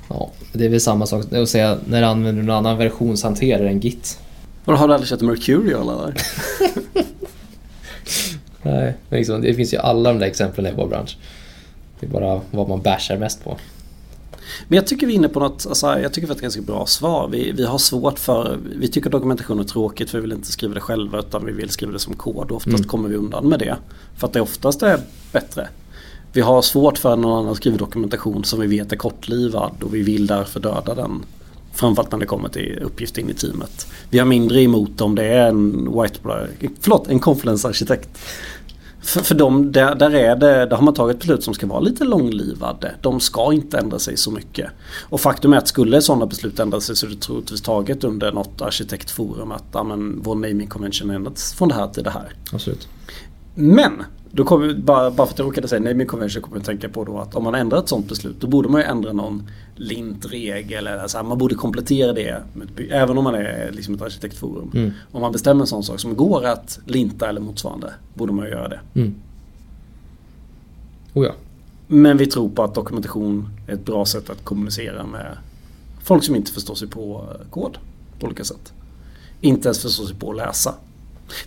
Ja, 0.08 0.30
det 0.52 0.64
är 0.64 0.68
väl 0.68 0.80
samma 0.80 1.06
sak 1.06 1.32
att 1.32 1.48
säga 1.48 1.78
när 1.84 2.00
du 2.00 2.06
använder 2.06 2.42
någon 2.42 2.56
annan 2.56 2.78
versionshanterare 2.78 3.68
än 3.68 3.80
Git. 3.80 4.18
Har 4.64 4.88
du 4.88 4.94
aldrig 4.94 5.08
kört 5.08 5.20
Mercurial 5.20 5.88
eller? 5.88 6.14
Nej, 8.66 8.94
liksom, 9.10 9.40
det 9.42 9.54
finns 9.54 9.74
ju 9.74 9.78
alla 9.78 10.12
de 10.12 10.18
där 10.18 10.26
exemplen 10.26 10.66
i 10.66 10.72
vår 10.76 10.86
bransch. 10.88 11.16
Det 12.00 12.06
är 12.06 12.10
bara 12.10 12.40
vad 12.50 12.68
man 12.68 12.82
bashar 12.82 13.16
mest 13.16 13.44
på. 13.44 13.56
Men 14.68 14.76
jag 14.76 14.86
tycker 14.86 15.06
vi 15.06 15.12
är 15.12 15.16
inne 15.16 15.28
på 15.28 15.40
något, 15.40 15.66
alltså, 15.66 15.86
jag 16.00 16.12
tycker 16.12 16.26
vi 16.26 16.30
har 16.30 16.36
ett 16.36 16.42
ganska 16.42 16.60
bra 16.62 16.86
svar. 16.86 17.28
Vi, 17.32 17.52
vi 17.52 17.64
har 17.64 17.78
svårt 17.78 18.18
för, 18.18 18.58
vi 18.80 18.88
tycker 18.88 19.10
dokumentation 19.10 19.60
är 19.60 19.64
tråkigt 19.64 20.10
för 20.10 20.18
vi 20.18 20.22
vill 20.22 20.32
inte 20.32 20.52
skriva 20.52 20.74
det 20.74 20.80
själva 20.80 21.18
utan 21.18 21.46
vi 21.46 21.52
vill 21.52 21.70
skriva 21.70 21.92
det 21.92 21.98
som 21.98 22.14
kod. 22.14 22.50
Och 22.50 22.56
oftast 22.56 22.76
Mm. 22.78 22.88
kommer 22.88 23.08
vi 23.08 23.16
undan 23.16 23.48
med 23.48 23.58
det. 23.58 23.76
För 24.16 24.26
att 24.26 24.32
det 24.32 24.40
oftast 24.40 24.82
är 24.82 25.00
bättre. 25.32 25.68
Vi 26.32 26.40
har 26.40 26.62
svårt 26.62 26.98
för 26.98 27.12
att 27.12 27.18
någon 27.18 27.38
annan 27.44 27.54
skriver 27.54 27.78
dokumentation 27.78 28.44
som 28.44 28.60
vi 28.60 28.66
vet 28.66 28.92
är 28.92 28.96
kortlivad 28.96 29.72
och 29.82 29.94
vi 29.94 30.02
vill 30.02 30.26
därför 30.26 30.60
döda 30.60 30.94
den. 30.94 31.22
Framförallt 31.72 32.12
när 32.12 32.18
det 32.18 32.26
kommer 32.26 32.48
till 32.48 32.78
uppgift 32.82 33.18
in 33.18 33.30
i 33.30 33.34
teamet. 33.34 33.86
Vi 34.10 34.18
har 34.18 34.26
mindre 34.26 34.62
emot 34.62 35.00
om 35.00 35.14
det 35.14 35.24
är 35.24 35.48
en 35.48 35.72
whiteboard, 36.02 36.48
förlåt, 36.80 37.08
en 37.08 37.20
confluence-arkitekt. 37.20 38.08
För, 39.06 39.20
för 39.20 39.34
dem, 39.34 39.72
där, 39.72 39.94
där, 39.94 40.14
är 40.14 40.36
det, 40.36 40.66
där 40.66 40.76
har 40.76 40.82
man 40.82 40.94
tagit 40.94 41.18
beslut 41.18 41.42
som 41.44 41.54
ska 41.54 41.66
vara 41.66 41.80
lite 41.80 42.04
långlivade. 42.04 42.94
De 43.00 43.20
ska 43.20 43.52
inte 43.52 43.78
ändra 43.78 43.98
sig 43.98 44.16
så 44.16 44.30
mycket. 44.30 44.70
Och 45.02 45.20
faktum 45.20 45.52
är 45.52 45.56
att 45.56 45.68
skulle 45.68 46.02
sådana 46.02 46.26
beslut 46.26 46.58
ändra 46.58 46.80
sig 46.80 46.96
så 46.96 47.06
är 47.06 47.10
det 47.10 47.16
troligtvis 47.16 47.62
taget 47.62 48.04
under 48.04 48.32
något 48.32 48.62
arkitektforum 48.62 49.52
att 49.52 49.64
ja, 49.72 49.82
men, 49.82 50.20
vår 50.22 50.34
naming 50.34 50.66
convention 50.66 51.10
ändrats 51.10 51.54
från 51.54 51.68
det 51.68 51.74
här 51.74 51.88
till 51.88 52.04
det 52.04 52.10
här. 52.10 52.32
Absolut. 52.52 52.88
Men, 53.54 53.92
då 54.36 54.44
kommer, 54.44 54.74
bara, 54.74 55.10
bara 55.10 55.26
för 55.26 55.34
att 55.34 55.38
jag 55.38 55.46
råkade 55.46 55.68
säga 55.68 55.80
naming 55.80 56.06
convention 56.06 56.42
kommer 56.42 56.56
jag 56.56 56.60
att 56.60 56.66
tänka 56.66 56.88
på 56.88 57.04
då 57.04 57.18
att 57.18 57.34
om 57.34 57.44
man 57.44 57.54
ändrar 57.54 57.78
ett 57.78 57.88
sådant 57.88 58.08
beslut 58.08 58.36
då 58.40 58.46
borde 58.46 58.68
man 58.68 58.80
ju 58.80 58.86
ändra 58.86 59.12
någon 59.12 59.50
lintregel 59.74 60.86
eller 60.86 61.08
så 61.08 61.16
här, 61.16 61.24
man 61.24 61.38
borde 61.38 61.54
komplettera 61.54 62.12
det. 62.12 62.42
med 62.52 62.68
Även 62.90 63.18
om 63.18 63.24
man 63.24 63.34
är 63.34 63.70
liksom 63.72 63.94
ett 63.94 64.02
arkitektforum. 64.02 64.70
Mm. 64.74 64.92
Om 65.12 65.20
man 65.20 65.32
bestämmer 65.32 65.60
en 65.60 65.66
sån 65.66 65.82
sak 65.82 66.00
som 66.00 66.16
går 66.16 66.44
att 66.44 66.78
linta 66.84 67.28
eller 67.28 67.40
motsvarande 67.40 67.92
borde 68.14 68.32
man 68.32 68.44
ju 68.44 68.50
göra 68.50 68.68
det. 68.68 68.80
Mm. 68.94 69.14
Oh 71.14 71.26
ja. 71.26 71.32
Men 71.86 72.16
vi 72.16 72.26
tror 72.26 72.48
på 72.48 72.62
att 72.62 72.74
dokumentation 72.74 73.48
är 73.66 73.74
ett 73.74 73.84
bra 73.84 74.04
sätt 74.06 74.30
att 74.30 74.44
kommunicera 74.44 75.06
med 75.06 75.38
folk 76.02 76.24
som 76.24 76.36
inte 76.36 76.52
förstår 76.52 76.74
sig 76.74 76.88
på 76.88 77.24
eh, 77.30 77.50
kod 77.50 77.78
på 78.20 78.26
olika 78.26 78.44
sätt. 78.44 78.72
Inte 79.40 79.68
ens 79.68 79.82
förstår 79.82 80.04
sig 80.04 80.16
på 80.16 80.30
att 80.30 80.36
läsa. 80.36 80.74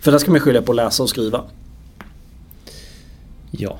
För 0.00 0.12
där 0.12 0.18
ska 0.18 0.30
man 0.30 0.40
skilja 0.40 0.62
på 0.62 0.72
läsa 0.72 1.02
och 1.02 1.08
skriva. 1.08 1.44
Ja. 3.50 3.76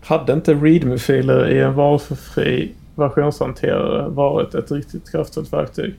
Hade 0.00 0.32
inte 0.32 0.54
readme-filer 0.54 1.48
i 1.48 1.60
en 1.60 1.74
valfri 1.74 2.72
versionshanterare 2.94 4.08
varit 4.08 4.54
ett 4.54 4.72
riktigt 4.72 5.10
kraftfullt 5.10 5.52
verktyg? 5.52 5.94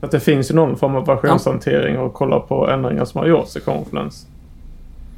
Att 0.00 0.10
det 0.10 0.20
finns 0.20 0.50
ju 0.50 0.54
någon 0.54 0.76
form 0.76 0.96
av 0.96 1.06
versionshantering 1.06 1.98
och 1.98 2.14
kolla 2.14 2.40
på 2.40 2.70
ändringar 2.70 3.04
som 3.04 3.18
har 3.18 3.26
gjorts 3.26 3.56
i 3.56 3.60
Confluence. 3.60 4.26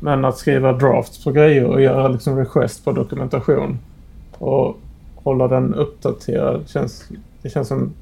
Men 0.00 0.24
att 0.24 0.38
skriva 0.38 0.72
drafts 0.72 1.24
på 1.24 1.31
grejer 1.31 1.64
och 1.64 1.83
göra 1.83 2.09
liksom 2.09 2.38
request 2.38 2.85
på 2.85 2.92
dokumentation 2.92 3.78
och 4.38 4.78
hålla 5.14 5.48
den 5.48 5.74
uppdaterad 5.74 6.68
känns, 6.68 7.09
det 7.42 7.50
känns 7.50 7.68
som 7.68 7.92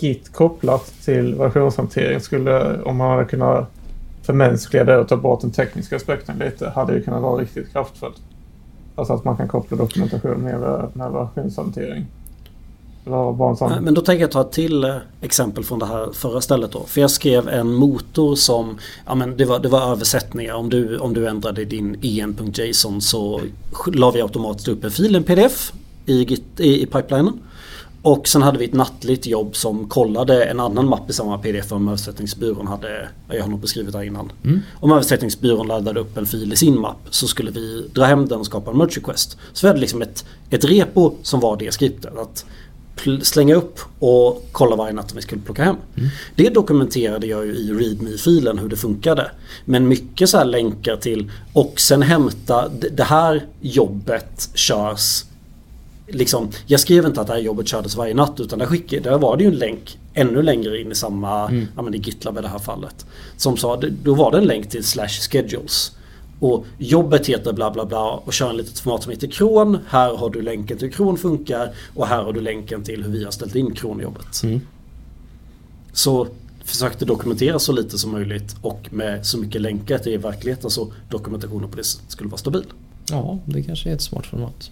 Git 0.00 0.32
kopplat 0.32 0.94
till 1.04 1.34
versionshantering 1.34 2.20
skulle, 2.20 2.82
om 2.82 2.96
man 2.96 3.10
hade 3.10 3.24
kunnat 3.24 3.70
förmänskliga 4.28 4.84
det 4.84 4.98
och 4.98 5.08
ta 5.08 5.16
bort 5.16 5.40
den 5.40 5.50
tekniska 5.50 5.96
aspekten 5.96 6.38
lite, 6.38 6.68
hade 6.68 6.94
ju 6.94 7.02
kunnat 7.02 7.22
vara 7.22 7.42
riktigt 7.42 7.72
kraftfullt. 7.72 8.16
Alltså 8.94 9.12
att 9.12 9.24
man 9.24 9.36
kan 9.36 9.48
koppla 9.48 9.76
dokumentation 9.76 10.42
med, 10.42 10.60
med 10.92 11.12
versionshantering. 11.12 12.06
Sån... 13.58 13.72
Men 13.80 13.94
då 13.94 14.00
tänker 14.00 14.20
jag 14.20 14.30
ta 14.30 14.40
ett 14.40 14.52
till 14.52 14.84
eh, 14.84 14.96
exempel 15.20 15.64
från 15.64 15.78
det 15.78 15.86
här 15.86 16.12
förra 16.12 16.40
stället 16.40 16.72
då. 16.72 16.84
För 16.86 17.00
jag 17.00 17.10
skrev 17.10 17.48
en 17.48 17.74
motor 17.74 18.34
som, 18.34 18.78
ja 19.06 19.14
men 19.14 19.36
det 19.36 19.44
var, 19.44 19.58
det 19.58 19.68
var 19.68 19.92
översättningar. 19.92 20.54
Om 20.54 20.70
du, 20.70 20.98
om 20.98 21.14
du 21.14 21.28
ändrade 21.28 21.64
din 21.64 21.96
en.json 22.02 23.00
så 23.00 23.40
la 23.92 24.10
vi 24.10 24.22
automatiskt 24.22 24.68
upp 24.68 24.84
en 24.84 24.90
fil, 24.90 25.16
en 25.16 25.24
pdf 25.24 25.72
i, 26.06 26.38
i, 26.58 26.82
i 26.82 26.86
pipelinen. 26.86 27.40
Och 28.02 28.28
sen 28.28 28.42
hade 28.42 28.58
vi 28.58 28.64
ett 28.64 28.74
nattligt 28.74 29.26
jobb 29.26 29.56
som 29.56 29.88
kollade 29.88 30.44
en 30.44 30.60
annan 30.60 30.88
mapp 30.88 31.10
i 31.10 31.12
samma 31.12 31.38
pdf 31.38 31.72
om 31.72 31.88
översättningsbyrån 31.88 32.66
hade, 32.66 33.08
jag 33.28 33.42
har 33.42 33.50
nog 33.50 33.60
beskrivit 33.60 33.92
det 33.92 33.98
här 33.98 34.04
innan. 34.04 34.32
Mm. 34.44 34.60
Om 34.80 34.92
översättningsbyrån 34.92 35.66
laddade 35.66 36.00
upp 36.00 36.16
en 36.16 36.26
fil 36.26 36.52
i 36.52 36.56
sin 36.56 36.80
mapp 36.80 37.00
så 37.10 37.26
skulle 37.26 37.50
vi 37.50 37.88
dra 37.94 38.04
hem 38.04 38.28
den 38.28 38.40
och 38.40 38.46
skapa 38.46 38.70
en 38.70 38.76
merge 38.76 38.96
request. 38.96 39.38
Så 39.52 39.66
vi 39.66 39.68
hade 39.68 39.80
liksom 39.80 40.02
ett, 40.02 40.24
ett 40.50 40.64
repo 40.64 41.14
som 41.22 41.40
var 41.40 41.56
det 41.56 41.72
skriptet. 41.72 42.18
Att 42.18 42.44
slänga 43.22 43.54
upp 43.54 43.80
och 43.98 44.48
kolla 44.52 44.76
varje 44.76 44.92
natt 44.92 45.10
om 45.10 45.16
vi 45.16 45.22
skulle 45.22 45.42
plocka 45.42 45.64
hem. 45.64 45.76
Det 46.34 46.48
dokumenterade 46.48 47.26
jag 47.26 47.46
ju 47.46 47.52
i 47.52 47.72
readme-filen 47.72 48.58
hur 48.58 48.68
det 48.68 48.76
funkade. 48.76 49.30
Men 49.64 49.88
mycket 49.88 50.28
så 50.28 50.38
här 50.38 50.44
länkar 50.44 50.96
till 50.96 51.30
och 51.52 51.80
sen 51.80 52.02
hämta 52.02 52.68
det 52.68 53.02
här 53.02 53.46
jobbet 53.60 54.50
körs 54.54 55.24
Liksom, 56.10 56.50
jag 56.66 56.80
skrev 56.80 57.06
inte 57.06 57.20
att 57.20 57.26
det 57.26 57.32
här 57.32 57.40
jobbet 57.40 57.68
kördes 57.68 57.96
varje 57.96 58.14
natt 58.14 58.40
utan 58.40 58.58
där, 58.58 58.66
skickade, 58.66 59.10
där 59.10 59.18
var 59.18 59.36
det 59.36 59.44
ju 59.44 59.50
en 59.50 59.56
länk 59.56 59.98
ännu 60.14 60.42
längre 60.42 60.80
in 60.80 60.92
i 60.92 60.94
samma, 60.94 61.52
ja 61.76 61.82
men 61.82 61.94
i 61.94 61.98
GitLab 61.98 62.38
i 62.38 62.40
det 62.40 62.48
här 62.48 62.58
fallet. 62.58 63.06
Som 63.36 63.56
sa, 63.56 63.80
då 64.02 64.14
var 64.14 64.32
det 64.32 64.38
en 64.38 64.44
länk 64.44 64.68
till 64.68 64.84
slash 64.84 65.08
schedules. 65.08 65.92
Och 66.40 66.66
jobbet 66.78 67.26
heter 67.26 67.52
bla 67.52 67.70
bla 67.70 67.86
bla 67.86 68.10
och 68.10 68.32
kör 68.32 68.50
en 68.50 68.56
litet 68.56 68.78
format 68.78 69.02
som 69.02 69.12
heter 69.12 69.26
kron. 69.26 69.78
Här 69.88 70.16
har 70.16 70.30
du 70.30 70.42
länken 70.42 70.78
till 70.78 70.86
hur 70.86 70.92
kron 70.92 71.16
funkar 71.16 71.74
och 71.94 72.06
här 72.06 72.22
har 72.22 72.32
du 72.32 72.40
länken 72.40 72.82
till 72.82 73.04
hur 73.04 73.12
vi 73.12 73.24
har 73.24 73.30
ställt 73.30 73.54
in 73.54 73.74
kronjobbet. 73.74 74.42
Mm. 74.42 74.60
Så 75.92 76.26
försökte 76.64 77.04
dokumentera 77.04 77.58
så 77.58 77.72
lite 77.72 77.98
som 77.98 78.12
möjligt 78.12 78.56
och 78.62 78.88
med 78.90 79.26
så 79.26 79.38
mycket 79.38 79.60
länkar 79.60 79.98
till 79.98 80.18
verkligheten 80.18 80.70
så 80.70 80.92
dokumentationen 81.10 81.70
på 81.70 81.76
det 81.76 81.84
skulle 81.84 82.30
vara 82.30 82.38
stabil. 82.38 82.64
Ja, 83.10 83.38
det 83.44 83.62
kanske 83.62 83.90
är 83.90 83.94
ett 83.94 84.02
smart 84.02 84.26
format. 84.26 84.70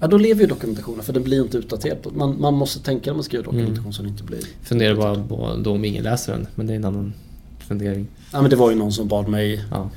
Ja, 0.00 0.06
då 0.06 0.18
lever 0.18 0.40
ju 0.40 0.46
dokumentationen 0.46 1.04
för 1.04 1.12
den 1.12 1.22
blir 1.22 1.42
inte 1.42 1.58
utdaterad. 1.58 1.98
Man, 2.12 2.40
man 2.40 2.54
måste 2.54 2.80
tänka 2.80 3.10
när 3.10 3.14
man 3.14 3.24
skriver 3.24 3.44
dokumentation 3.44 3.92
så 3.92 4.02
den 4.02 4.10
inte 4.10 4.24
blir... 4.24 4.40
Funderar 4.62 4.94
bara 4.94 5.14
på 5.14 5.56
då 5.64 5.72
om 5.72 5.84
ingen 5.84 6.04
läser 6.04 6.32
den, 6.32 6.46
men 6.54 6.66
det 6.66 6.72
är 6.72 6.76
en 6.76 6.84
annan 6.84 7.12
fundering. 7.68 8.06
Ja, 8.32 8.40
men 8.40 8.50
det 8.50 8.56
var 8.56 8.70
ju 8.70 8.76
någon 8.76 8.92
som 8.92 9.08
bad 9.08 9.28
mig 9.28 9.64
Ja. 9.70 9.90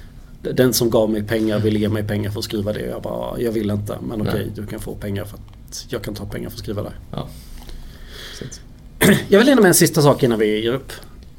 Den 0.52 0.74
som 0.74 0.90
gav 0.90 1.10
mig 1.10 1.24
pengar 1.24 1.60
ville 1.60 1.80
ge 1.80 1.90
mig 1.90 2.04
pengar 2.04 2.32
för 2.32 2.40
att 2.40 2.46
skriva 2.46 2.74
det. 2.74 2.86
Jag 2.86 3.02
bara, 3.02 3.40
jag 3.40 3.52
vill 3.52 3.72
inte. 3.72 3.98
Men 4.08 4.22
okej, 4.22 4.34
Nej. 4.34 4.52
du 4.56 4.66
kan 4.66 4.80
få 4.80 4.96
pengar 4.96 5.26
för 5.26 5.38
att 5.38 5.86
jag 5.90 6.02
kan 6.02 6.16
ta 6.16 6.26
pengar 6.26 6.50
för 6.50 6.56
att 6.56 6.60
skriva 6.60 6.84
där. 6.84 6.96
ja. 7.12 7.28
Jag 9.30 9.40
vill 9.40 9.48
hinna 9.48 9.62
med 9.62 9.68
en 9.68 9.74
sista 9.74 10.02
sak 10.02 10.24
innan 10.24 10.40
vi 10.40 10.62
ger 10.62 10.74
upp. 10.74 10.92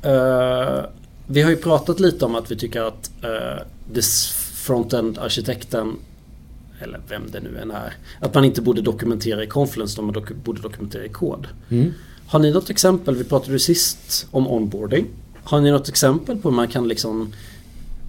Eh, 0.03 0.85
vi 1.27 1.43
har 1.43 1.51
ju 1.51 1.57
pratat 1.57 2.01
lite 2.01 2.25
om 2.25 2.35
att 2.35 2.51
vi 2.51 2.57
tycker 2.57 2.83
att 2.83 3.11
uh, 3.25 3.95
this 3.95 4.27
frontend-arkitekten 4.55 5.97
eller 6.81 7.01
vem 7.09 7.23
det 7.31 7.41
nu 7.41 7.59
än 7.59 7.71
är. 7.71 7.93
Att 8.21 8.35
man 8.35 8.45
inte 8.45 8.63
borde 8.63 8.83
dokumentera 8.83 9.45
i 9.45 9.47
Confluence, 9.47 9.95
utan 9.95 10.05
man 10.05 10.15
dok- 10.15 10.35
borde 10.45 10.63
dokumentera 10.63 11.05
i 11.05 11.09
kod. 11.09 11.47
mm. 11.71 11.93
Har 12.27 12.39
ni 12.39 12.51
något 12.51 12.71
exempel? 12.71 13.15
Vi 13.15 13.25
pratade 13.25 13.53
ju 13.53 13.59
sist 13.59 14.27
om 14.31 14.49
onboarding. 14.49 15.07
Har 15.45 15.61
ni 15.61 15.71
något 15.71 15.89
exempel 15.89 16.37
på 16.37 16.49
hur 16.49 16.57
man 16.57 16.69
kan 16.69 16.89
liksom 16.89 17.33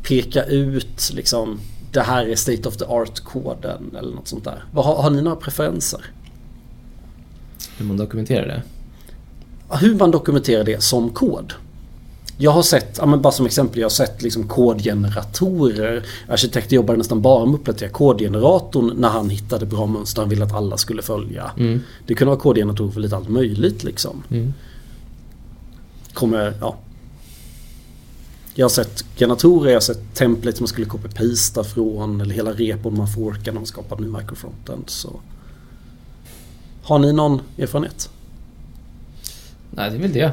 peka 0.04 0.44
ut 0.44 1.12
liksom 1.14 1.60
det 1.92 2.02
här 2.02 2.26
är 2.26 2.36
state 2.36 2.68
of 2.68 2.78
the 2.78 2.86
art-koden 2.86 3.96
eller 4.00 4.16
något 4.16 4.28
sånt 4.28 4.44
där. 4.44 4.64
Har, 4.74 4.96
har 5.02 5.10
ni 5.10 5.22
några 5.22 5.36
preferenser? 5.36 6.02
Hur 7.78 7.86
man 7.86 7.98
dokumenterar 7.98 8.48
det? 8.48 8.62
Hur 9.78 9.96
man 9.96 10.12
dokumenterar 10.12 10.64
det 10.64 10.84
som 10.84 11.10
kod. 11.10 11.54
Jag 12.38 12.52
har 12.52 12.64
sett, 12.64 12.98
ja, 12.98 13.06
men 13.06 13.22
bara 13.22 13.34
som 13.34 13.46
exempel, 13.46 13.80
jag 13.80 13.86
har 13.86 13.90
sett 13.90 14.22
liksom 14.22 14.48
kodgeneratorer. 14.48 16.06
Arkitekter 16.30 16.76
jobbade 16.76 16.98
nästan 16.98 17.22
bara 17.22 17.46
med 17.46 17.54
att 17.54 17.60
uppdatera 17.60 17.90
kodgeneratorn 17.90 18.94
när 18.98 19.10
han 19.10 19.30
hittade 19.30 19.66
bra 19.66 19.86
mönster 19.86 20.22
han 20.22 20.30
ville 20.30 20.46
att 20.46 20.54
alla 20.54 20.78
skulle 20.78 21.02
följa. 21.02 21.52
Mm. 21.58 21.82
Det 22.08 22.16
kunde 22.16 22.30
vara 22.30 22.40
kodgeneratorer 22.40 22.92
för 22.92 23.00
lite 23.00 23.16
allt 23.16 23.30
möjligt 23.30 23.84
liksom. 23.84 24.24
Mm. 24.30 24.54
Kommer, 26.14 26.54
ja. 26.60 26.76
Jag 28.54 28.66
har 28.66 28.70
sett 28.70 29.06
generatorer, 29.18 29.70
jag 29.70 29.76
har 29.76 29.82
sett 29.82 30.14
templates 30.14 30.60
man 30.60 30.68
skulle 30.68 30.88
copy-pasta 30.88 31.64
från 31.64 32.22
eller 32.22 32.36
hela 32.36 32.52
repon 32.52 32.98
man 32.98 33.08
forkar 33.08 33.52
när 33.52 33.60
man 33.60 33.66
skapar 33.66 34.00
ny 34.00 34.08
microfrontend. 34.08 34.90
Så. 34.90 35.20
Har 36.84 37.00
ni 37.00 37.14
någon 37.14 37.42
erfarenhet? 37.58 38.10
Nej, 39.72 39.90
det 39.90 39.96
är 39.96 40.02
väl 40.02 40.14
det. 40.14 40.32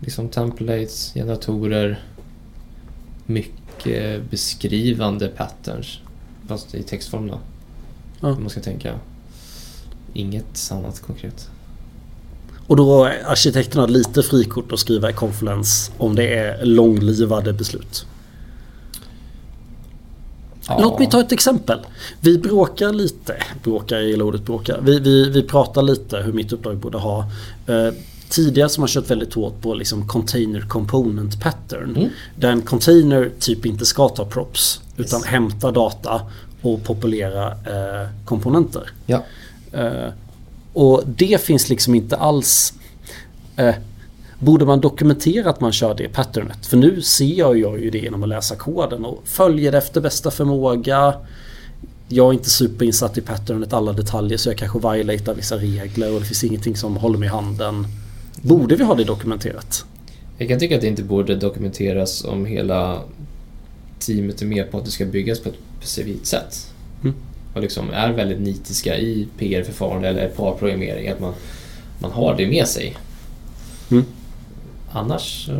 Liksom 0.00 0.28
templates, 0.28 1.12
generatorer, 1.14 2.04
mycket 3.26 4.30
beskrivande 4.30 5.28
patterns. 5.28 5.98
Fast 6.48 6.74
i 6.74 6.82
textform 6.82 7.26
då. 7.26 7.40
Ja. 8.20 8.28
Om 8.28 8.40
man 8.40 8.50
ska 8.50 8.60
tänka. 8.60 8.94
Inget 10.12 10.70
annat 10.70 11.00
konkret. 11.00 11.48
Och 12.66 12.76
då 12.76 12.94
har 12.94 13.14
arkitekterna 13.24 13.86
lite 13.86 14.22
frikort 14.22 14.72
att 14.72 14.78
skriva 14.78 15.10
i 15.10 15.12
Confluence 15.12 15.92
om 15.98 16.14
det 16.14 16.34
är 16.34 16.64
långlivade 16.64 17.52
beslut. 17.52 18.06
Låt 20.68 20.98
mig 20.98 21.10
ta 21.10 21.20
ett 21.20 21.32
exempel. 21.32 21.78
Vi 22.20 22.38
bråkar 22.38 22.92
lite, 22.92 23.36
bråkar 23.62 24.00
i 24.00 24.22
ordet 24.22 24.44
bråkar. 24.44 24.80
Vi, 24.80 24.98
vi, 25.00 25.30
vi 25.30 25.42
pratar 25.42 25.82
lite 25.82 26.16
hur 26.16 26.32
mitt 26.32 26.52
uppdrag 26.52 26.76
borde 26.76 26.98
ha. 26.98 27.30
Tidigare 28.28 28.68
som 28.68 28.82
har 28.82 28.88
kört 28.88 29.10
väldigt 29.10 29.34
hårt 29.34 29.60
på 29.60 29.74
liksom 29.74 30.08
container 30.08 30.60
component 30.60 31.40
pattern. 31.40 31.96
Mm. 31.96 32.08
Där 32.36 32.50
en 32.50 32.62
container 32.62 33.30
typ 33.38 33.66
inte 33.66 33.86
ska 33.86 34.08
ta 34.08 34.24
props 34.24 34.80
utan 34.96 35.20
Yes. 35.20 35.28
hämta 35.28 35.70
data 35.70 36.20
och 36.62 36.84
populera 36.84 37.46
eh, 37.52 38.08
komponenter. 38.24 38.90
Ja. 39.06 39.22
Eh, 39.72 40.08
och 40.72 41.02
det 41.06 41.40
finns 41.40 41.68
liksom 41.68 41.94
inte 41.94 42.16
alls... 42.16 42.74
Eh, 43.56 43.74
borde 44.38 44.64
man 44.64 44.80
dokumentera 44.80 45.50
att 45.50 45.60
man 45.60 45.72
kör 45.72 45.94
det 45.94 46.08
patternet? 46.08 46.66
För 46.66 46.76
nu 46.76 47.02
ser 47.02 47.34
jag 47.38 47.58
ju 47.58 47.90
det 47.90 47.98
genom 47.98 48.22
att 48.22 48.28
läsa 48.28 48.56
koden 48.56 49.04
och 49.04 49.22
följer 49.24 49.72
det 49.72 49.78
efter 49.78 50.00
bästa 50.00 50.30
förmåga. 50.30 51.14
Jag 52.08 52.28
är 52.28 52.32
inte 52.32 52.50
superinsatt 52.50 53.18
i 53.18 53.20
patternet 53.20 53.72
alla 53.72 53.92
detaljer 53.92 54.38
så 54.38 54.48
jag 54.48 54.58
kanske 54.58 54.78
violatar 54.78 55.34
vissa 55.34 55.56
regler 55.56 56.14
och 56.14 56.20
det 56.20 56.26
finns 56.26 56.44
ingenting 56.44 56.76
som 56.76 56.96
håller 56.96 57.18
mig 57.18 57.26
i 57.26 57.30
handen. 57.30 57.86
Borde 58.42 58.76
vi 58.76 58.84
ha 58.84 58.94
det 58.94 59.04
dokumenterat? 59.04 59.84
Jag 60.38 60.48
kan 60.48 60.58
tycka 60.58 60.74
att 60.74 60.80
det 60.80 60.86
inte 60.86 61.02
borde 61.02 61.36
dokumenteras 61.36 62.24
om 62.24 62.46
hela 62.46 63.02
teamet 63.98 64.42
är 64.42 64.46
med 64.46 64.70
på 64.70 64.78
att 64.78 64.84
det 64.84 64.90
ska 64.90 65.04
byggas 65.04 65.40
på 65.40 65.48
ett 65.48 65.54
specifikt 65.78 66.26
sätt. 66.26 66.72
Mm. 67.02 67.14
Och 67.54 67.60
liksom 67.60 67.90
är 67.90 68.12
väldigt 68.12 68.40
nitiska 68.40 68.98
i 68.98 69.28
PR-förfarande 69.38 70.08
eller 70.08 70.28
par-programmering. 70.28 71.08
Att 71.08 71.20
man, 71.20 71.34
man 71.98 72.12
har 72.12 72.36
det 72.36 72.46
med 72.46 72.68
sig. 72.68 72.96
Mm. 73.90 74.04
Annars. 74.92 75.50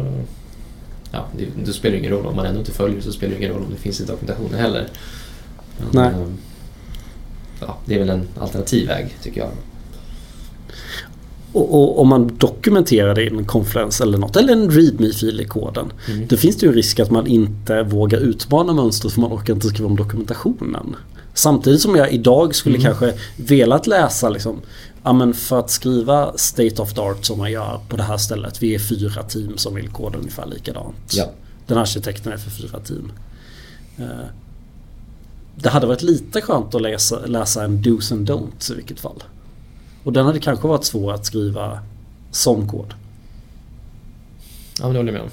Ja, 1.12 1.26
det, 1.38 1.46
då 1.64 1.72
spelar 1.72 1.92
det 1.92 1.98
ingen 1.98 2.12
roll. 2.12 2.26
Om 2.26 2.36
man 2.36 2.46
ändå 2.46 2.58
inte 2.58 2.72
följer 2.72 3.00
så 3.00 3.12
spelar 3.12 3.34
det 3.34 3.38
ingen 3.38 3.52
roll 3.52 3.62
om 3.62 3.70
det 3.70 3.76
finns 3.76 4.00
i 4.00 4.04
dokumentationen 4.04 4.60
heller. 4.60 4.88
Men, 5.78 5.88
Nej. 5.92 6.22
ehm, 6.22 6.38
Ja, 7.60 7.78
det 7.84 7.94
är 7.94 7.98
väl 7.98 8.10
en 8.10 8.28
alternativ 8.40 8.88
väg 8.88 9.16
tycker 9.22 9.40
jag. 9.40 9.50
Och, 11.56 12.00
om 12.00 12.08
man 12.08 12.36
dokumenterar 12.38 13.14
det 13.14 13.22
i 13.22 13.26
en 13.26 13.44
konferens 13.44 14.00
eller 14.00 14.18
något 14.18 14.36
eller 14.36 14.52
en 14.52 14.70
readme-fil 14.70 15.40
i 15.40 15.44
koden. 15.44 15.92
Mm. 16.08 16.26
Då 16.28 16.36
finns 16.36 16.56
det 16.56 16.66
ju 16.66 16.70
en 16.70 16.74
risk 16.76 17.00
att 17.00 17.10
man 17.10 17.26
inte 17.26 17.82
vågar 17.82 18.18
utmana 18.18 18.72
mönstret 18.72 19.12
för 19.12 19.20
man 19.20 19.32
orkar 19.32 19.54
inte 19.54 19.68
skriva 19.68 19.88
om 19.88 19.96
dokumentationen. 19.96 20.96
Samtidigt 21.34 21.80
som 21.80 21.96
jag 21.96 22.12
idag 22.12 22.54
skulle 22.54 22.76
Mm. 22.78 22.84
kanske 22.86 23.14
velat 23.36 23.86
läsa 23.86 24.28
liksom 24.28 24.60
Ja 25.02 25.12
men 25.12 25.34
för 25.34 25.58
att 25.58 25.70
skriva 25.70 26.32
state 26.36 26.82
of 26.82 26.94
the 26.94 27.00
art 27.00 27.24
som 27.24 27.38
man 27.38 27.52
gör 27.52 27.80
på 27.88 27.96
det 27.96 28.02
här 28.02 28.16
stället. 28.16 28.62
Vi 28.62 28.74
är 28.74 28.78
fyra 28.78 29.22
team 29.22 29.56
som 29.58 29.74
vill 29.74 29.88
koda 29.88 30.18
ungefär 30.18 30.46
likadant. 30.46 31.12
Ja. 31.12 31.24
Den 31.66 31.78
arkitekten 31.78 32.32
är 32.32 32.36
för 32.36 32.50
fyra 32.50 32.80
team. 32.80 33.12
Eh, 33.98 34.04
Det 35.56 35.68
hade 35.68 35.86
varit 35.86 36.02
lite 36.02 36.40
skönt 36.40 36.74
att 36.74 36.82
läsa, 36.82 37.26
läsa 37.26 37.64
en 37.64 37.82
dos 37.82 38.12
and 38.12 38.30
don'ts 38.30 38.72
i 38.72 38.74
vilket 38.74 39.00
fall. 39.00 39.22
Och 40.06 40.12
den 40.12 40.26
hade 40.26 40.38
kanske 40.38 40.68
varit 40.68 40.84
svår 40.84 41.12
att 41.12 41.26
skriva 41.26 41.78
som 42.30 42.68
kod. 42.68 42.94
Ja, 44.78 44.84
men 44.84 44.92
det 44.92 44.98
håller 44.98 45.12
jag 45.12 45.18
med 45.18 45.22
om. 45.22 45.30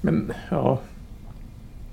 Men 0.00 0.32
ja. 0.50 0.80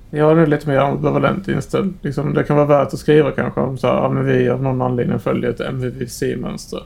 Jag 0.09 0.31
är 0.31 0.35
nu 0.35 0.45
lite 0.45 0.67
mer 0.67 0.77
ambivalent 0.77 1.47
inställd. 1.47 1.93
Liksom, 2.01 2.33
det 2.33 2.43
kan 2.43 2.55
vara 2.55 2.67
värt 2.67 2.93
att 2.93 2.99
skriva 2.99 3.31
kanske 3.31 3.59
om 3.59 3.77
så 3.77 3.87
här, 3.87 3.95
ja, 3.95 4.09
men 4.09 4.25
vi 4.25 4.49
av 4.49 4.63
någon 4.63 4.81
anledning 4.81 5.19
följer 5.19 5.49
ett 5.49 5.59
MVVC-mönster. 5.59 6.83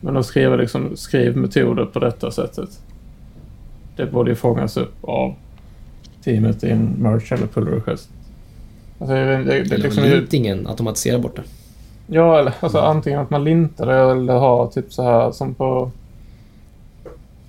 Men 0.00 0.16
att 0.16 0.26
skriva 0.26 0.56
liksom, 0.56 0.96
skriv 0.96 1.36
metoder 1.36 1.84
på 1.84 1.98
detta 1.98 2.30
sättet. 2.30 2.80
Det 3.96 4.06
borde 4.06 4.30
ju 4.30 4.36
fångas 4.36 4.76
upp 4.76 4.94
av 5.00 5.34
teamet 6.24 6.64
i 6.64 6.70
en 6.70 6.94
merge 6.98 7.34
eller 7.34 7.46
pull 7.46 7.68
request. 7.68 8.10
Alltså, 8.98 9.14
det, 9.14 9.24
det, 9.24 9.44
det, 9.44 9.52
Eller 9.52 9.62
liksom, 9.62 9.82
liksom, 9.82 10.04
lintingen, 10.04 10.66
automatisera 10.66 11.18
bort 11.18 11.36
det. 11.36 11.42
Ja, 12.14 12.38
eller 12.38 12.54
alltså 12.60 12.78
antingen 12.78 13.20
att 13.20 13.30
man 13.30 13.44
lintar 13.44 13.86
det 13.86 14.12
eller 14.12 14.34
har 14.34 14.66
typ 14.66 14.92
så 14.92 15.02
här 15.02 15.32
som 15.32 15.54
på... 15.54 15.90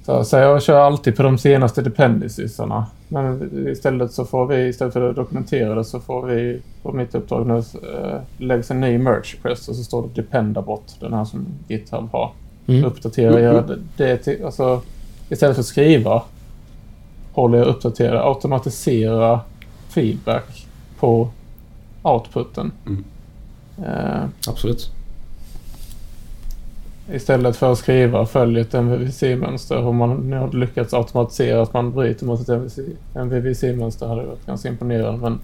Så, 0.05 0.13
här, 0.13 0.23
så 0.23 0.37
jag 0.37 0.63
kör 0.63 0.79
alltid 0.79 1.15
på 1.17 1.23
de 1.23 1.37
senaste 1.37 1.81
dependenciesarna. 1.81 2.85
Men 3.07 3.51
istället 3.67 4.11
så 4.11 4.25
får 4.25 4.45
vi, 4.45 4.67
istället 4.67 4.93
för 4.93 5.09
att 5.09 5.15
dokumentera 5.15 5.75
det 5.75 5.83
så 5.83 5.99
får 5.99 6.25
vi 6.25 6.61
på 6.83 6.91
mitt 6.91 7.15
uppdrag 7.15 7.47
nu 7.47 7.57
äh, 7.57 8.19
läggs 8.37 8.71
en 8.71 8.81
ny 8.81 8.97
merge 8.97 9.35
request 9.35 9.69
och 9.69 9.75
så 9.75 9.83
står 9.83 10.01
det 10.01 10.21
dependabot, 10.21 10.95
den 10.99 11.13
här 11.13 11.25
som 11.25 11.45
GitHub 11.67 12.09
har. 12.11 12.31
Mm. 12.67 12.85
Uppdatera, 12.85 13.39
göra 13.39 13.61
det, 13.61 13.77
det 13.97 14.17
till, 14.17 14.45
alltså 14.45 14.81
istället 15.29 15.55
för 15.55 15.61
att 15.61 15.67
skriva 15.67 16.21
håller 17.33 17.57
jag 17.57 17.67
uppdatera, 17.67 18.23
automatisera 18.23 19.39
feedback 19.89 20.67
på 20.99 21.29
outputen. 22.01 22.71
Mm. 22.85 23.03
Eh, 23.77 24.23
Absolut. 24.47 24.91
Istället 27.11 27.55
för 27.55 27.71
att 27.71 27.77
skriva 27.77 28.25
följ 28.25 28.59
ett 28.59 28.73
MVVC-mönster. 28.73 29.85
Om 29.85 29.95
man 29.95 30.29
nu 30.29 30.59
lyckats 30.59 30.93
automatisera 30.93 31.61
att 31.61 31.73
man 31.73 31.91
bryter 31.91 32.25
mot 32.25 32.49
ett 32.49 32.79
MVVC-mönster 33.15 34.07
hade 34.07 34.25
varit 34.25 34.45
ganska 34.45 34.69
imponerande. 34.69 35.19
Men 35.19 35.39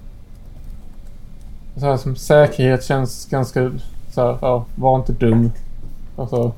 så 1.75 1.85
här, 1.85 1.97
som 1.97 2.15
säkerhet 2.15 2.83
känns 2.83 3.25
ganska 3.25 3.71
så 4.11 4.21
här, 4.21 4.37
ja, 4.41 4.65
var 4.75 4.95
inte 4.95 5.11
dum. 5.11 5.51
Alltså, 6.15 6.53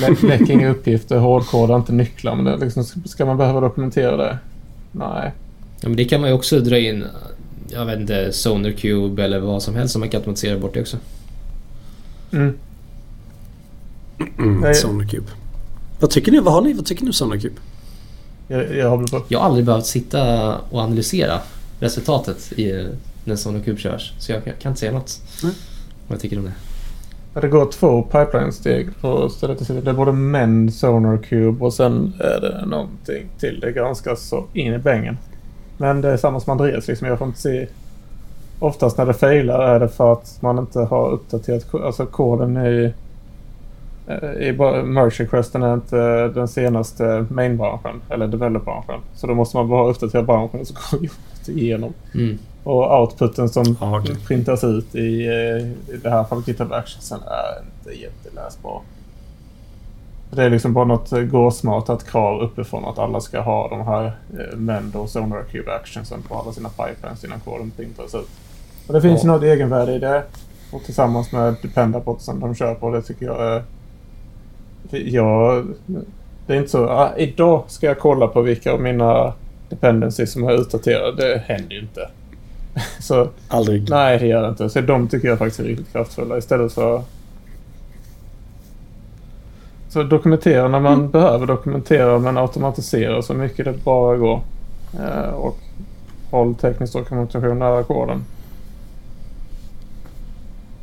lä 0.00 0.16
läck 0.28 0.50
inga 0.50 0.70
uppgifter, 0.70 1.18
hårdkoda 1.18 1.76
inte 1.76 1.92
nycklar. 1.92 2.34
Men 2.34 2.44
det, 2.44 2.56
liksom, 2.56 2.84
ska 2.84 3.26
man 3.26 3.36
behöva 3.36 3.60
dokumentera 3.60 4.16
det? 4.16 4.38
Nej. 4.92 5.32
Ja, 5.80 5.88
men 5.88 5.96
det 5.96 6.04
kan 6.04 6.20
man 6.20 6.30
ju 6.30 6.36
också 6.36 6.60
dra 6.60 6.78
in, 6.78 7.04
jag 7.68 7.86
vet 7.86 8.00
inte, 8.00 8.32
Sonar 8.32 8.70
Cube 8.70 9.24
eller 9.24 9.38
vad 9.38 9.62
som 9.62 9.74
helst 9.74 9.92
som 9.92 10.00
man 10.00 10.08
kan 10.08 10.18
automatisera 10.18 10.58
bort 10.58 10.74
det 10.74 10.80
också. 10.80 10.96
Mm. 12.32 12.58
Mm, 14.38 14.60
Nej. 14.60 14.74
SonarCube. 14.74 15.26
Vad 16.00 16.10
tycker 16.10 16.32
ni? 16.32 16.40
Vad 16.40 16.54
har 16.54 16.62
ni? 16.62 16.72
Vad 16.72 16.86
tycker 16.86 17.02
ni 17.02 17.08
om 17.08 17.12
SonarCube? 17.12 17.54
Jag, 18.48 18.76
jag 18.76 18.90
har 18.90 19.22
Jag 19.28 19.38
har 19.38 19.46
aldrig 19.46 19.64
behövt 19.64 19.86
sitta 19.86 20.54
och 20.58 20.80
analysera 20.80 21.40
resultatet 21.80 22.52
i 22.52 22.88
när 23.24 23.36
Sonar 23.36 23.60
Cube 23.60 23.80
körs. 23.80 24.12
Så 24.18 24.32
jag, 24.32 24.42
jag 24.44 24.58
kan 24.58 24.70
inte 24.70 24.80
säga 24.80 24.92
något. 24.92 25.20
Nej. 25.42 25.52
Vad 26.06 26.14
jag 26.14 26.20
tycker 26.22 26.38
om 26.38 26.44
det. 26.44 27.40
Det 27.40 27.48
går 27.48 27.70
två 27.70 28.02
pipeline-steg 28.02 29.00
på 29.00 29.28
stället 29.28 29.66
till. 29.66 29.84
Det 29.84 29.90
är 29.90 29.94
både 29.94 30.12
MEN, 30.12 30.72
Sonar 30.72 31.18
Cube 31.18 31.64
och 31.64 31.74
sen 31.74 32.12
är 32.18 32.40
det 32.40 32.66
någonting 32.66 33.26
till. 33.38 33.60
Det 33.60 33.72
granskas 33.72 34.28
så 34.28 34.46
in 34.52 34.74
i 34.74 34.78
bängen. 34.78 35.18
Men 35.76 36.00
det 36.00 36.10
är 36.10 36.16
samma 36.16 36.40
som 36.40 36.50
Andreas 36.50 36.88
liksom. 36.88 37.08
Jag 37.08 37.18
får 37.18 37.26
inte 37.26 37.40
se... 37.40 37.66
Oftast 38.58 38.98
när 38.98 39.06
det 39.06 39.14
failar 39.14 39.58
är 39.58 39.80
det 39.80 39.88
för 39.88 40.12
att 40.12 40.38
man 40.40 40.58
inte 40.58 40.80
har 40.80 41.10
uppdaterat 41.10 41.74
alltså 41.74 42.06
koden 42.06 42.56
i... 42.56 42.92
eh, 44.06 44.30
I 44.30 44.52
merge 44.84 45.22
requesten 45.24 45.62
är 45.62 45.74
inte 45.74 46.28
den 46.28 46.48
senaste 46.48 47.26
main-branschen 47.30 48.00
eller 48.10 48.26
develop-branschen. 48.26 49.00
Så 49.14 49.26
då 49.26 49.34
måste 49.34 49.56
man 49.56 49.68
bara 49.68 49.90
uppdatera 49.90 50.22
branschen 50.22 50.66
så 50.66 50.74
går 50.74 51.04
jobbet 51.04 51.48
igenom. 51.48 51.92
Mm. 52.14 52.38
Och 52.64 53.00
outputen 53.00 53.48
som 53.48 53.76
okej. 53.80 54.16
printas 54.26 54.64
ut 54.64 54.94
i, 54.94 55.26
eh, 55.26 55.94
i 55.94 55.98
det 56.02 56.10
här 56.10 56.24
fallet 56.24 56.48
GitHub 56.48 56.72
Actionsen 56.72 57.18
är 57.20 57.64
inte 57.64 58.00
jätteläsbar. 58.00 58.82
Det 60.36 60.42
är 60.44 60.50
liksom 60.50 60.72
bara 60.72 60.84
något 60.84 61.12
eh, 61.12 61.20
gåsmatat 61.20 62.06
krav 62.10 62.40
uppifrån 62.40 62.84
att 62.84 62.98
alla 62.98 63.20
ska 63.20 63.40
ha 63.40 63.68
de 63.68 63.80
här 63.86 64.04
eh, 64.04 64.56
Mendo 64.56 64.98
och 64.98 65.10
Sonar 65.10 65.42
Cube 65.52 65.72
Actionsen 65.74 66.22
på 66.22 66.34
alla 66.34 66.52
sina 66.52 66.68
pipelines 66.68 67.24
innan 67.24 67.40
koden 67.40 67.72
printas 67.76 68.14
ut. 68.14 68.28
Och 68.86 68.94
det 68.94 69.00
finns 69.00 69.24
Ja. 69.24 69.32
något 69.32 69.42
egenvärde 69.42 69.92
i 69.92 69.98
det. 69.98 70.22
Och 70.72 70.82
tillsammans 70.84 71.32
med 71.32 71.54
Dependabotsen 71.62 72.40
de 72.40 72.54
kör 72.54 72.74
på, 72.74 72.90
det 72.90 73.02
tycker 73.02 73.26
jag 73.26 73.42
är... 73.42 73.62
Jag, 74.90 75.66
det 76.46 76.52
är 76.54 76.58
inte 76.58 76.70
så, 76.70 76.88
ah, 76.88 77.12
idag 77.16 77.64
ska 77.68 77.86
jag 77.86 77.98
kolla 77.98 78.26
på 78.28 78.42
vilka 78.42 78.72
av 78.72 78.80
mina 78.80 79.32
dependencies 79.68 80.32
som 80.32 80.44
är 80.48 80.52
utdaterade. 80.60 81.28
Det 81.28 81.38
händer 81.46 81.74
ju 81.74 81.80
inte. 81.80 82.08
så 83.00 83.28
Aldrig. 83.48 83.90
nej, 83.90 84.18
det 84.18 84.26
gör 84.26 84.42
det 84.42 84.48
inte. 84.48 84.68
Så 84.70 84.80
de 84.80 85.08
tycker 85.08 85.28
jag 85.28 85.38
faktiskt 85.38 85.60
är 85.60 85.64
riktigt 85.64 85.92
kraftfulla 85.92 86.38
istället 86.38 86.72
för... 86.72 87.02
Så 89.96 90.02
dokumentera 90.02 90.68
när 90.68 90.80
man 90.80 91.10
behöver 91.10 91.46
dokumentera 91.46 92.18
men 92.18 92.38
automatisera 92.38 93.22
så 93.22 93.34
mycket 93.34 93.64
det 93.64 93.84
bara 93.84 94.16
går. 94.16 94.42
Eh, 94.98 95.30
och 95.30 95.58
håll 96.30 96.54
teknisk 96.54 96.92
dokumentation 96.92 97.58
nära 97.58 97.82
koden. 97.82 98.24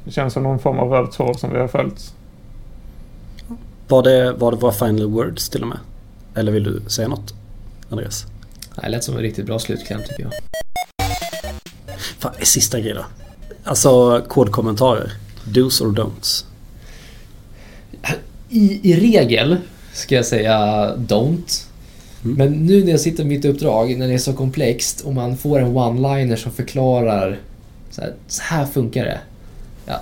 Det 0.04 0.12
känns 0.12 0.34
som 0.34 0.44
någon 0.44 0.60
form 0.60 0.80
av 0.80 0.90
röd 0.90 1.12
tråd 1.12 1.40
som 1.40 1.54
vi 1.54 1.60
har 1.60 1.68
följt. 1.68 2.14
Var 3.88 4.04
det, 4.04 4.34
var 4.34 4.52
det 4.52 4.58
våra 4.58 4.72
final 4.72 5.12
words 5.12 5.50
till 5.50 5.62
och 5.62 5.68
med? 5.68 5.80
Eller 6.36 6.52
vill 6.52 6.64
du 6.64 6.82
säga 6.88 7.08
något? 7.08 7.34
Andreas? 7.90 8.26
Det 8.76 8.90
lät 8.90 9.04
som 9.04 9.16
en 9.16 9.22
riktigt 9.22 9.46
bra 9.46 9.60
slutkläm 9.60 10.02
tycker 10.10 10.24
jag. 10.24 10.32
Fan, 12.20 12.34
sista 12.42 12.80
grej 12.80 12.94
då. 12.94 13.06
Alltså 13.64 14.22
kodkommentarer. 14.28 15.12
Do's 15.46 15.84
or 15.84 15.92
don'ts. 15.92 16.53
I, 18.54 18.80
I 18.92 18.94
regel 19.00 19.58
ska 19.94 20.16
jag 20.16 20.26
säga 20.26 20.58
don't. 20.98 21.64
Mm. 22.24 22.38
Men 22.38 22.52
nu 22.66 22.84
när 22.84 22.92
jag 22.92 23.00
sitter 23.00 23.24
mitt 23.26 23.46
uppdrag, 23.46 23.98
när 23.98 24.08
det 24.08 24.14
är 24.14 24.18
så 24.18 24.34
komplext 24.34 25.02
och 25.02 25.14
man 25.14 25.38
får 25.38 25.60
en 25.60 25.78
one-liner 25.78 26.36
som 26.36 26.52
förklarar 26.52 27.40
så 27.92 28.02
här, 28.02 28.14
så 28.28 28.42
här 28.42 28.66
funkar 28.66 29.06
det. 29.06 29.20
Ja, 29.86 30.02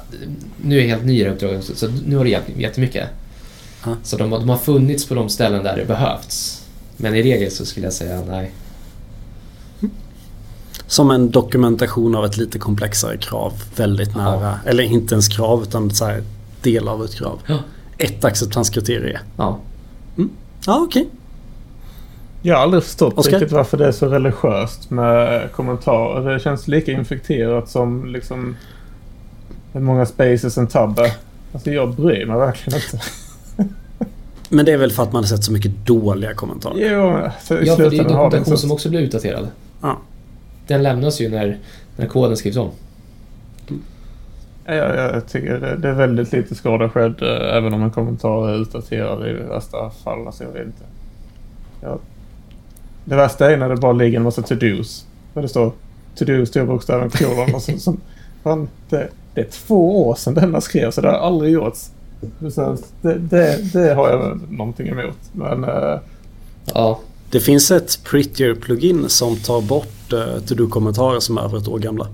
nu 0.64 0.78
är 0.78 0.82
jag 0.82 0.88
helt 0.89 1.06
ny 1.06 1.22
i 1.22 1.24
det 1.24 1.30
uppdraget, 1.30 1.64
så, 1.76 1.88
nu 2.06 2.16
har 2.16 2.24
det 2.24 2.30
hjälpt 2.30 2.49
jättemycket. 2.58 3.08
Ja. 3.86 3.95
Så 4.04 4.18
de, 4.18 4.32
har- 4.32 4.39
de 4.39 4.49
har 4.49 4.58
funnits 4.58 5.06
på 5.08 5.16
de 5.16 5.30
ställen 5.30 5.64
där 5.64 5.78
det 5.78 5.86
behövts. 5.86 6.66
Men 6.97 7.16
i 7.16 7.22
regel 7.24 7.52
så 7.52 7.66
skulle 7.66 7.86
jag 7.86 7.93
säga 7.93 8.22
nej. 8.30 8.52
Som 10.88 11.12
en 11.12 11.32
dokumentation 11.32 12.16
av 12.16 12.26
ett 12.26 12.38
lite 12.38 12.60
komplexare 12.60 13.18
krav. 13.18 13.54
Väldigt 13.76 14.16
nära. 14.16 14.60
Eller 14.66 14.84
inte 14.84 15.16
ens 15.16 15.28
krav 15.28 15.64
utan 15.64 15.91
så 15.91 16.06
här 16.06 16.24
del 16.62 16.88
av 16.88 17.06
ett 17.06 17.16
krav. 17.16 17.39
Ja. 17.47 17.58
Ett 18.02 18.26
acceptanskriterium. 18.26 19.20
Ja. 19.38 19.60
Ja, 20.66 20.82
okej. 20.88 21.10
Jag 22.41 22.56
har 22.56 22.64
aldrig 22.64 22.84
förstått 22.84 23.18
Oskar? 23.18 23.32
riktigt 23.32 23.52
varför 23.52 23.78
det 23.78 23.88
är 23.88 23.91
så 23.91 24.08
religiöst 24.08 24.89
med 24.89 25.52
kommentarer. 25.52 26.34
Det 26.34 26.39
känns 26.39 26.68
lika 26.68 26.91
infekterat 26.91 27.70
som 27.70 28.06
liksom 28.06 28.56
hur 29.74 29.82
många 29.82 30.06
spaces 30.06 30.58
en 30.58 30.68
tab 30.68 30.99
är. 30.99 31.12
Alltså 31.54 31.72
jag 31.72 31.95
bryr 31.95 32.26
mig 32.26 32.38
verkligen 32.38 32.82
inte. 32.82 33.06
Men 34.49 34.66
det 34.66 34.72
är 34.72 34.78
väl 34.78 34.91
för 34.91 35.04
att 35.04 35.14
man 35.14 35.24
har 35.24 35.28
sett 35.28 35.43
så 35.43 35.52
mycket 35.52 35.72
dåliga 35.86 36.34
kommentarer. 36.34 36.76
Jo, 36.78 37.30
så 37.43 37.58
i 37.58 37.68
ja, 37.68 37.76
för 37.76 37.89
det 37.89 37.95
är 37.95 38.04
ju 38.04 38.04
dokumentation 38.04 38.58
som 38.58 38.72
också 38.72 38.89
blir 38.89 38.99
utdaterad. 38.99 39.47
Ja. 39.82 39.97
Den 40.68 40.84
lämnas 40.84 41.22
ju 41.22 41.30
när, 41.30 41.60
när 41.95 42.08
koden 42.08 42.38
skrivs 42.38 42.58
om. 42.58 42.72
Ja, 44.66 44.74
jag, 44.74 45.16
jag 45.16 45.28
tycker 45.28 45.59
det, 45.59 45.76
det 45.76 45.89
är 45.89 45.93
väldigt 45.93 46.32
lite 46.34 46.55
skada 46.55 46.89
skedd 46.89 47.22
eh, 47.22 47.57
även 47.57 47.74
om 47.74 47.84
en 47.84 47.91
kommentar 47.91 48.49
är 48.49 48.62
utdaterad 48.62 49.28
i 49.28 49.34
värsta 49.34 49.89
fall. 49.89 50.28
Alltså 50.28 50.43
jag 50.43 50.51
vet 50.51 50.66
inte. 50.66 50.84
Ja. 51.82 51.97
Det 53.05 53.16
värsta 53.16 53.51
är 53.51 53.57
när 53.57 53.70
det 53.70 53.76
bara 53.76 53.91
ligger 53.93 54.18
en 54.18 54.24
massa 54.24 54.41
to-dos. 54.41 55.05
Där 55.34 55.41
det 55.41 55.47
står 55.47 55.72
to-do, 56.16 56.45
storbokstäven, 56.45 57.09
kolon 57.09 57.55
och 57.55 57.62
så, 57.62 57.78
så, 57.78 57.95
fan, 58.43 58.70
det, 58.89 59.07
det 59.34 59.41
är 59.41 59.45
två 59.45 60.07
år 60.07 60.16
sedan 60.16 60.34
denna 60.34 60.62
skrevs 60.62 60.97
och 60.97 61.03
det 61.03 61.09
har 61.09 61.18
aldrig 61.18 61.53
gjorts. 61.53 61.91
Så 62.53 62.78
det, 63.01 63.14
det, 63.14 63.74
det 63.74 63.93
har 63.93 64.09
jag 64.09 64.39
någonting 64.51 64.88
emot. 64.88 65.18
Men 65.32 65.64
eh, 65.64 65.99
Ja, 66.74 66.99
Det 67.32 67.39
finns 67.39 67.72
ett 67.72 68.03
Prettier-plugin 68.03 69.07
som 69.07 69.36
tar 69.36 69.62
bort 69.62 70.14
uh, 70.14 70.39
to-do-kommentarer 70.45 71.20
som 71.20 71.38
är 71.38 71.41
över 71.41 71.57
ett 71.57 71.68
år 71.68 71.80
gamla. 71.80 72.07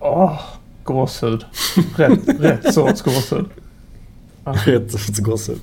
åh, 0.00 0.40
gåshud. 0.92 1.44
Rätt, 1.96 2.18
rätt 2.40 2.74
sorts 2.74 3.02
gåshud. 3.02 3.46
Rätt 4.44 4.90
sorts 4.92 5.18
gåshud. 5.18 5.60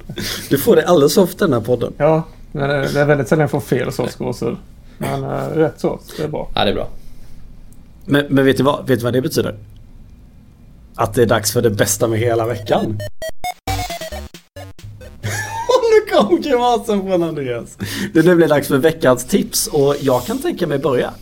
Du 0.49 0.57
får 0.57 0.75
det 0.75 0.87
alldeles 0.87 1.17
ofta 1.17 1.45
i 1.45 1.47
den 1.47 1.53
här 1.59 1.65
podden. 1.65 1.93
Ja, 1.97 2.23
men 2.51 2.69
det 2.69 2.87
det 2.93 2.99
är 3.01 3.05
väldigt 3.05 3.27
sällan 3.27 3.41
jag 3.41 3.51
får 3.51 3.59
fel 3.59 3.91
sorts 3.91 4.15
gåshud. 4.15 4.57
Men 4.97 5.23
eh, 5.23 5.29
rätt 5.49 5.79
sorts, 5.79 6.13
det 6.17 6.23
är 6.23 6.27
bra. 6.27 6.49
ja 6.55 6.63
det 6.63 6.69
är 6.69 6.75
bra. 6.75 6.87
Men, 8.05 8.25
men 8.29 8.45
vet, 8.45 8.57
du 8.57 8.63
vad, 8.63 8.87
vet 8.87 8.99
du 8.99 9.03
vad 9.03 9.13
det 9.13 9.21
betyder? 9.21 9.55
Att 10.95 11.13
det 11.13 11.21
är 11.21 11.25
dags 11.25 11.53
för 11.53 11.61
det 11.61 11.69
bästa 11.69 12.07
med 12.07 12.19
hela 12.19 12.45
veckan. 12.47 12.97
Nu 15.91 16.15
kom 16.15 16.41
grimasen 16.41 17.01
från 17.01 17.23
Andreas. 17.23 17.77
Det 18.13 18.25
nu 18.25 18.35
blir 18.35 18.47
dags 18.47 18.67
för 18.67 18.77
veckans 18.77 19.25
tips 19.25 19.67
och 19.67 19.95
jag 20.01 20.25
kan 20.25 20.39
tänka 20.39 20.67
mig 20.67 20.79
börja. 20.79 21.13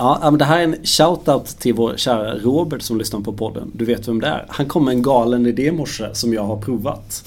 Ja, 0.00 0.18
men 0.22 0.38
det 0.38 0.44
här 0.44 0.58
är 0.58 0.64
en 0.64 0.76
shoutout 0.84 1.46
till 1.46 1.74
vår 1.74 1.96
kära 1.96 2.34
Robert 2.34 2.82
som 2.82 2.98
lyssnar 2.98 3.20
på 3.20 3.32
podden. 3.32 3.70
Du 3.74 3.84
vet 3.84 4.08
vem 4.08 4.20
det 4.20 4.26
är. 4.26 4.46
Han 4.48 4.66
kom 4.66 4.84
med 4.84 4.92
en 4.92 5.02
galen 5.02 5.46
idé 5.46 5.62
i 5.66 5.70
morse 5.70 6.14
som 6.14 6.34
jag 6.34 6.42
har 6.42 6.56
provat. 6.56 7.24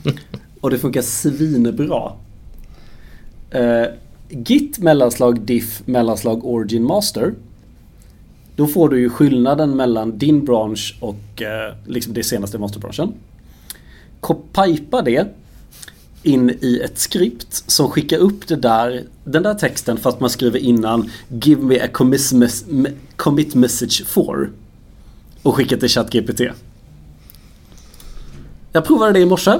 Och 0.60 0.70
det 0.70 0.78
funkar 0.78 1.02
svinbra. 1.02 2.12
Uh, 3.54 3.86
git 4.28 4.78
mellanslag 4.78 5.40
diff 5.40 5.82
mellanslag 5.84 6.44
origin 6.44 6.84
master. 6.84 7.34
Då 8.56 8.66
får 8.66 8.88
du 8.88 9.00
ju 9.00 9.10
skillnaden 9.10 9.76
mellan 9.76 10.18
din 10.18 10.44
bransch 10.44 10.96
och 11.00 11.42
eh, 11.42 11.74
liksom 11.86 12.14
det 12.14 12.24
senaste 12.24 12.58
masterbranschen. 12.58 13.12
Pipa 14.52 15.02
det 15.02 15.26
in 16.28 16.50
i 16.60 16.80
ett 16.84 16.98
skript 16.98 17.70
som 17.70 17.90
skickar 17.90 18.18
upp 18.18 18.46
det 18.48 18.56
där, 18.56 19.04
den 19.24 19.42
där 19.42 19.54
texten 19.54 19.96
fast 19.96 20.20
man 20.20 20.30
skriver 20.30 20.58
innan 20.58 21.10
Give 21.42 21.62
me 21.62 21.80
a 21.80 21.88
commit, 21.92 22.20
mes- 22.20 22.92
commit 23.16 23.54
message 23.54 24.06
for. 24.06 24.50
Och 25.42 25.54
skickar 25.56 25.76
till 25.76 25.88
ChatGPT. 25.88 26.40
Jag 28.72 28.84
provade 28.84 29.12
det 29.12 29.20
i 29.20 29.26
morse. 29.26 29.52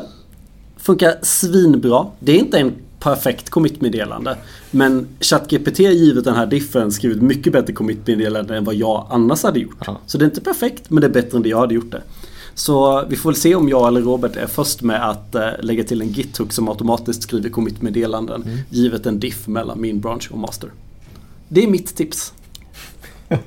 Funkar 0.77 1.15
svinbra. 1.23 2.07
Det 2.21 2.33
är 2.33 2.39
inte 2.39 2.59
en 2.59 2.73
perfekt 3.01 3.51
commit-meddelande. 3.51 4.37
Men 4.71 5.09
ChatGPT 5.21 5.79
givet 5.79 6.25
den 6.25 6.35
här 6.35 6.47
diffen 6.47 6.93
skrivit 6.93 7.23
mycket 7.23 7.53
bättre 7.53 7.73
commit-meddelande 7.73 8.57
än 8.57 8.65
vad 8.65 8.75
jag 8.75 9.07
annars 9.11 9.43
hade 9.43 9.61
gjort. 9.61 9.77
Ja. 9.87 10.01
Så 10.07 10.19
det 10.19 10.25
är 10.25 10.27
inte 10.27 10.41
perfekt 10.41 10.91
men 10.91 11.01
det 11.01 11.07
är 11.07 11.11
bättre 11.11 11.37
än 11.37 11.43
det 11.43 11.49
jag 11.49 11.59
hade 11.59 11.75
gjort 11.75 11.91
det. 11.91 12.03
Så 12.59 13.05
vi 13.09 13.17
får 13.17 13.31
väl 13.31 13.37
se 13.37 13.55
om 13.55 13.69
jag 13.69 13.89
eller 13.89 14.01
Robert 14.01 14.37
är 14.37 14.47
först 14.47 14.83
med 14.83 15.11
att 15.11 15.35
eh, 15.35 15.49
lägga 15.61 15.85
till 15.85 16.03
en 16.03 16.09
git-hook 16.09 16.53
som 16.53 16.69
automatiskt 16.69 17.23
skriver 17.23 17.51
commit-meddelanden 17.51 18.45
givet 18.71 19.07
en 19.07 19.21
diff 19.21 19.49
mellan 19.49 19.81
min 19.81 20.01
branch 20.01 20.29
och 20.33 20.39
master. 20.39 20.71
Det 21.49 21.63
är 21.63 21.69
mitt 21.69 21.97
tips. 21.97 22.35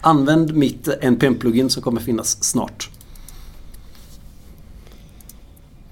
Använd 0.00 0.54
mitt 0.54 0.88
NPM-plugin 1.00 1.68
som 1.68 1.82
kommer 1.82 2.00
finnas 2.00 2.44
snart. 2.44 2.90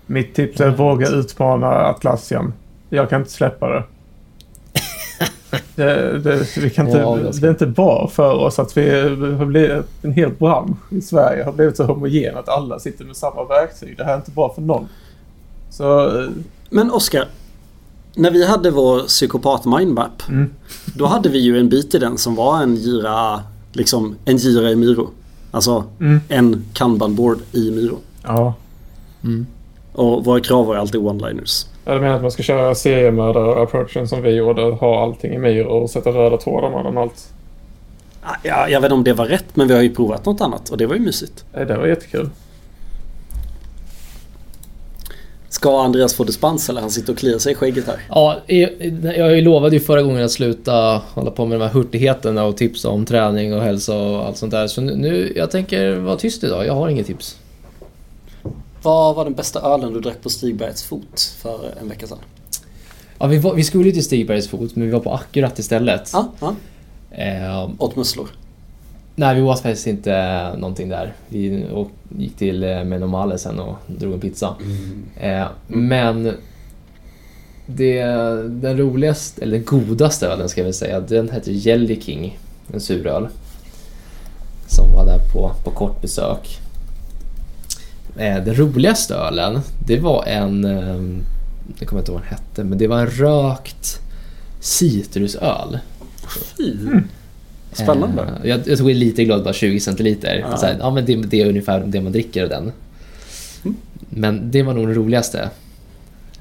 Mitt 0.07 0.35
tips 0.35 0.61
är 0.61 0.69
att 0.69 0.79
våga 0.79 1.09
utmana 1.09 1.67
Atlassian. 1.67 2.53
Jag 2.89 3.11
kan 3.11 3.21
inte 3.21 3.33
släppa 3.33 3.69
det. 3.69 3.85
Det, 5.75 6.19
det, 6.19 6.57
vi 6.57 6.71
kan 6.71 6.87
inte, 6.87 6.99
Ja, 6.99 7.19
det 7.41 7.47
är 7.47 7.51
inte 7.51 7.67
bra 7.67 8.09
för 8.13 8.33
oss 8.33 8.59
att 8.59 8.77
vi 8.77 8.91
har 9.39 9.45
blivit 9.47 9.87
en 10.03 10.13
hel 10.13 10.31
bransch 10.31 10.77
i 10.93 11.01
Sverige 11.01 11.45
har 11.45 11.53
blivit 11.53 11.77
så 11.77 11.85
homogen 11.85 12.37
att 12.37 12.49
alla 12.49 12.79
sitter 12.79 13.05
med 13.05 13.17
samma 13.17 13.45
verktyg. 13.45 13.97
Det 13.97 14.05
här 14.05 14.13
är 14.13 14.17
inte 14.17 14.31
bra 14.31 14.53
för 14.55 14.63
någon. 14.63 14.89
Så 15.71 16.19
eh, 16.23 16.29
Men 16.71 16.91
Oskar, 16.91 17.25
när 18.15 18.31
vi 18.31 18.47
hade 18.47 18.71
vår 18.71 19.01
psykopat 19.01 19.65
mindmap 19.65 20.23
Mm. 20.29 20.51
Då 20.95 21.07
hade 21.07 21.29
vi 21.29 21.39
ju 21.39 21.59
en 21.59 21.69
bit 21.69 21.95
i 21.95 21.99
den 21.99 22.19
som 22.19 22.35
var 22.35 22.63
en 22.63 22.77
gira, 22.77 23.41
liksom 23.73 24.15
en 24.25 24.37
gira 24.37 24.71
i 24.71 24.77
Miro. 24.77 25.09
Alltså 25.51 25.85
Mm. 26.01 26.21
en 26.29 26.65
kanbanboard 26.73 27.39
i 27.53 27.71
Miro. 27.71 27.99
ja. 28.23 28.55
Mm. 29.25 29.47
Och 29.93 30.25
våra 30.25 30.41
krav 30.41 30.67
var 30.67 30.75
alltid 30.77 31.01
one-liners. 31.01 31.67
Jag 31.89 32.01
menar 32.01 32.15
att 32.17 32.23
man 32.23 32.31
ska 32.31 32.43
köra 32.43 32.75
seriemördare-approachen 32.75 34.09
som 34.09 34.23
vi 34.23 34.31
gjorde. 34.31 34.63
Ha 34.63 35.03
allting 35.03 35.35
i 35.35 35.39
Miro 35.39 35.69
och 35.69 35.91
sätta 35.91 36.11
röda 36.11 36.37
trådar 36.37 36.71
mellan 36.71 36.99
allt. 36.99 37.33
Ja, 38.43 38.69
jag 38.69 38.81
vet 38.81 38.85
inte 38.87 38.95
om 38.95 39.05
det 39.05 39.13
var 39.13 39.27
rätt 39.27 39.57
men 39.57 39.69
vi 39.69 39.75
har 39.75 39.83
ju 39.83 39.95
provat 39.95 40.25
något 40.25 40.41
annat 40.41 40.69
och 40.71 40.77
det 40.79 40.87
var 40.87 40.95
ju 40.95 41.01
mysigt. 41.01 41.45
Eh, 41.55 41.67
Det 41.67 41.77
var 41.77 41.87
jättekul. 41.87 42.31
Ska 45.49 45.81
Andreas 45.83 46.15
få 46.15 46.25
dispens 46.25 46.69
eller 46.69 46.81
han 46.81 46.91
sitter 46.91 47.13
och 47.13 47.19
kliar 47.19 47.39
sig 47.39 47.53
i 47.53 47.55
skägget 47.55 47.87
här? 47.87 47.97
Ja, 48.09 48.37
jag 48.47 48.71
jag 49.17 49.43
lovade 49.43 49.77
ju 49.77 49.81
förra 49.81 50.03
gången 50.03 50.25
att 50.25 50.31
sluta 50.31 51.03
hålla 51.15 51.31
på 51.31 51.47
med 51.47 51.61
de 51.61 51.65
här 51.65 51.73
hurtigheterna 51.73 52.45
och 52.45 52.57
tipsa 52.57 52.89
om 52.89 53.05
träning 53.05 53.55
och 53.55 53.63
hälsa 53.63 53.97
och 53.97 54.27
allt 54.27 54.37
sånt 54.37 54.53
där. 54.53 54.67
Så 54.67 54.81
nu, 54.81 54.97
nu 54.97 55.33
jag 55.37 55.51
tänker 55.51 55.95
vara 55.97 56.17
tyst 56.17 56.45
idag. 56.45 56.67
Jag 56.67 56.75
har 56.75 56.89
inget 56.89 57.07
tips. 57.07 57.39
Vad 58.87 59.17
var 59.17 59.25
den 59.25 59.35
bästa 59.35 59.61
ölen 59.61 59.93
du 59.93 60.01
drack 60.01 60.23
på 60.23 60.31
Stigbergs 60.31 60.83
fot 60.83 61.21
för 61.43 61.75
en 61.81 61.89
vecka 61.89 62.07
sedan? 62.07 62.19
Ja, 63.19 63.27
vi, 63.27 63.39
var, 63.39 63.55
vi 63.55 63.65
skulle 63.65 63.85
ju 63.85 63.93
till 63.93 64.05
Stigbergs 64.05 64.49
fot, 64.49 64.77
men 64.77 64.87
vi 64.87 64.93
var 64.93 65.01
på 65.01 65.13
Akkurat 65.13 65.59
istället. 65.59 66.11
Ja, 66.13 66.33
ja. 66.41 66.55
Eh, 67.11 67.71
Åt 67.79 67.97
musslor. 67.97 68.29
nej, 69.15 69.35
vi 69.37 69.43
åt 69.43 69.61
faktiskt 69.61 69.87
inte 69.87 70.53
någonting 70.57 70.89
där. 70.89 71.15
Vi 71.29 71.67
gick 72.19 72.37
till 72.37 72.65
eh, 72.65 72.85
Menomale 72.85 73.39
sen 73.39 73.61
och 73.61 73.75
drog 73.87 74.15
en 74.15 74.21
pizza. 74.21 74.55
Eh, 75.21 75.47
men 75.67 76.33
det, 77.67 78.03
den 78.49 78.79
roligaste, 78.79 79.43
eller 79.43 79.57
den 79.57 79.65
godaste 79.65 80.27
ölen 80.27 80.49
ska 80.49 80.61
jag 80.61 80.65
väl 80.65 80.75
säga, 80.75 81.01
den 81.01 81.31
heter 81.31 81.53
Jelly 81.53 82.01
King. 82.01 82.39
En 82.73 82.81
suröl. 82.81 83.29
Som 84.69 84.93
var 84.93 85.07
där 85.07 85.19
på, 85.33 85.53
på 85.65 85.71
kort 85.71 86.01
besök. 86.03 86.59
Eh, 88.19 88.45
den 88.45 88.55
roligaste 88.55 89.15
ölen, 89.15 89.61
det 89.87 89.99
var 89.99 90.25
en... 90.25 90.65
Eh, 90.65 91.21
jag 91.79 91.89
kommer 91.89 92.03
inte 92.03 92.13
ihåg 92.13 92.21
vad 92.21 92.29
den 92.31 92.39
hette, 92.39 92.65
men 92.65 92.79
det 92.79 92.87
var 92.87 92.99
en 92.99 93.07
rökt 93.07 94.01
citrusöl. 94.61 95.79
Fy. 96.57 96.77
Spännande. 97.73 98.23
Eh, 98.23 98.51
jag, 98.51 98.61
jag 98.69 98.79
tog 98.79 98.91
en 98.91 98.99
liten 98.99 99.25
glas, 99.25 99.45
bara 99.45 99.55
20 99.55 99.81
centiliter. 99.81 100.37
Ja. 100.51 100.59
Här, 100.63 100.77
ja, 100.81 100.91
men 100.91 101.05
det, 101.07 101.17
det 101.17 101.41
är 101.43 101.49
ungefär 101.49 101.81
det 101.87 102.01
man 102.01 102.13
dricker 102.13 102.43
av 102.43 102.49
den. 102.49 102.73
Mm. 103.65 103.77
Men 103.99 104.51
det 104.51 104.63
var 104.63 104.75
nog 104.75 104.87
den 104.87 104.95
roligaste. 104.95 105.51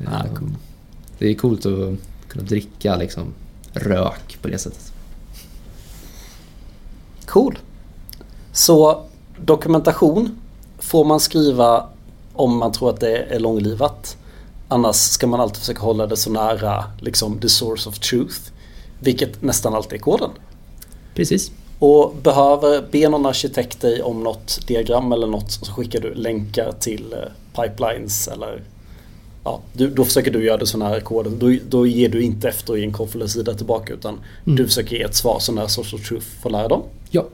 Ah, 0.06 0.24
Eh, 0.26 0.34
cool. 0.34 0.50
Det 1.18 1.30
är 1.30 1.34
coolt 1.34 1.66
att 1.66 1.94
kunna 2.28 2.44
dricka 2.44 2.96
liksom 2.96 3.34
rök 3.74 4.38
på 4.42 4.48
det 4.48 4.58
sättet. 4.58 4.94
Cool. 7.26 7.58
Så 8.52 9.06
dokumentation 9.46 10.40
får 10.86 11.06
man 11.06 11.20
skriva 11.20 11.86
om 12.34 12.58
man 12.58 12.72
tror 12.72 12.90
att 12.90 13.00
det 13.00 13.18
är 13.18 13.40
långlivat. 13.40 14.18
Annars 14.68 14.96
ska 14.96 15.28
man 15.28 15.40
alltid 15.42 15.58
försöka 15.58 15.82
hålla 15.82 16.08
det 16.08 16.18
så 16.18 16.30
nära 16.30 16.84
liksom 17.00 17.40
the 17.40 17.50
source 17.50 17.90
of 17.90 18.00
truth. 18.00 18.40
Vilket 19.00 19.42
nästan 19.42 19.74
alltid 19.74 19.94
är 19.94 19.98
koden. 20.04 20.30
Precis. 21.16 21.52
Och 21.80 22.16
behöver 22.24 22.84
be 22.92 23.10
någon 23.10 23.26
arkitekt 23.26 23.82
dig 23.82 24.02
om 24.02 24.24
något 24.24 24.68
diagram 24.68 25.12
eller 25.12 25.28
något 25.28 25.52
så 25.52 25.72
skickar 25.72 26.02
du 26.02 26.14
länkar 26.14 26.72
till 26.80 27.14
eh, 27.14 27.62
pipelines 27.62 28.28
eller 28.28 28.62
ja, 29.44 29.60
du, 29.74 29.90
då 29.90 30.06
försöker 30.06 30.32
du 30.32 30.46
göra 30.46 30.58
det 30.58 30.68
så 30.68 30.78
nära 30.78 31.02
koden. 31.02 31.40
Då, 31.40 31.56
då 31.70 31.88
ger 31.88 32.10
du 32.10 32.22
inte 32.24 32.50
efter 32.50 32.78
i 32.78 32.84
en 32.84 32.94
konflikt-sida 32.94 33.54
tillbaka 33.54 33.94
utan 33.94 34.20
Mm. 34.46 34.56
du 34.56 34.66
försöker 34.68 34.96
ge 34.96 35.02
ett 35.02 35.16
svar 35.16 35.40
så 35.40 35.52
nära 35.52 35.68
source 35.68 35.96
of 35.96 36.08
truth 36.08 36.26
får 36.42 36.50
lära 36.50 36.68
dem. 36.68 36.82
Ja, 37.10 37.26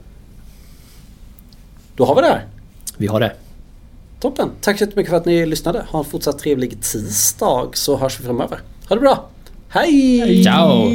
Då 1.96 2.06
har 2.06 2.16
vi 2.16 2.22
det 2.22 2.28
här. 2.28 2.48
Vi 2.98 3.08
har 3.08 3.20
det. 3.20 3.34
Toppen. 4.20 4.50
Tack 4.62 4.78
så 4.78 4.84
jättemycket 4.84 5.10
för 5.10 5.18
att 5.18 5.26
ni 5.26 5.46
lyssnade. 5.46 5.86
Ha 5.90 6.00
en 6.00 6.06
fortsatt 6.06 6.40
trevlig 6.40 6.82
tisdag 6.82 7.70
så 7.74 7.98
hörs 7.98 8.20
vi 8.20 8.24
framöver. 8.24 8.60
Ha 8.90 8.96
det 8.96 9.02
bra. 9.02 9.30
Hej! 9.70 10.44
Ciao! 10.44 10.90